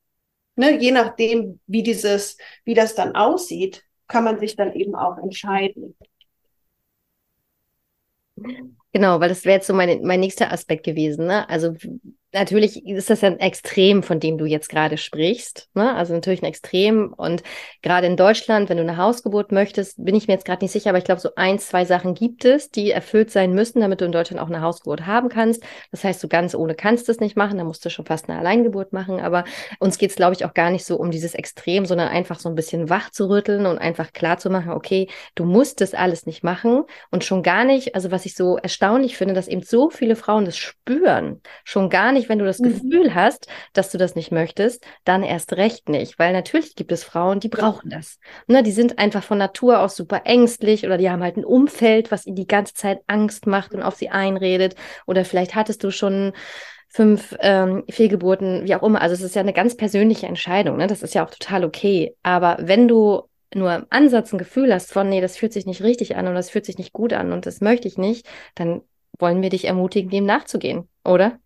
ne, 0.56 0.78
je 0.78 0.90
nachdem, 0.90 1.60
wie 1.66 1.82
dieses, 1.82 2.36
wie 2.64 2.74
das 2.74 2.94
dann 2.94 3.16
aussieht, 3.16 3.84
kann 4.06 4.24
man 4.24 4.38
sich 4.38 4.54
dann 4.54 4.74
eben 4.74 4.94
auch 4.94 5.16
entscheiden. 5.16 5.96
Genau, 8.92 9.18
weil 9.20 9.28
das 9.28 9.44
wäre 9.44 9.56
jetzt 9.56 9.66
so 9.66 9.74
mein, 9.74 10.02
mein 10.02 10.20
nächster 10.20 10.52
Aspekt 10.52 10.84
gewesen. 10.84 11.26
Ne? 11.26 11.48
Also 11.48 11.74
natürlich 12.34 12.86
ist 12.86 13.10
das 13.10 13.20
ja 13.20 13.28
ein 13.30 13.40
Extrem, 13.40 14.02
von 14.02 14.20
dem 14.20 14.36
du 14.36 14.44
jetzt 14.44 14.68
gerade 14.68 14.96
sprichst. 14.96 15.68
Ne? 15.74 15.94
Also 15.94 16.12
natürlich 16.12 16.42
ein 16.42 16.46
Extrem. 16.46 17.12
Und 17.12 17.42
gerade 17.82 18.06
in 18.06 18.16
Deutschland, 18.16 18.68
wenn 18.68 18.76
du 18.76 18.82
eine 18.82 18.96
Hausgeburt 18.96 19.52
möchtest, 19.52 20.04
bin 20.04 20.14
ich 20.14 20.26
mir 20.26 20.34
jetzt 20.34 20.44
gerade 20.44 20.64
nicht 20.64 20.72
sicher, 20.72 20.90
aber 20.90 20.98
ich 20.98 21.04
glaube, 21.04 21.20
so 21.20 21.30
ein, 21.36 21.58
zwei 21.58 21.84
Sachen 21.84 22.14
gibt 22.14 22.44
es, 22.44 22.70
die 22.70 22.90
erfüllt 22.90 23.30
sein 23.30 23.54
müssen, 23.54 23.80
damit 23.80 24.00
du 24.00 24.04
in 24.04 24.12
Deutschland 24.12 24.42
auch 24.42 24.48
eine 24.48 24.60
Hausgeburt 24.60 25.06
haben 25.06 25.28
kannst. 25.28 25.62
Das 25.90 26.04
heißt, 26.04 26.22
du 26.22 26.28
ganz 26.28 26.54
ohne 26.54 26.74
kannst 26.74 27.08
es 27.08 27.20
nicht 27.20 27.36
machen, 27.36 27.58
da 27.58 27.64
musst 27.64 27.84
du 27.84 27.90
schon 27.90 28.04
fast 28.04 28.28
eine 28.28 28.38
Alleingeburt 28.38 28.92
machen. 28.92 29.20
Aber 29.20 29.44
uns 29.78 29.96
geht 29.98 30.10
es, 30.10 30.16
glaube 30.16 30.34
ich, 30.34 30.44
auch 30.44 30.54
gar 30.54 30.70
nicht 30.70 30.84
so 30.84 30.96
um 30.96 31.10
dieses 31.10 31.34
Extrem, 31.34 31.86
sondern 31.86 32.08
einfach 32.08 32.40
so 32.40 32.48
ein 32.48 32.54
bisschen 32.54 32.90
wach 32.90 33.10
zu 33.10 33.28
rütteln 33.28 33.66
und 33.66 33.78
einfach 33.78 34.12
klar 34.12 34.38
zu 34.38 34.50
machen, 34.50 34.72
okay, 34.72 35.08
du 35.36 35.44
musst 35.44 35.80
das 35.80 35.94
alles 35.94 36.26
nicht 36.26 36.42
machen 36.42 36.82
und 37.10 37.24
schon 37.24 37.42
gar 37.42 37.64
nicht, 37.64 37.94
also 37.94 38.10
was 38.10 38.26
ich 38.26 38.34
so 38.34 38.56
erstaunlich 38.56 39.16
finde, 39.16 39.34
dass 39.34 39.48
eben 39.48 39.62
so 39.62 39.88
viele 39.88 40.16
Frauen 40.16 40.44
das 40.44 40.56
spüren, 40.56 41.40
schon 41.64 41.90
gar 41.90 42.12
nicht 42.12 42.23
nicht, 42.24 42.28
wenn 42.28 42.38
du 42.38 42.44
das 42.44 42.58
mhm. 42.58 42.72
Gefühl 42.72 43.14
hast, 43.14 43.46
dass 43.72 43.90
du 43.90 43.98
das 43.98 44.14
nicht 44.14 44.32
möchtest, 44.32 44.84
dann 45.04 45.22
erst 45.22 45.52
recht 45.54 45.88
nicht. 45.88 46.18
Weil 46.18 46.32
natürlich 46.32 46.74
gibt 46.74 46.92
es 46.92 47.04
Frauen, 47.04 47.40
die 47.40 47.48
brauchen 47.48 47.90
das. 47.90 48.18
Ne, 48.46 48.62
die 48.62 48.72
sind 48.72 48.98
einfach 48.98 49.22
von 49.22 49.38
Natur 49.38 49.80
aus 49.80 49.96
super 49.96 50.22
ängstlich 50.24 50.84
oder 50.84 50.98
die 50.98 51.10
haben 51.10 51.22
halt 51.22 51.36
ein 51.36 51.44
Umfeld, 51.44 52.10
was 52.10 52.26
ihnen 52.26 52.36
die 52.36 52.46
ganze 52.46 52.74
Zeit 52.74 53.00
Angst 53.06 53.46
macht 53.46 53.74
und 53.74 53.82
auf 53.82 53.94
sie 53.94 54.08
einredet. 54.08 54.74
Oder 55.06 55.24
vielleicht 55.24 55.54
hattest 55.54 55.84
du 55.84 55.90
schon 55.90 56.32
fünf 56.88 57.36
ähm, 57.40 57.84
Fehlgeburten, 57.90 58.64
wie 58.64 58.74
auch 58.74 58.82
immer. 58.82 59.02
Also 59.02 59.14
es 59.14 59.22
ist 59.22 59.34
ja 59.34 59.42
eine 59.42 59.52
ganz 59.52 59.76
persönliche 59.76 60.26
Entscheidung. 60.26 60.76
Ne? 60.76 60.86
Das 60.86 61.02
ist 61.02 61.14
ja 61.14 61.24
auch 61.24 61.30
total 61.30 61.64
okay. 61.64 62.14
Aber 62.22 62.56
wenn 62.60 62.88
du 62.88 63.22
nur 63.54 63.74
im 63.74 63.86
Ansatz 63.90 64.32
ein 64.32 64.38
Gefühl 64.38 64.72
hast 64.72 64.92
von, 64.92 65.08
nee, 65.08 65.20
das 65.20 65.36
fühlt 65.36 65.52
sich 65.52 65.66
nicht 65.66 65.82
richtig 65.82 66.16
an 66.16 66.26
und 66.26 66.34
das 66.34 66.50
fühlt 66.50 66.64
sich 66.64 66.78
nicht 66.78 66.92
gut 66.92 67.12
an 67.12 67.32
und 67.32 67.46
das 67.46 67.60
möchte 67.60 67.88
ich 67.88 67.98
nicht, 67.98 68.26
dann 68.54 68.82
wollen 69.18 69.42
wir 69.42 69.50
dich 69.50 69.66
ermutigen, 69.66 70.10
dem 70.10 70.26
nachzugehen, 70.26 70.88
oder? 71.04 71.38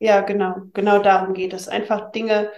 Ja, 0.00 0.22
genau. 0.22 0.56
Genau 0.74 1.00
darum 1.02 1.34
geht 1.34 1.52
es. 1.52 1.68
Einfach 1.68 2.12
Dinge 2.12 2.50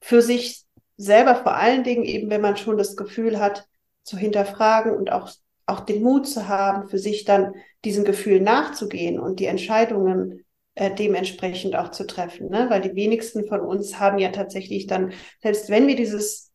für 0.00 0.22
sich 0.22 0.64
selber, 0.96 1.36
vor 1.36 1.54
allen 1.56 1.84
Dingen 1.84 2.04
eben, 2.04 2.30
wenn 2.30 2.42
man 2.42 2.56
schon 2.56 2.78
das 2.78 2.96
Gefühl 2.96 3.40
hat, 3.40 3.66
zu 4.04 4.16
hinterfragen 4.18 4.94
und 4.96 5.12
auch, 5.12 5.30
auch 5.66 5.80
den 5.80 6.02
Mut 6.02 6.28
zu 6.28 6.48
haben, 6.48 6.88
für 6.88 6.98
sich 6.98 7.24
dann 7.24 7.54
diesem 7.84 8.04
Gefühl 8.04 8.40
nachzugehen 8.40 9.20
und 9.20 9.40
die 9.40 9.46
Entscheidungen 9.46 10.44
äh, 10.76 10.94
dementsprechend 10.94 11.76
auch 11.76 11.90
zu 11.90 12.06
treffen. 12.06 12.50
Ne? 12.50 12.66
Weil 12.70 12.82
die 12.82 12.94
wenigsten 12.96 13.46
von 13.48 13.60
uns 13.60 14.00
haben 14.00 14.18
ja 14.18 14.30
tatsächlich 14.30 14.86
dann, 14.86 15.12
selbst 15.42 15.70
wenn 15.70 15.88
wir 15.88 15.96
dieses 15.96 16.52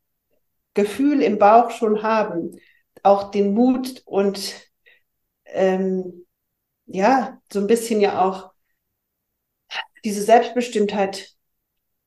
Gefühl 0.76 1.22
im 1.22 1.40
Bauch 1.40 1.72
schon 1.72 2.04
haben, 2.04 2.58
auch 3.04 3.32
den 3.32 3.56
Mut 3.56 4.04
und 4.06 4.56
ähm, 5.46 6.26
ja, 6.88 7.40
so 7.52 7.60
ein 7.62 7.68
bisschen 7.68 8.02
ja 8.02 8.22
auch 8.26 8.53
diese 10.04 10.22
Selbstbestimmtheit 10.22 11.34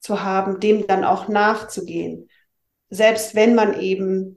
zu 0.01 0.23
haben, 0.23 0.61
dem 0.61 0.87
dann 0.87 1.05
auch 1.05 1.29
nachzugehen. 1.29 2.29
Selbst 2.89 3.35
wenn 3.35 3.55
man 3.55 3.81
eben 3.81 4.37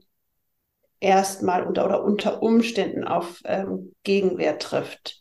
erstmal 0.98 1.64
unter 1.64 1.84
oder 1.84 2.02
unter 2.04 2.42
Umständen 2.42 3.04
auf 3.04 3.40
ähm, 3.44 3.94
Gegenwehr 4.02 4.58
trifft. 4.58 5.19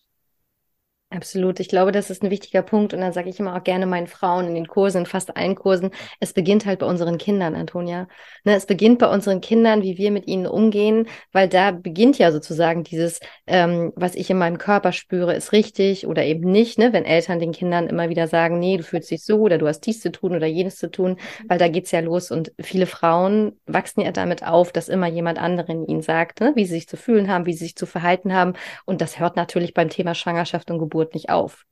Absolut. 1.12 1.60
Ich 1.60 1.70
glaube, 1.70 1.92
das 1.92 2.12
ist 2.12 2.22
ein 2.22 2.30
wichtiger 2.30 2.62
Punkt. 2.62 2.94
Und 2.94 3.02
dann 3.02 3.14
sage 3.14 3.30
ich 3.32 3.40
immer 3.40 3.56
auch 3.56 3.64
gerne 3.64 3.88
meinen 3.88 4.06
Frauen 4.06 4.48
in 4.48 4.54
den 4.54 4.68
Kursen, 4.68 5.00
in 5.00 5.06
fast 5.08 5.36
allen 5.36 5.56
Kursen, 5.56 5.90
es 6.20 6.34
beginnt 6.34 6.68
halt 6.68 6.78
bei 6.80 6.86
unseren 6.86 7.18
Kindern, 7.18 7.56
Antonia. 7.56 8.08
Ne, 8.44 8.54
es 8.54 8.68
beginnt 8.68 9.00
bei 9.00 9.08
unseren 9.08 9.42
Kindern, 9.42 9.82
wie 9.82 9.98
wir 9.98 10.12
mit 10.12 10.28
ihnen 10.28 10.46
umgehen, 10.46 11.08
weil 11.32 11.50
da 11.50 11.72
beginnt 11.72 12.20
ja 12.20 12.32
sozusagen 12.32 12.84
dieses, 12.84 13.22
ähm, 13.48 13.92
was 13.96 14.14
ich 14.14 14.30
in 14.30 14.38
meinem 14.38 14.60
Körper 14.60 14.92
spüre, 14.92 15.34
ist 15.34 15.52
richtig 15.52 16.06
oder 16.06 16.24
eben 16.26 16.52
nicht. 16.52 16.78
Ne? 16.78 16.94
Wenn 16.94 17.06
Eltern 17.06 17.40
den 17.40 17.54
Kindern 17.54 17.88
immer 17.88 18.10
wieder 18.10 18.28
sagen, 18.28 18.60
nee, 18.60 18.78
du 18.78 18.84
fühlst 18.84 19.10
dich 19.10 19.24
so 19.24 19.40
oder 19.40 19.58
du 19.58 19.68
hast 19.68 19.82
dies 19.88 20.02
zu 20.02 20.12
tun 20.12 20.36
oder 20.36 20.46
jenes 20.46 20.76
zu 20.76 20.92
tun, 20.92 21.18
weil 21.48 21.58
da 21.58 21.70
geht's 21.70 21.90
ja 21.90 22.02
los. 22.02 22.30
Und 22.30 22.52
viele 22.62 22.86
Frauen 22.86 23.60
wachsen 23.66 24.02
ja 24.02 24.12
damit 24.12 24.46
auf, 24.46 24.72
dass 24.72 24.90
immer 24.90 25.08
jemand 25.08 25.40
anderen 25.40 25.88
ihnen 25.88 26.04
sagt, 26.04 26.40
ne? 26.40 26.52
wie 26.56 26.66
sie 26.66 26.76
sich 26.76 26.88
zu 26.88 26.98
fühlen 26.98 27.32
haben, 27.32 27.48
wie 27.48 27.54
sie 27.54 27.66
sich 27.66 27.76
zu 27.76 27.88
verhalten 27.88 28.32
haben. 28.32 28.54
Und 28.86 29.02
das 29.02 29.20
hört 29.20 29.36
natürlich 29.38 29.74
beim 29.74 29.90
Thema 29.90 30.14
Schwangerschaft 30.14 30.70
und 30.70 30.78
Geburt 30.78 30.99
Geburt 31.00 31.14
nicht 31.14 31.30
auf. 31.30 31.66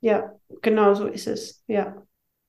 Ja, 0.00 0.34
genau 0.62 0.94
so 0.94 1.06
ist 1.06 1.26
es, 1.26 1.62
ja. 1.66 2.02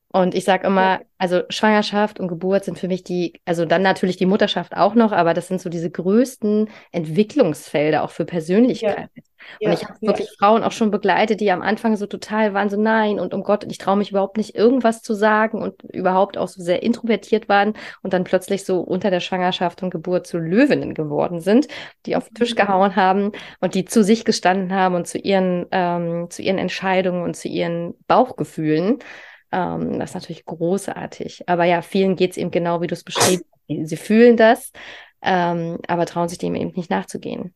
Und 0.10 0.36
ich 0.36 0.46
sage 0.46 0.68
immer, 0.68 1.02
also 1.18 1.42
Schwangerschaft 1.50 2.20
und 2.20 2.28
Geburt 2.28 2.64
sind 2.64 2.80
für 2.80 2.88
mich 2.88 3.04
die, 3.04 3.34
also 3.46 3.66
dann 3.66 3.82
natürlich 3.82 4.18
die 4.18 4.26
Mutterschaft 4.26 4.76
auch 4.76 4.96
noch, 4.96 5.12
aber 5.12 5.34
das 5.34 5.48
sind 5.48 5.62
so 5.62 5.70
diese 5.70 5.92
größten 5.92 6.70
Entwicklungsfelder 6.92 8.04
auch 8.04 8.12
für 8.12 8.26
Persönlichkeit. 8.26 9.10
Ja. 9.14 9.24
Und 9.60 9.68
ja, 9.68 9.74
ich 9.74 9.84
habe 9.84 9.98
ja. 10.02 10.08
wirklich 10.10 10.30
Frauen 10.38 10.64
auch 10.64 10.72
schon 10.72 10.92
begleitet, 10.92 11.40
die 11.40 11.52
am 11.52 11.62
Anfang 11.62 11.96
so 11.96 12.06
total 12.06 12.54
waren, 12.54 12.70
so 12.70 12.80
nein 12.80 13.20
und 13.20 13.34
um 13.34 13.44
Gott, 13.44 13.66
ich 13.70 13.78
traue 13.78 13.98
mich 13.98 14.12
überhaupt 14.12 14.38
nicht 14.38 14.56
irgendwas 14.56 15.02
zu 15.02 15.14
sagen 15.14 15.62
und 15.62 15.84
überhaupt 15.84 16.38
auch 16.38 16.48
so 16.48 16.62
sehr 16.62 16.84
introvertiert 16.84 17.50
waren 17.50 17.74
und 18.04 18.14
dann 18.14 18.24
plötzlich 18.24 18.66
so 18.66 18.80
unter 18.82 19.10
der 19.10 19.20
Schwangerschaft 19.20 19.84
und 19.84 19.90
Geburt 19.90 20.28
zu 20.28 20.38
Löwinnen 20.38 20.94
geworden 20.94 21.40
sind, 21.40 21.68
die 22.06 22.16
auf 22.16 22.28
den 22.28 22.36
Tisch 22.36 22.52
mhm. 22.52 22.58
gehauen 22.58 22.96
haben 22.96 23.32
und 23.60 23.74
die 23.76 23.86
zu 23.86 24.04
sich 24.04 24.26
gestanden 24.26 24.74
haben 24.74 24.96
und 24.96 25.08
zu 25.08 25.18
ihren, 25.18 25.66
ähm, 25.72 26.30
zu 26.30 26.42
ihren 26.42 26.58
Entscheidungen 26.58 27.24
und 27.24 27.36
zu 27.36 27.48
ihren 27.48 27.96
Bauchgefühlen. 28.08 29.00
Ähm, 29.52 30.00
das 30.00 30.12
ist 30.12 30.16
natürlich 30.16 30.46
großartig. 30.46 31.48
Aber 31.48 31.66
ja, 31.66 31.82
vielen 31.82 32.16
geht 32.16 32.32
es 32.32 32.38
eben 32.38 32.52
genau, 32.52 32.82
wie 32.82 32.88
du 32.88 32.94
es 32.94 33.04
beschrieben 33.04 33.44
hast. 33.52 33.90
Sie 33.90 33.98
fühlen 33.98 34.38
das, 34.38 34.72
ähm, 35.22 35.80
aber 35.88 36.06
trauen 36.06 36.30
sich 36.30 36.38
dem 36.38 36.56
eben 36.56 36.72
nicht 36.76 36.90
nachzugehen. 36.90 37.54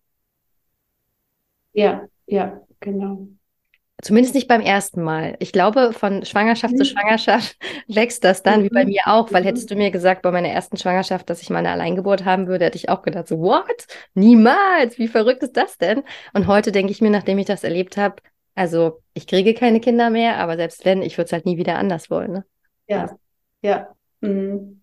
Ja, 1.73 2.07
ja, 2.25 2.61
genau. 2.79 3.27
Zumindest 4.01 4.33
nicht 4.33 4.47
beim 4.47 4.61
ersten 4.61 5.03
Mal. 5.03 5.35
Ich 5.39 5.51
glaube, 5.51 5.93
von 5.93 6.25
Schwangerschaft 6.25 6.73
mhm. 6.73 6.77
zu 6.77 6.85
Schwangerschaft 6.85 7.55
wächst 7.87 8.23
das 8.23 8.41
dann, 8.41 8.61
mhm. 8.61 8.63
wie 8.65 8.69
bei 8.69 8.83
mhm. 8.83 8.89
mir 8.89 9.01
auch, 9.05 9.31
weil 9.31 9.45
hättest 9.45 9.69
du 9.69 9.75
mir 9.75 9.91
gesagt, 9.91 10.23
bei 10.23 10.31
meiner 10.31 10.49
ersten 10.49 10.77
Schwangerschaft, 10.77 11.29
dass 11.29 11.41
ich 11.41 11.51
mal 11.51 11.59
eine 11.59 11.69
Alleingeburt 11.69 12.25
haben 12.25 12.47
würde, 12.47 12.65
hätte 12.65 12.77
ich 12.77 12.89
auch 12.89 13.03
gedacht, 13.03 13.27
so, 13.27 13.39
what? 13.39 13.85
Niemals! 14.15 14.97
Wie 14.97 15.07
verrückt 15.07 15.43
ist 15.43 15.55
das 15.55 15.77
denn? 15.77 16.03
Und 16.33 16.47
heute 16.47 16.71
denke 16.71 16.91
ich 16.91 17.01
mir, 17.01 17.11
nachdem 17.11 17.37
ich 17.37 17.45
das 17.45 17.63
erlebt 17.63 17.97
habe, 17.97 18.15
also 18.55 19.01
ich 19.13 19.27
kriege 19.27 19.53
keine 19.53 19.79
Kinder 19.79 20.09
mehr, 20.09 20.37
aber 20.37 20.55
selbst 20.55 20.83
wenn, 20.83 21.03
ich 21.03 21.17
würde 21.17 21.25
es 21.25 21.33
halt 21.33 21.45
nie 21.45 21.57
wieder 21.57 21.77
anders 21.77 22.09
wollen. 22.09 22.31
Ne? 22.31 22.45
Ja, 22.87 23.01
also. 23.01 23.15
ja. 23.61 23.95
Mhm. 24.21 24.81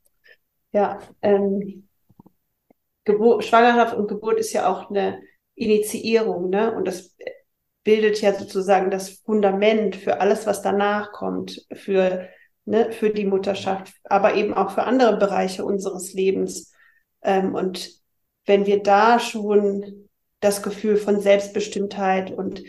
Ja, 0.72 0.98
ähm, 1.22 1.88
Geburt, 3.04 3.44
Schwangerschaft 3.44 3.94
und 3.94 4.06
Geburt 4.06 4.38
ist 4.38 4.52
ja 4.52 4.70
auch 4.70 4.90
eine 4.90 5.22
Initiierung, 5.58 6.50
ne? 6.50 6.74
Und 6.74 6.86
das 6.86 7.14
bildet 7.84 8.20
ja 8.20 8.34
sozusagen 8.34 8.90
das 8.90 9.10
Fundament 9.10 9.96
für 9.96 10.20
alles, 10.20 10.46
was 10.46 10.62
danach 10.62 11.12
kommt, 11.12 11.66
für, 11.72 12.28
ne, 12.64 12.92
für 12.92 13.10
die 13.10 13.24
Mutterschaft, 13.24 13.94
aber 14.04 14.34
eben 14.34 14.54
auch 14.54 14.72
für 14.72 14.84
andere 14.84 15.16
Bereiche 15.16 15.64
unseres 15.64 16.12
Lebens. 16.12 16.72
Ähm, 17.22 17.54
und 17.54 17.90
wenn 18.44 18.66
wir 18.66 18.82
da 18.82 19.18
schon 19.18 20.08
das 20.40 20.62
Gefühl 20.62 20.96
von 20.96 21.20
Selbstbestimmtheit 21.20 22.30
und 22.30 22.62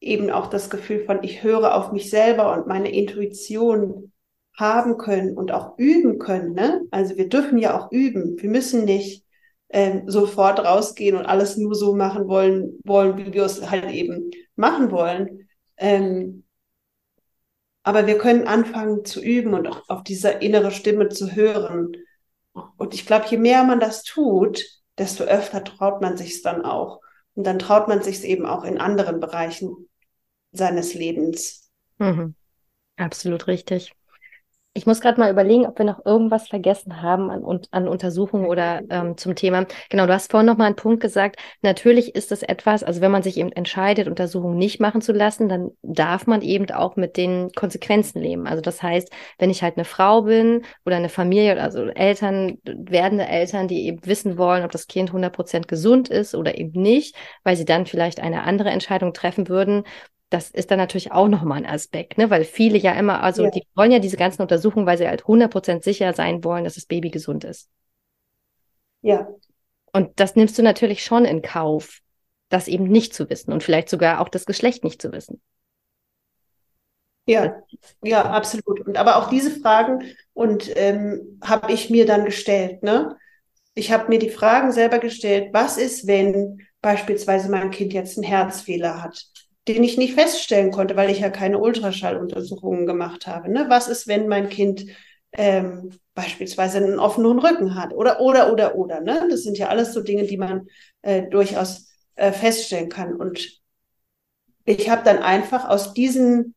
eben 0.00 0.30
auch 0.30 0.48
das 0.48 0.70
Gefühl 0.70 1.04
von, 1.04 1.22
ich 1.22 1.42
höre 1.42 1.74
auf 1.74 1.92
mich 1.92 2.10
selber 2.10 2.52
und 2.52 2.66
meine 2.66 2.90
Intuition 2.92 4.12
haben 4.56 4.98
können 4.98 5.36
und 5.36 5.52
auch 5.52 5.78
üben 5.78 6.18
können. 6.18 6.54
Ne? 6.54 6.82
Also 6.90 7.16
wir 7.16 7.28
dürfen 7.28 7.58
ja 7.58 7.78
auch 7.78 7.90
üben. 7.90 8.36
Wir 8.40 8.50
müssen 8.50 8.84
nicht 8.84 9.21
ähm, 9.72 10.08
sofort 10.08 10.60
rausgehen 10.60 11.16
und 11.16 11.26
alles 11.26 11.56
nur 11.56 11.74
so 11.74 11.94
machen 11.94 12.28
wollen, 12.28 12.78
wollen, 12.84 13.16
wie 13.16 13.32
wir 13.32 13.44
es 13.44 13.70
halt 13.70 13.90
eben 13.90 14.30
machen 14.54 14.90
wollen. 14.90 15.48
Ähm, 15.78 16.44
aber 17.82 18.06
wir 18.06 18.18
können 18.18 18.46
anfangen 18.46 19.04
zu 19.04 19.20
üben 19.20 19.54
und 19.54 19.66
auch 19.66 19.88
auf 19.88 20.04
diese 20.04 20.30
innere 20.30 20.70
Stimme 20.70 21.08
zu 21.08 21.34
hören. 21.34 21.92
Und 22.76 22.94
ich 22.94 23.06
glaube, 23.06 23.26
je 23.28 23.38
mehr 23.38 23.64
man 23.64 23.80
das 23.80 24.04
tut, 24.04 24.62
desto 24.98 25.24
öfter 25.24 25.64
traut 25.64 26.00
man 26.00 26.16
sich 26.16 26.42
dann 26.42 26.64
auch. 26.64 27.00
Und 27.34 27.44
dann 27.46 27.58
traut 27.58 27.88
man 27.88 28.02
sich 28.02 28.22
eben 28.24 28.46
auch 28.46 28.62
in 28.62 28.78
anderen 28.78 29.20
Bereichen 29.20 29.88
seines 30.52 30.94
Lebens. 30.94 31.70
Mhm. 31.98 32.34
Absolut 32.96 33.46
richtig. 33.46 33.94
Ich 34.74 34.86
muss 34.86 35.02
gerade 35.02 35.20
mal 35.20 35.30
überlegen, 35.30 35.66
ob 35.66 35.78
wir 35.78 35.84
noch 35.84 36.06
irgendwas 36.06 36.48
vergessen 36.48 37.02
haben 37.02 37.30
an, 37.30 37.60
an 37.72 37.88
Untersuchungen 37.88 38.46
oder 38.46 38.80
ähm, 38.90 39.18
zum 39.18 39.34
Thema. 39.34 39.66
Genau, 39.90 40.06
du 40.06 40.14
hast 40.14 40.30
vorhin 40.30 40.46
noch 40.46 40.56
mal 40.56 40.64
einen 40.64 40.76
Punkt 40.76 41.02
gesagt. 41.02 41.36
Natürlich 41.60 42.14
ist 42.14 42.32
es 42.32 42.42
etwas, 42.42 42.82
also 42.82 43.02
wenn 43.02 43.10
man 43.10 43.22
sich 43.22 43.36
eben 43.36 43.52
entscheidet, 43.52 44.08
Untersuchungen 44.08 44.56
nicht 44.56 44.80
machen 44.80 45.02
zu 45.02 45.12
lassen, 45.12 45.50
dann 45.50 45.72
darf 45.82 46.26
man 46.26 46.40
eben 46.40 46.70
auch 46.70 46.96
mit 46.96 47.18
den 47.18 47.50
Konsequenzen 47.52 48.22
leben. 48.22 48.46
Also 48.46 48.62
das 48.62 48.82
heißt, 48.82 49.12
wenn 49.38 49.50
ich 49.50 49.62
halt 49.62 49.76
eine 49.76 49.84
Frau 49.84 50.22
bin 50.22 50.62
oder 50.86 50.96
eine 50.96 51.10
Familie, 51.10 51.60
also 51.60 51.84
Eltern, 51.88 52.56
werdende 52.64 53.26
Eltern, 53.26 53.68
die 53.68 53.86
eben 53.86 54.06
wissen 54.06 54.38
wollen, 54.38 54.64
ob 54.64 54.70
das 54.70 54.86
Kind 54.86 55.10
100 55.10 55.34
Prozent 55.34 55.68
gesund 55.68 56.08
ist 56.08 56.34
oder 56.34 56.56
eben 56.56 56.80
nicht, 56.80 57.14
weil 57.44 57.56
sie 57.56 57.66
dann 57.66 57.84
vielleicht 57.84 58.20
eine 58.20 58.44
andere 58.44 58.70
Entscheidung 58.70 59.12
treffen 59.12 59.48
würden, 59.48 59.84
das 60.32 60.50
ist 60.50 60.70
dann 60.70 60.78
natürlich 60.78 61.12
auch 61.12 61.28
nochmal 61.28 61.58
ein 61.58 61.66
Aspekt, 61.66 62.16
ne? 62.16 62.30
weil 62.30 62.44
viele 62.44 62.78
ja 62.78 62.92
immer, 62.92 63.22
also 63.22 63.44
ja. 63.44 63.50
die 63.50 63.62
wollen 63.74 63.92
ja 63.92 63.98
diese 63.98 64.16
ganzen 64.16 64.40
Untersuchungen, 64.40 64.86
weil 64.86 64.96
sie 64.96 65.06
halt 65.06 65.24
100% 65.24 65.82
sicher 65.82 66.14
sein 66.14 66.42
wollen, 66.42 66.64
dass 66.64 66.76
das 66.76 66.86
Baby 66.86 67.10
gesund 67.10 67.44
ist. 67.44 67.68
Ja. 69.02 69.28
Und 69.92 70.18
das 70.20 70.36
nimmst 70.36 70.56
du 70.58 70.62
natürlich 70.62 71.04
schon 71.04 71.26
in 71.26 71.42
Kauf, 71.42 72.00
das 72.48 72.66
eben 72.66 72.84
nicht 72.84 73.14
zu 73.14 73.28
wissen 73.28 73.52
und 73.52 73.62
vielleicht 73.62 73.90
sogar 73.90 74.20
auch 74.20 74.28
das 74.28 74.46
Geschlecht 74.46 74.84
nicht 74.84 75.02
zu 75.02 75.12
wissen. 75.12 75.42
Ja, 77.26 77.62
ja, 78.02 78.22
absolut. 78.22 78.80
Und 78.80 78.96
aber 78.96 79.16
auch 79.16 79.28
diese 79.28 79.60
Fragen 79.60 80.02
und 80.32 80.72
ähm, 80.76 81.38
habe 81.44 81.72
ich 81.72 81.90
mir 81.90 82.06
dann 82.06 82.24
gestellt. 82.24 82.82
Ne? 82.82 83.16
Ich 83.74 83.92
habe 83.92 84.08
mir 84.08 84.18
die 84.18 84.30
Fragen 84.30 84.72
selber 84.72 84.98
gestellt. 84.98 85.50
Was 85.52 85.76
ist, 85.76 86.06
wenn 86.06 86.66
beispielsweise 86.80 87.50
mein 87.50 87.70
Kind 87.70 87.92
jetzt 87.92 88.16
einen 88.16 88.24
Herzfehler 88.24 89.02
hat? 89.02 89.31
Den 89.68 89.84
ich 89.84 89.96
nicht 89.96 90.14
feststellen 90.14 90.72
konnte, 90.72 90.96
weil 90.96 91.10
ich 91.10 91.20
ja 91.20 91.30
keine 91.30 91.58
Ultraschalluntersuchungen 91.58 92.86
gemacht 92.86 93.26
habe. 93.26 93.50
Ne? 93.50 93.66
Was 93.68 93.88
ist, 93.88 94.08
wenn 94.08 94.28
mein 94.28 94.48
Kind 94.48 94.86
ähm, 95.32 95.90
beispielsweise 96.14 96.78
einen 96.78 96.98
offenen 96.98 97.38
Rücken 97.38 97.74
hat 97.74 97.94
oder 97.94 98.20
oder 98.20 98.52
oder 98.52 98.76
oder. 98.76 99.00
Ne? 99.00 99.26
Das 99.30 99.42
sind 99.42 99.58
ja 99.58 99.68
alles 99.68 99.94
so 99.94 100.02
Dinge, 100.02 100.24
die 100.24 100.36
man 100.36 100.66
äh, 101.02 101.22
durchaus 101.22 101.90
äh, 102.16 102.32
feststellen 102.32 102.88
kann. 102.88 103.14
Und 103.14 103.60
ich 104.64 104.90
habe 104.90 105.02
dann 105.04 105.18
einfach 105.18 105.68
aus 105.68 105.94
diesen 105.94 106.54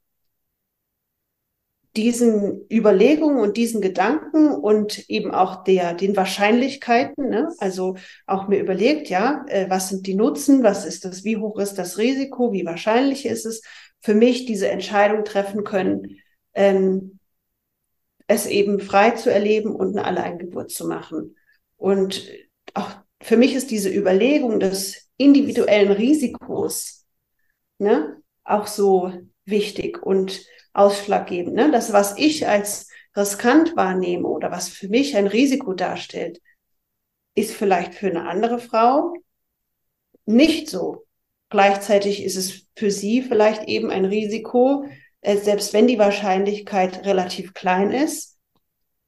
diesen 1.96 2.66
Überlegungen 2.70 3.40
und 3.40 3.58
diesen 3.58 3.82
Gedanken 3.82 4.50
und 4.50 5.10
eben 5.10 5.32
auch 5.32 5.64
der, 5.64 5.94
den 5.94 6.16
Wahrscheinlichkeiten, 6.16 7.30
ne? 7.30 7.50
also 7.60 7.96
auch 8.26 8.48
mir 8.48 8.60
überlegt, 8.60 9.10
ja, 9.10 9.46
äh, 9.48 9.70
was 9.70 9.90
sind 9.90 10.06
die 10.06 10.16
Nutzen, 10.16 10.64
was 10.64 10.86
ist 10.86 11.06
das, 11.06 11.24
wie 11.24 11.38
hoch 11.38 11.58
ist 11.58 11.76
das 11.76 11.98
Risiko, 11.98 12.52
wie 12.52 12.66
wahrscheinlich 12.66 13.26
ist 13.26 13.46
es, 13.46 13.62
für 14.02 14.14
mich 14.14 14.46
diese 14.46 14.70
Entscheidung 14.70 15.24
treffen 15.24 15.64
können, 15.64 16.20
ähm, 16.54 17.20
es 18.28 18.46
eben 18.46 18.80
frei 18.80 19.12
zu 19.12 19.32
erleben 19.32 19.76
und 19.76 19.98
eine 19.98 20.06
Alleingeburt 20.06 20.72
zu 20.72 20.88
machen. 20.88 21.36
Und 21.78 22.30
auch 22.74 22.90
für 23.22 23.38
mich 23.38 23.56
ist 23.56 23.72
diese 23.72 23.90
Überlegung 23.90 24.60
des 24.60 25.10
individuellen 25.18 25.92
Risikos 25.92 27.06
ne, 27.78 28.18
auch 28.44 28.68
so 28.68 29.12
wichtig 29.46 30.02
und 30.04 30.46
ausschlaggebend. 30.76 31.56
Ne? 31.56 31.72
Das, 31.72 31.94
was 31.94 32.18
ich 32.18 32.48
als 32.48 32.90
riskant 33.16 33.76
wahrnehme 33.76 34.28
oder 34.28 34.52
was 34.52 34.70
für 34.70 34.90
mich 34.90 35.16
ein 35.16 35.28
Risiko 35.28 35.74
darstellt, 35.74 36.42
ist 37.34 37.54
vielleicht 37.54 37.94
für 37.94 38.08
eine 38.08 38.28
andere 38.28 38.60
Frau 38.60 39.14
nicht 40.26 40.70
so. 40.70 41.06
Gleichzeitig 41.50 42.24
ist 42.24 42.36
es 42.36 42.68
für 42.76 42.92
sie 42.92 43.22
vielleicht 43.22 43.68
eben 43.68 43.92
ein 43.92 44.06
Risiko, 44.06 44.86
äh, 45.22 45.38
selbst 45.38 45.74
wenn 45.74 45.88
die 45.88 46.00
Wahrscheinlichkeit 46.00 47.06
relativ 47.06 47.54
klein 47.54 47.92
ist, 47.92 48.38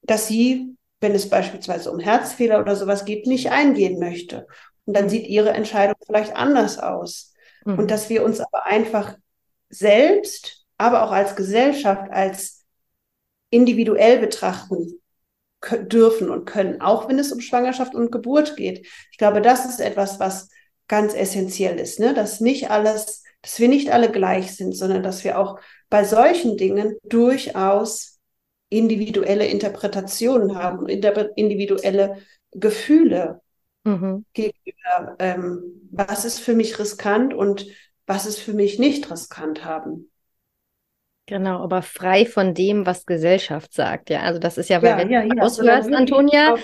dass 0.02 0.28
sie, 0.28 0.76
wenn 1.00 1.14
es 1.14 1.28
beispielsweise 1.28 1.90
um 1.90 1.98
Herzfehler 1.98 2.60
oder 2.60 2.76
sowas 2.76 3.04
geht, 3.04 3.26
nicht 3.26 3.50
eingehen 3.50 3.98
möchte. 3.98 4.46
Und 4.86 4.94
dann 4.94 5.06
mhm. 5.06 5.10
sieht 5.10 5.26
ihre 5.26 5.50
Entscheidung 5.50 5.96
vielleicht 6.06 6.34
anders 6.34 6.78
aus. 6.78 7.34
Mhm. 7.64 7.78
Und 7.78 7.90
dass 7.90 8.08
wir 8.08 8.24
uns 8.24 8.40
aber 8.40 8.64
einfach 8.66 9.16
selbst, 9.68 10.57
aber 10.78 11.02
auch 11.02 11.10
als 11.10 11.36
Gesellschaft, 11.36 12.10
als 12.10 12.64
individuell 13.50 14.18
betrachten 14.18 15.00
dürfen 15.82 16.30
und 16.30 16.44
können, 16.44 16.80
auch 16.80 17.08
wenn 17.08 17.18
es 17.18 17.32
um 17.32 17.40
Schwangerschaft 17.40 17.94
und 17.94 18.12
Geburt 18.12 18.56
geht. 18.56 18.86
Ich 19.10 19.18
glaube, 19.18 19.42
das 19.42 19.66
ist 19.66 19.80
etwas, 19.80 20.20
was 20.20 20.48
ganz 20.86 21.14
essentiell 21.14 21.78
ist, 21.78 21.98
ne? 21.98 22.14
dass 22.14 22.40
nicht 22.40 22.70
alles, 22.70 23.24
dass 23.42 23.58
wir 23.58 23.68
nicht 23.68 23.90
alle 23.90 24.10
gleich 24.10 24.54
sind, 24.54 24.72
sondern 24.72 25.02
dass 25.02 25.24
wir 25.24 25.38
auch 25.38 25.58
bei 25.90 26.04
solchen 26.04 26.56
Dingen 26.56 26.96
durchaus 27.04 28.18
individuelle 28.70 29.46
Interpretationen 29.46 30.56
haben, 30.56 30.86
individuelle 30.88 32.18
Gefühle 32.52 33.40
mhm. 33.84 34.24
gegenüber, 34.32 35.16
ähm, 35.18 35.88
was 35.90 36.24
ist 36.24 36.38
für 36.38 36.54
mich 36.54 36.78
riskant 36.78 37.34
und 37.34 37.66
was 38.06 38.26
ist 38.26 38.38
für 38.38 38.52
mich 38.52 38.78
nicht 38.78 39.10
riskant 39.10 39.64
haben. 39.64 40.10
Genau, 41.28 41.62
aber 41.62 41.82
frei 41.82 42.24
von 42.24 42.54
dem, 42.54 42.86
was 42.86 43.04
Gesellschaft 43.04 43.74
sagt. 43.74 44.08
Ja, 44.08 44.22
also 44.22 44.40
das 44.40 44.56
ist 44.56 44.70
ja, 44.70 44.82
weil 44.82 44.90
ja, 44.90 44.98
wenn 44.98 45.10
ja, 45.10 45.22
du 45.22 45.36
ja. 45.36 45.42
aushörst, 45.42 45.92
Antonia, 45.92 46.56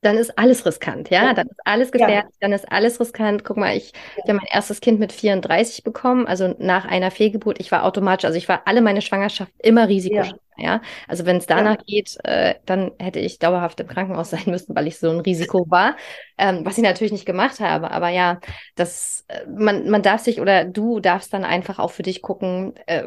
dann 0.00 0.16
ist 0.16 0.36
alles 0.36 0.66
riskant, 0.66 1.08
ja? 1.10 1.24
ja. 1.24 1.34
Dann 1.34 1.46
ist 1.46 1.60
alles 1.64 1.92
gefährlich, 1.92 2.16
ja. 2.16 2.30
dann 2.40 2.52
ist 2.52 2.70
alles 2.70 2.98
riskant. 2.98 3.44
Guck 3.44 3.56
mal, 3.56 3.76
ich 3.76 3.92
ja. 4.16 4.22
habe 4.24 4.34
mein 4.34 4.46
erstes 4.50 4.80
Kind 4.80 4.98
mit 4.98 5.12
34 5.12 5.84
bekommen, 5.84 6.26
also 6.26 6.54
nach 6.58 6.84
einer 6.84 7.12
Fehlgeburt. 7.12 7.60
Ich 7.60 7.70
war 7.70 7.84
automatisch, 7.84 8.24
also 8.24 8.36
ich 8.36 8.48
war 8.48 8.62
alle 8.66 8.80
meine 8.80 9.02
Schwangerschaft 9.02 9.52
immer 9.62 9.88
risikoschwanger, 9.88 10.40
ja. 10.56 10.82
Also 11.06 11.24
wenn 11.24 11.36
es 11.36 11.46
danach 11.46 11.78
geht, 11.86 12.16
äh, 12.24 12.56
dann 12.66 12.90
hätte 12.98 13.20
ich 13.20 13.38
dauerhaft 13.38 13.78
im 13.78 13.86
Krankenhaus 13.86 14.30
sein 14.30 14.44
müssen, 14.46 14.74
weil 14.74 14.88
ich 14.88 14.98
so 14.98 15.10
ein 15.10 15.20
Risiko 15.20 15.64
war, 15.68 15.96
ähm, 16.38 16.64
was 16.64 16.76
ich 16.76 16.84
natürlich 16.84 17.12
nicht 17.12 17.26
gemacht 17.26 17.60
habe. 17.60 17.92
Aber 17.92 18.08
ja, 18.08 18.40
das, 18.74 19.24
äh, 19.28 19.46
man, 19.48 19.88
man 19.88 20.02
darf 20.02 20.22
sich 20.22 20.40
oder 20.40 20.64
du 20.64 20.98
darfst 20.98 21.32
dann 21.32 21.44
einfach 21.44 21.78
auch 21.78 21.92
für 21.92 22.02
dich 22.02 22.20
gucken, 22.20 22.74
äh, 22.86 23.04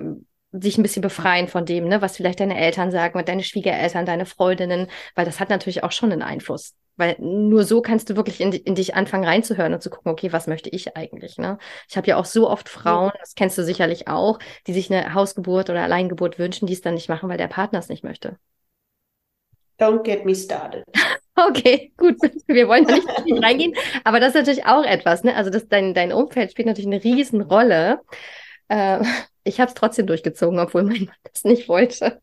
sich 0.51 0.77
ein 0.77 0.83
bisschen 0.83 1.01
befreien 1.01 1.47
von 1.47 1.65
dem, 1.65 1.87
ne, 1.87 2.01
was 2.01 2.17
vielleicht 2.17 2.39
deine 2.39 2.57
Eltern 2.57 2.91
sagen, 2.91 3.23
deine 3.25 3.43
Schwiegereltern, 3.43 4.05
deine 4.05 4.25
Freundinnen, 4.25 4.87
weil 5.15 5.25
das 5.25 5.39
hat 5.39 5.49
natürlich 5.49 5.83
auch 5.83 5.91
schon 5.91 6.11
einen 6.11 6.21
Einfluss. 6.21 6.75
Weil 6.97 7.15
nur 7.19 7.63
so 7.63 7.81
kannst 7.81 8.09
du 8.09 8.15
wirklich 8.15 8.41
in, 8.41 8.51
in 8.51 8.75
dich 8.75 8.95
anfangen 8.95 9.23
reinzuhören 9.23 9.73
und 9.73 9.81
zu 9.81 9.89
gucken, 9.89 10.11
okay, 10.11 10.33
was 10.33 10.47
möchte 10.47 10.69
ich 10.69 10.97
eigentlich? 10.97 11.37
Ne? 11.37 11.57
Ich 11.89 11.95
habe 11.95 12.07
ja 12.07 12.17
auch 12.17 12.25
so 12.25 12.49
oft 12.49 12.67
Frauen, 12.67 13.11
das 13.19 13.33
kennst 13.33 13.57
du 13.57 13.63
sicherlich 13.63 14.07
auch, 14.07 14.39
die 14.67 14.73
sich 14.73 14.91
eine 14.91 15.13
Hausgeburt 15.13 15.69
oder 15.69 15.83
Alleingeburt 15.83 16.37
wünschen, 16.37 16.67
die 16.67 16.73
es 16.73 16.81
dann 16.81 16.95
nicht 16.95 17.07
machen, 17.07 17.29
weil 17.29 17.37
der 17.37 17.47
Partner 17.47 17.79
es 17.79 17.87
nicht 17.87 18.03
möchte. 18.03 18.37
Don't 19.79 20.03
get 20.03 20.25
me 20.25 20.35
started. 20.35 20.83
Okay, 21.33 21.91
gut. 21.97 22.17
Wir 22.45 22.67
wollen 22.67 22.85
da 22.85 22.93
nicht 22.93 23.43
reingehen. 23.43 23.73
Aber 24.03 24.19
das 24.19 24.29
ist 24.29 24.35
natürlich 24.35 24.65
auch 24.65 24.83
etwas, 24.83 25.23
ne? 25.23 25.33
Also 25.33 25.49
das, 25.49 25.67
dein, 25.67 25.93
dein 25.93 26.11
Umfeld 26.11 26.51
spielt 26.51 26.67
natürlich 26.67 26.87
eine 26.87 27.03
Riesenrolle. 27.03 28.01
Äh, 28.67 28.99
ich 29.43 29.59
habe 29.59 29.69
es 29.69 29.75
trotzdem 29.75 30.07
durchgezogen, 30.07 30.59
obwohl 30.59 30.83
mein 30.83 31.05
Mann 31.05 31.15
das 31.23 31.43
nicht 31.43 31.67
wollte. 31.67 32.21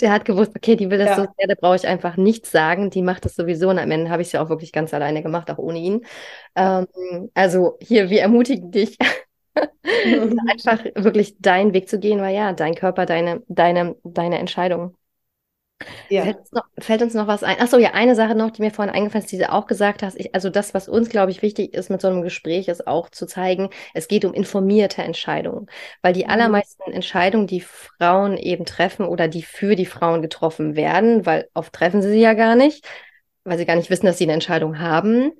Der 0.00 0.10
hat 0.10 0.24
gewusst, 0.24 0.52
okay, 0.56 0.74
die 0.74 0.90
will 0.90 0.98
das 0.98 1.08
ja. 1.08 1.16
so 1.16 1.22
sehr, 1.36 1.46
da 1.46 1.54
brauche 1.54 1.76
ich 1.76 1.86
einfach 1.86 2.16
nichts 2.16 2.50
sagen. 2.50 2.90
Die 2.90 3.02
macht 3.02 3.24
das 3.24 3.36
sowieso 3.36 3.68
und 3.68 3.78
am 3.78 3.90
Ende 3.90 4.10
habe 4.10 4.22
ich 4.22 4.28
es 4.28 4.32
ja 4.32 4.42
auch 4.42 4.48
wirklich 4.48 4.72
ganz 4.72 4.94
alleine 4.94 5.22
gemacht, 5.22 5.50
auch 5.50 5.58
ohne 5.58 5.78
ihn. 5.78 6.06
Ähm, 6.56 6.86
also 7.34 7.76
hier, 7.80 8.08
wir 8.08 8.22
ermutigen 8.22 8.70
dich, 8.70 8.96
einfach 10.48 10.84
wirklich 10.94 11.36
deinen 11.40 11.74
Weg 11.74 11.88
zu 11.88 11.98
gehen, 11.98 12.20
weil 12.20 12.34
ja, 12.34 12.52
dein 12.52 12.74
Körper, 12.74 13.04
deine, 13.04 13.42
deine, 13.48 13.96
deine 14.02 14.38
Entscheidung. 14.38 14.96
Ja. 16.08 16.24
Fällt, 16.24 16.38
uns 16.38 16.52
noch, 16.52 16.64
fällt 16.78 17.02
uns 17.02 17.14
noch 17.14 17.26
was 17.26 17.42
ein? 17.42 17.58
Achso, 17.58 17.78
ja, 17.78 17.92
eine 17.94 18.14
Sache 18.14 18.34
noch, 18.34 18.50
die 18.50 18.62
mir 18.62 18.70
vorhin 18.70 18.94
eingefallen 18.94 19.24
ist, 19.24 19.32
die 19.32 19.38
du 19.38 19.50
auch 19.50 19.66
gesagt 19.66 20.02
hast. 20.02 20.18
Ich, 20.18 20.34
also 20.34 20.50
das, 20.50 20.74
was 20.74 20.88
uns, 20.88 21.08
glaube 21.08 21.30
ich, 21.30 21.42
wichtig 21.42 21.72
ist 21.72 21.90
mit 21.90 22.00
so 22.00 22.08
einem 22.08 22.22
Gespräch, 22.22 22.68
ist 22.68 22.86
auch 22.86 23.08
zu 23.08 23.26
zeigen, 23.26 23.70
es 23.94 24.08
geht 24.08 24.24
um 24.24 24.34
informierte 24.34 25.02
Entscheidungen. 25.02 25.66
Weil 26.02 26.12
die 26.12 26.24
mhm. 26.24 26.30
allermeisten 26.30 26.92
Entscheidungen, 26.92 27.46
die 27.46 27.60
Frauen 27.60 28.36
eben 28.36 28.64
treffen 28.64 29.06
oder 29.06 29.28
die 29.28 29.42
für 29.42 29.74
die 29.74 29.86
Frauen 29.86 30.22
getroffen 30.22 30.76
werden, 30.76 31.24
weil 31.26 31.48
oft 31.54 31.72
treffen 31.72 32.02
sie 32.02 32.10
sie 32.10 32.20
ja 32.20 32.34
gar 32.34 32.56
nicht, 32.56 32.86
weil 33.44 33.56
sie 33.56 33.66
gar 33.66 33.76
nicht 33.76 33.90
wissen, 33.90 34.06
dass 34.06 34.18
sie 34.18 34.24
eine 34.24 34.34
Entscheidung 34.34 34.78
haben, 34.78 35.32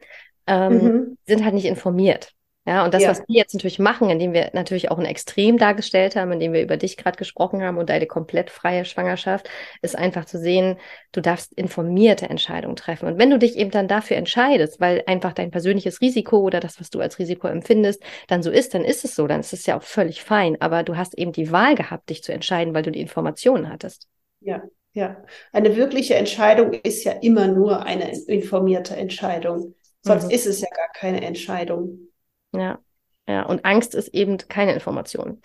ähm, 0.47 0.73
mhm. 0.73 1.19
sind 1.27 1.45
halt 1.45 1.55
nicht 1.55 1.67
informiert. 1.67 2.33
Ja, 2.71 2.85
und 2.85 2.95
das, 2.95 3.03
ja. 3.03 3.11
was 3.11 3.19
wir 3.27 3.37
jetzt 3.37 3.53
natürlich 3.53 3.81
machen, 3.81 4.11
indem 4.11 4.33
wir 4.33 4.51
natürlich 4.53 4.93
auch 4.93 4.99
ein 5.01 5.05
Extrem 5.05 5.59
dargestellt 5.59 6.15
haben, 6.15 6.31
indem 6.31 6.53
wir 6.53 6.63
über 6.63 6.77
dich 6.77 6.97
gerade 6.97 7.19
gesprochen 7.19 7.65
haben 7.65 7.79
und 7.79 7.91
deine 7.91 8.07
komplett 8.07 8.49
freie 8.49 8.85
Schwangerschaft, 8.85 9.51
ist 9.83 9.99
einfach 9.99 10.25
zu 10.25 10.39
sehen, 10.39 10.77
du 11.11 11.21
darfst 11.21 11.53
informierte 11.55 12.31
Entscheidungen 12.31 12.77
treffen. 12.77 13.09
Und 13.09 13.19
wenn 13.19 13.29
du 13.29 13.41
dich 13.41 13.57
eben 13.57 13.73
dann 13.73 13.89
dafür 13.89 14.19
entscheidest, 14.19 14.79
weil 14.79 15.03
einfach 15.09 15.33
dein 15.33 15.51
persönliches 15.51 16.01
Risiko 16.01 16.39
oder 16.39 16.61
das, 16.61 16.79
was 16.79 16.91
du 16.91 17.01
als 17.01 17.19
Risiko 17.19 17.49
empfindest, 17.49 18.05
dann 18.29 18.41
so 18.41 18.53
ist, 18.53 18.73
dann 18.73 18.85
ist 18.85 19.05
es 19.05 19.17
so, 19.17 19.27
dann 19.27 19.41
ist 19.41 19.53
es 19.53 19.67
ja 19.67 19.77
auch 19.77 19.83
völlig 19.83 20.23
fein. 20.23 20.57
Aber 20.61 20.85
du 20.85 20.97
hast 20.97 21.19
eben 21.19 21.33
die 21.33 21.51
Wahl 21.51 21.75
gehabt, 21.75 22.09
dich 22.09 22.23
zu 22.23 22.33
entscheiden, 22.33 22.73
weil 22.73 22.85
du 22.85 22.93
die 22.93 23.01
Informationen 23.01 23.69
hattest. 23.69 24.07
Ja, 24.39 24.63
ja. 24.93 25.25
Eine 25.51 25.75
wirkliche 25.75 26.15
Entscheidung 26.15 26.73
ist 26.73 27.03
ja 27.03 27.15
immer 27.21 27.49
nur 27.49 27.83
eine 27.83 28.17
informierte 28.29 28.95
Entscheidung. 28.95 29.75
Sonst 30.03 30.27
mhm. 30.27 30.31
ist 30.31 30.47
es 30.47 30.61
ja 30.61 30.69
gar 30.73 30.93
keine 30.95 31.23
Entscheidung. 31.23 32.10
Ja, 32.53 32.79
ja. 33.27 33.43
Und 33.45 33.65
Angst 33.65 33.95
ist 33.95 34.09
eben 34.09 34.39
keine 34.39 34.75
Information. 34.75 35.41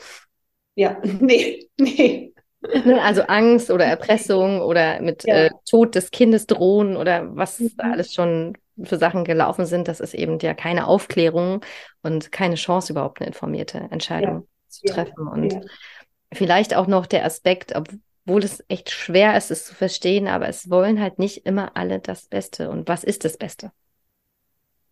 Ja, 0.76 0.98
nee, 1.20 1.70
nee. 1.78 2.34
Ne, 2.84 3.02
also 3.02 3.22
Angst 3.24 3.70
oder 3.70 3.86
Erpressung 3.86 4.62
oder 4.62 5.00
mit 5.02 5.24
ja. 5.24 5.46
äh, 5.46 5.50
Tod 5.70 5.96
des 5.96 6.12
Kindes 6.12 6.48
drohen 6.48 6.98
oder 6.98 7.36
was 7.36 7.60
mhm. 7.60 7.72
alles 7.78 8.14
schon 8.14 8.58
für 8.84 8.98
Sachen 8.98 9.24
gelaufen 9.24 9.66
sind, 9.66 9.88
das 9.88 10.00
ist 10.00 10.14
eben 10.14 10.40
ja 10.40 10.54
keine 10.54 10.88
Aufklärung 10.88 11.62
und 12.02 12.32
keine 12.32 12.56
Chance, 12.56 12.92
überhaupt 12.92 13.22
eine 13.22 13.28
informierte 13.28 13.88
Entscheidung 13.92 14.36
ja. 14.36 14.44
zu 14.68 14.86
treffen. 14.88 15.28
Und 15.28 15.54
ja. 15.54 15.62
vielleicht 16.34 16.76
auch 16.76 16.88
noch 16.88 17.06
der 17.06 17.24
Aspekt, 17.24 17.74
obwohl 17.76 18.44
es 18.44 18.64
echt 18.68 18.90
schwer 18.90 19.38
ist, 19.38 19.52
es 19.52 19.66
zu 19.66 19.76
verstehen, 19.76 20.28
aber 20.28 20.50
es 20.50 20.70
wollen 20.70 21.00
halt 21.02 21.20
nicht 21.20 21.46
immer 21.46 21.78
alle 21.78 22.00
das 22.00 22.28
Beste. 22.28 22.70
Und 22.70 22.88
was 22.88 23.04
ist 23.04 23.24
das 23.24 23.38
Beste? 23.38 23.72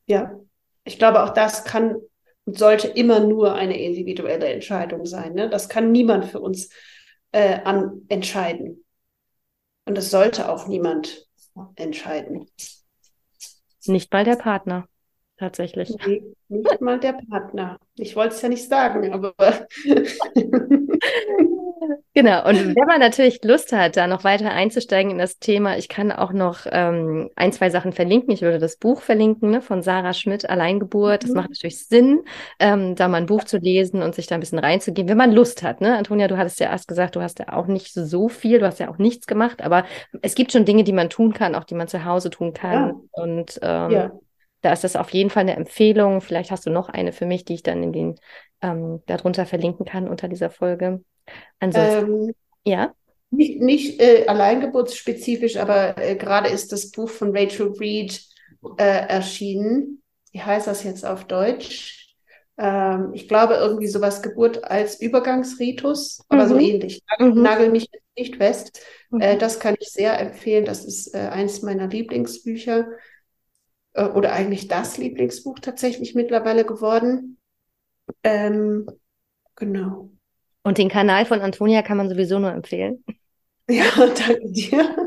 Ja, 0.06 0.40
ich 0.86 0.98
glaube, 0.98 1.24
auch 1.24 1.30
das 1.30 1.64
kann 1.64 1.96
und 2.46 2.58
sollte 2.58 2.88
immer 2.88 3.22
nur 3.22 3.56
eine 3.56 3.80
individuelle 3.80 4.48
Entscheidung 4.48 5.06
sein. 5.06 5.34
Ne? 5.34 5.50
Das 5.50 5.70
kann 5.70 5.92
niemand 5.92 6.26
für 6.26 6.40
uns 6.40 6.70
äh, 7.32 7.62
an, 7.64 8.02
entscheiden. 8.10 8.84
Und 9.86 9.98
das 9.98 10.12
sollte 10.12 10.50
auch 10.50 10.68
niemand 10.68 11.28
entscheiden. 11.76 12.50
Nicht 13.86 14.12
mal 14.12 14.24
der 14.24 14.36
Partner, 14.36 14.88
tatsächlich. 15.44 15.94
Nee, 16.06 16.24
nicht 16.48 16.82
mal 16.82 17.00
der 17.00 17.14
Partner. 17.30 17.78
Ich 17.96 18.16
wollte 18.16 18.36
es 18.36 18.42
ja 18.42 18.50
nicht 18.50 18.68
sagen, 18.68 19.14
aber. 19.14 19.34
Genau, 22.16 22.48
und 22.48 22.76
wenn 22.76 22.88
man 22.88 23.00
natürlich 23.00 23.44
Lust 23.44 23.74
hat, 23.74 23.98
da 23.98 24.06
noch 24.06 24.24
weiter 24.24 24.52
einzusteigen 24.52 25.12
in 25.12 25.18
das 25.18 25.40
Thema, 25.40 25.78
ich 25.78 25.90
kann 25.90 26.12
auch 26.12 26.32
noch 26.32 26.68
ähm, 26.70 27.32
ein, 27.36 27.52
zwei 27.52 27.72
Sachen 27.72 27.92
verlinken. 27.92 28.32
Ich 28.32 28.44
würde 28.44 28.60
das 28.60 28.78
Buch 28.78 29.02
verlinken 29.02 29.50
ne, 29.50 29.62
von 29.62 29.82
Sarah 29.82 30.14
Schmidt, 30.14 30.48
Alleingeburt. 30.48 31.24
Das 31.24 31.32
mhm. 31.32 31.38
macht 31.38 31.50
natürlich 31.50 31.86
Sinn, 31.86 32.22
ähm, 32.60 32.96
da 32.96 33.08
mal 33.08 33.18
ein 33.18 33.26
Buch 33.26 33.44
zu 33.46 33.58
lesen 33.58 34.04
und 34.04 34.14
sich 34.14 34.28
da 34.28 34.36
ein 34.36 34.42
bisschen 34.42 34.60
reinzugehen, 34.60 35.10
wenn 35.10 35.18
man 35.18 35.32
Lust 35.32 35.64
hat. 35.64 35.82
Ne? 35.82 35.98
Antonia, 35.98 36.28
du 36.28 36.38
hattest 36.38 36.60
ja 36.60 36.70
erst 36.70 36.88
gesagt, 36.88 37.16
du 37.16 37.22
hast 37.22 37.40
ja 37.40 37.52
auch 37.52 37.66
nicht 37.66 37.92
so 37.94 38.30
viel, 38.30 38.60
du 38.60 38.68
hast 38.68 38.80
ja 38.80 38.90
auch 38.90 39.00
nichts 39.00 39.26
gemacht, 39.26 39.64
aber 39.64 39.84
es 40.22 40.36
gibt 40.36 40.52
schon 40.52 40.66
Dinge, 40.66 40.84
die 40.84 40.94
man 40.94 41.10
tun 41.10 41.34
kann, 41.34 41.56
auch 41.56 41.64
die 41.64 41.76
man 41.76 41.88
zu 41.88 42.06
Hause 42.06 42.30
tun 42.30 42.54
kann. 42.54 42.90
Ja. 42.90 43.24
Und 43.24 43.60
ähm, 43.64 43.92
ja. 43.92 44.12
Da 44.64 44.72
ist 44.72 44.84
das 44.84 44.96
auf 44.96 45.10
jeden 45.12 45.30
Fall 45.30 45.42
eine 45.42 45.56
Empfehlung. 45.56 46.22
Vielleicht 46.22 46.50
hast 46.50 46.66
du 46.66 46.70
noch 46.70 46.90
eine 46.90 47.12
für 47.12 47.26
mich, 47.26 47.46
die 47.46 47.56
ich 47.56 47.64
dann 47.64 47.84
in 47.84 47.92
den 47.92 48.16
ähm, 48.62 49.04
darunter 49.06 49.46
verlinken 49.46 49.86
kann 49.86 50.08
unter 50.08 50.30
dieser 50.30 50.50
Folge. 50.50 51.04
Ansonsten, 51.60 52.30
ähm, 52.30 52.36
ja. 52.66 52.94
Nicht, 53.30 53.62
nicht 53.62 54.02
äh, 54.02 54.26
alleingeburtsspezifisch, 54.26 55.58
aber 55.58 55.98
äh, 55.98 56.16
gerade 56.16 56.50
ist 56.50 56.72
das 56.72 56.92
Buch 56.92 57.10
von 57.10 57.36
Rachel 57.36 57.74
Reed 57.78 58.22
äh, 58.78 59.08
erschienen. 59.08 60.02
Wie 60.32 60.42
heißt 60.42 60.68
das 60.68 60.84
jetzt 60.84 61.06
auf 61.06 61.26
Deutsch? 61.26 62.16
Ähm, 62.58 63.12
ich 63.14 63.28
glaube 63.28 63.56
irgendwie 63.56 63.88
sowas 63.88 64.22
Geburt 64.22 64.64
als 64.64 65.02
Übergangsritus, 65.02 66.24
aber 66.30 66.46
mhm. 66.46 66.50
so 66.50 66.58
ähnlich. 66.58 67.02
Nagel, 67.10 67.36
mhm. 67.36 67.42
nagel 67.42 67.70
mich 67.70 67.90
nicht 68.16 68.38
fest. 68.38 68.80
Mhm. 69.10 69.20
Äh, 69.20 69.38
das 69.38 69.60
kann 69.60 69.76
ich 69.78 69.90
sehr 69.90 70.18
empfehlen. 70.20 70.64
Das 70.64 70.86
ist 70.86 71.14
äh, 71.14 71.18
eins 71.18 71.64
meiner 71.64 71.88
Lieblingsbücher 71.88 72.88
äh, 73.94 74.06
oder 74.06 74.34
eigentlich 74.34 74.68
das 74.68 74.98
Lieblingsbuch 74.98 75.60
tatsächlich 75.60 76.16
mittlerweile 76.16 76.66
geworden. 76.66 77.38
Ähm, 78.24 78.88
genau. 79.56 80.10
Und 80.64 80.78
den 80.78 80.90
Kanal 80.90 81.26
von 81.26 81.42
Antonia 81.42 81.82
kann 81.82 81.98
man 81.98 82.10
sowieso 82.10 82.40
nur 82.40 82.52
empfehlen. 82.52 83.04
Ja, 83.70 83.86
danke 83.98 84.52
dir. 84.52 85.03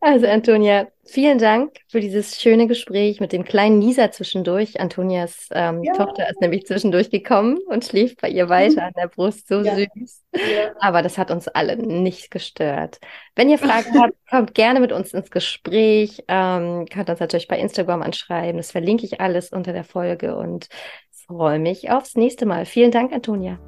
Also 0.00 0.26
Antonia, 0.26 0.86
vielen 1.04 1.38
Dank 1.38 1.72
für 1.88 2.00
dieses 2.00 2.40
schöne 2.40 2.68
Gespräch 2.68 3.20
mit 3.20 3.32
dem 3.32 3.44
kleinen 3.44 3.80
Lisa 3.80 4.12
zwischendurch. 4.12 4.80
Antonias 4.80 5.48
ähm, 5.50 5.82
ja. 5.82 5.92
Tochter 5.94 6.30
ist 6.30 6.40
nämlich 6.40 6.66
zwischendurch 6.66 7.10
gekommen 7.10 7.58
und 7.68 7.84
schläft 7.84 8.20
bei 8.20 8.28
ihr 8.28 8.48
weiter 8.48 8.84
an 8.84 8.92
der 8.96 9.08
Brust, 9.08 9.48
so 9.48 9.60
ja. 9.62 9.74
süß. 9.74 10.24
Ja. 10.34 10.70
Aber 10.78 11.02
das 11.02 11.18
hat 11.18 11.32
uns 11.32 11.48
alle 11.48 11.76
nicht 11.76 12.30
gestört. 12.30 13.00
Wenn 13.34 13.48
ihr 13.48 13.58
Fragen 13.58 14.00
habt, 14.00 14.14
kommt 14.30 14.54
gerne 14.54 14.78
mit 14.78 14.92
uns 14.92 15.12
ins 15.12 15.30
Gespräch. 15.30 16.22
Ähm, 16.28 16.86
könnt 16.86 17.10
uns 17.10 17.20
natürlich 17.20 17.48
bei 17.48 17.58
Instagram 17.58 18.02
anschreiben. 18.02 18.56
Das 18.56 18.70
verlinke 18.70 19.04
ich 19.04 19.20
alles 19.20 19.50
unter 19.50 19.72
der 19.72 19.84
Folge 19.84 20.36
und 20.36 20.68
freue 21.26 21.58
mich 21.58 21.90
aufs 21.90 22.14
nächste 22.14 22.46
Mal. 22.46 22.66
Vielen 22.66 22.92
Dank, 22.92 23.12
Antonia. 23.12 23.58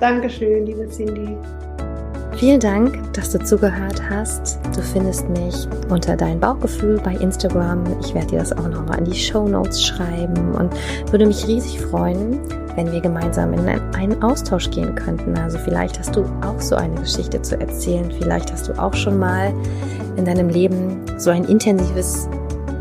Dankeschön, 0.00 0.66
liebe 0.66 0.88
Cindy. 0.88 1.36
Vielen 2.36 2.58
Dank, 2.58 3.12
dass 3.12 3.30
du 3.30 3.38
zugehört 3.38 4.02
hast. 4.10 4.58
Du 4.74 4.82
findest 4.82 5.28
mich 5.30 5.68
unter 5.88 6.16
dein 6.16 6.40
Bauchgefühl 6.40 7.00
bei 7.02 7.14
Instagram. 7.14 7.84
Ich 8.00 8.12
werde 8.12 8.26
dir 8.26 8.38
das 8.40 8.52
auch 8.52 8.68
nochmal 8.68 8.98
in 8.98 9.04
die 9.04 9.14
Show 9.14 9.46
Notes 9.46 9.82
schreiben 9.82 10.52
und 10.52 10.72
würde 11.12 11.26
mich 11.26 11.46
riesig 11.46 11.80
freuen, 11.80 12.40
wenn 12.74 12.90
wir 12.90 13.00
gemeinsam 13.00 13.54
in 13.54 13.68
einen 13.68 14.20
Austausch 14.20 14.68
gehen 14.70 14.96
könnten. 14.96 15.38
Also 15.38 15.58
vielleicht 15.58 15.98
hast 16.00 16.16
du 16.16 16.24
auch 16.44 16.60
so 16.60 16.74
eine 16.74 16.96
Geschichte 16.96 17.40
zu 17.40 17.58
erzählen. 17.58 18.10
Vielleicht 18.18 18.52
hast 18.52 18.68
du 18.68 18.72
auch 18.82 18.94
schon 18.94 19.16
mal 19.16 19.54
in 20.16 20.24
deinem 20.24 20.48
Leben 20.48 21.02
so 21.16 21.30
ein 21.30 21.44
intensives 21.44 22.28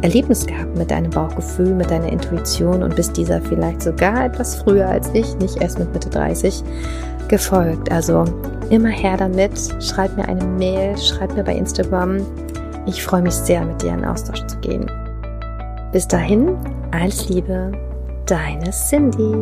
Erlebnis 0.01 0.45
gehabt 0.45 0.75
mit 0.77 0.91
deinem 0.91 1.11
Bauchgefühl, 1.11 1.73
mit 1.73 1.89
deiner 1.89 2.11
Intuition 2.11 2.83
und 2.83 2.95
bist 2.95 3.15
dieser 3.15 3.39
vielleicht 3.39 3.81
sogar 3.81 4.25
etwas 4.25 4.55
früher 4.55 4.87
als 4.87 5.09
ich, 5.13 5.35
nicht 5.37 5.61
erst 5.61 5.79
mit 5.79 5.93
Mitte 5.93 6.09
30, 6.09 6.61
gefolgt. 7.33 7.91
Also 7.91 8.25
immer 8.69 8.89
her 8.89 9.17
damit. 9.17 9.51
Schreib 9.79 10.15
mir 10.15 10.27
eine 10.27 10.45
Mail, 10.45 10.95
schreib 10.99 11.35
mir 11.35 11.43
bei 11.43 11.55
Instagram. 11.55 12.17
Ich 12.85 13.03
freue 13.03 13.23
mich 13.23 13.33
sehr, 13.33 13.65
mit 13.65 13.81
dir 13.81 13.93
in 13.93 14.05
Austausch 14.05 14.45
zu 14.45 14.57
gehen. 14.59 14.85
Bis 15.91 16.07
dahin, 16.07 16.55
alles 16.91 17.29
Liebe, 17.29 17.71
deine 18.27 18.69
Cindy. 18.69 19.33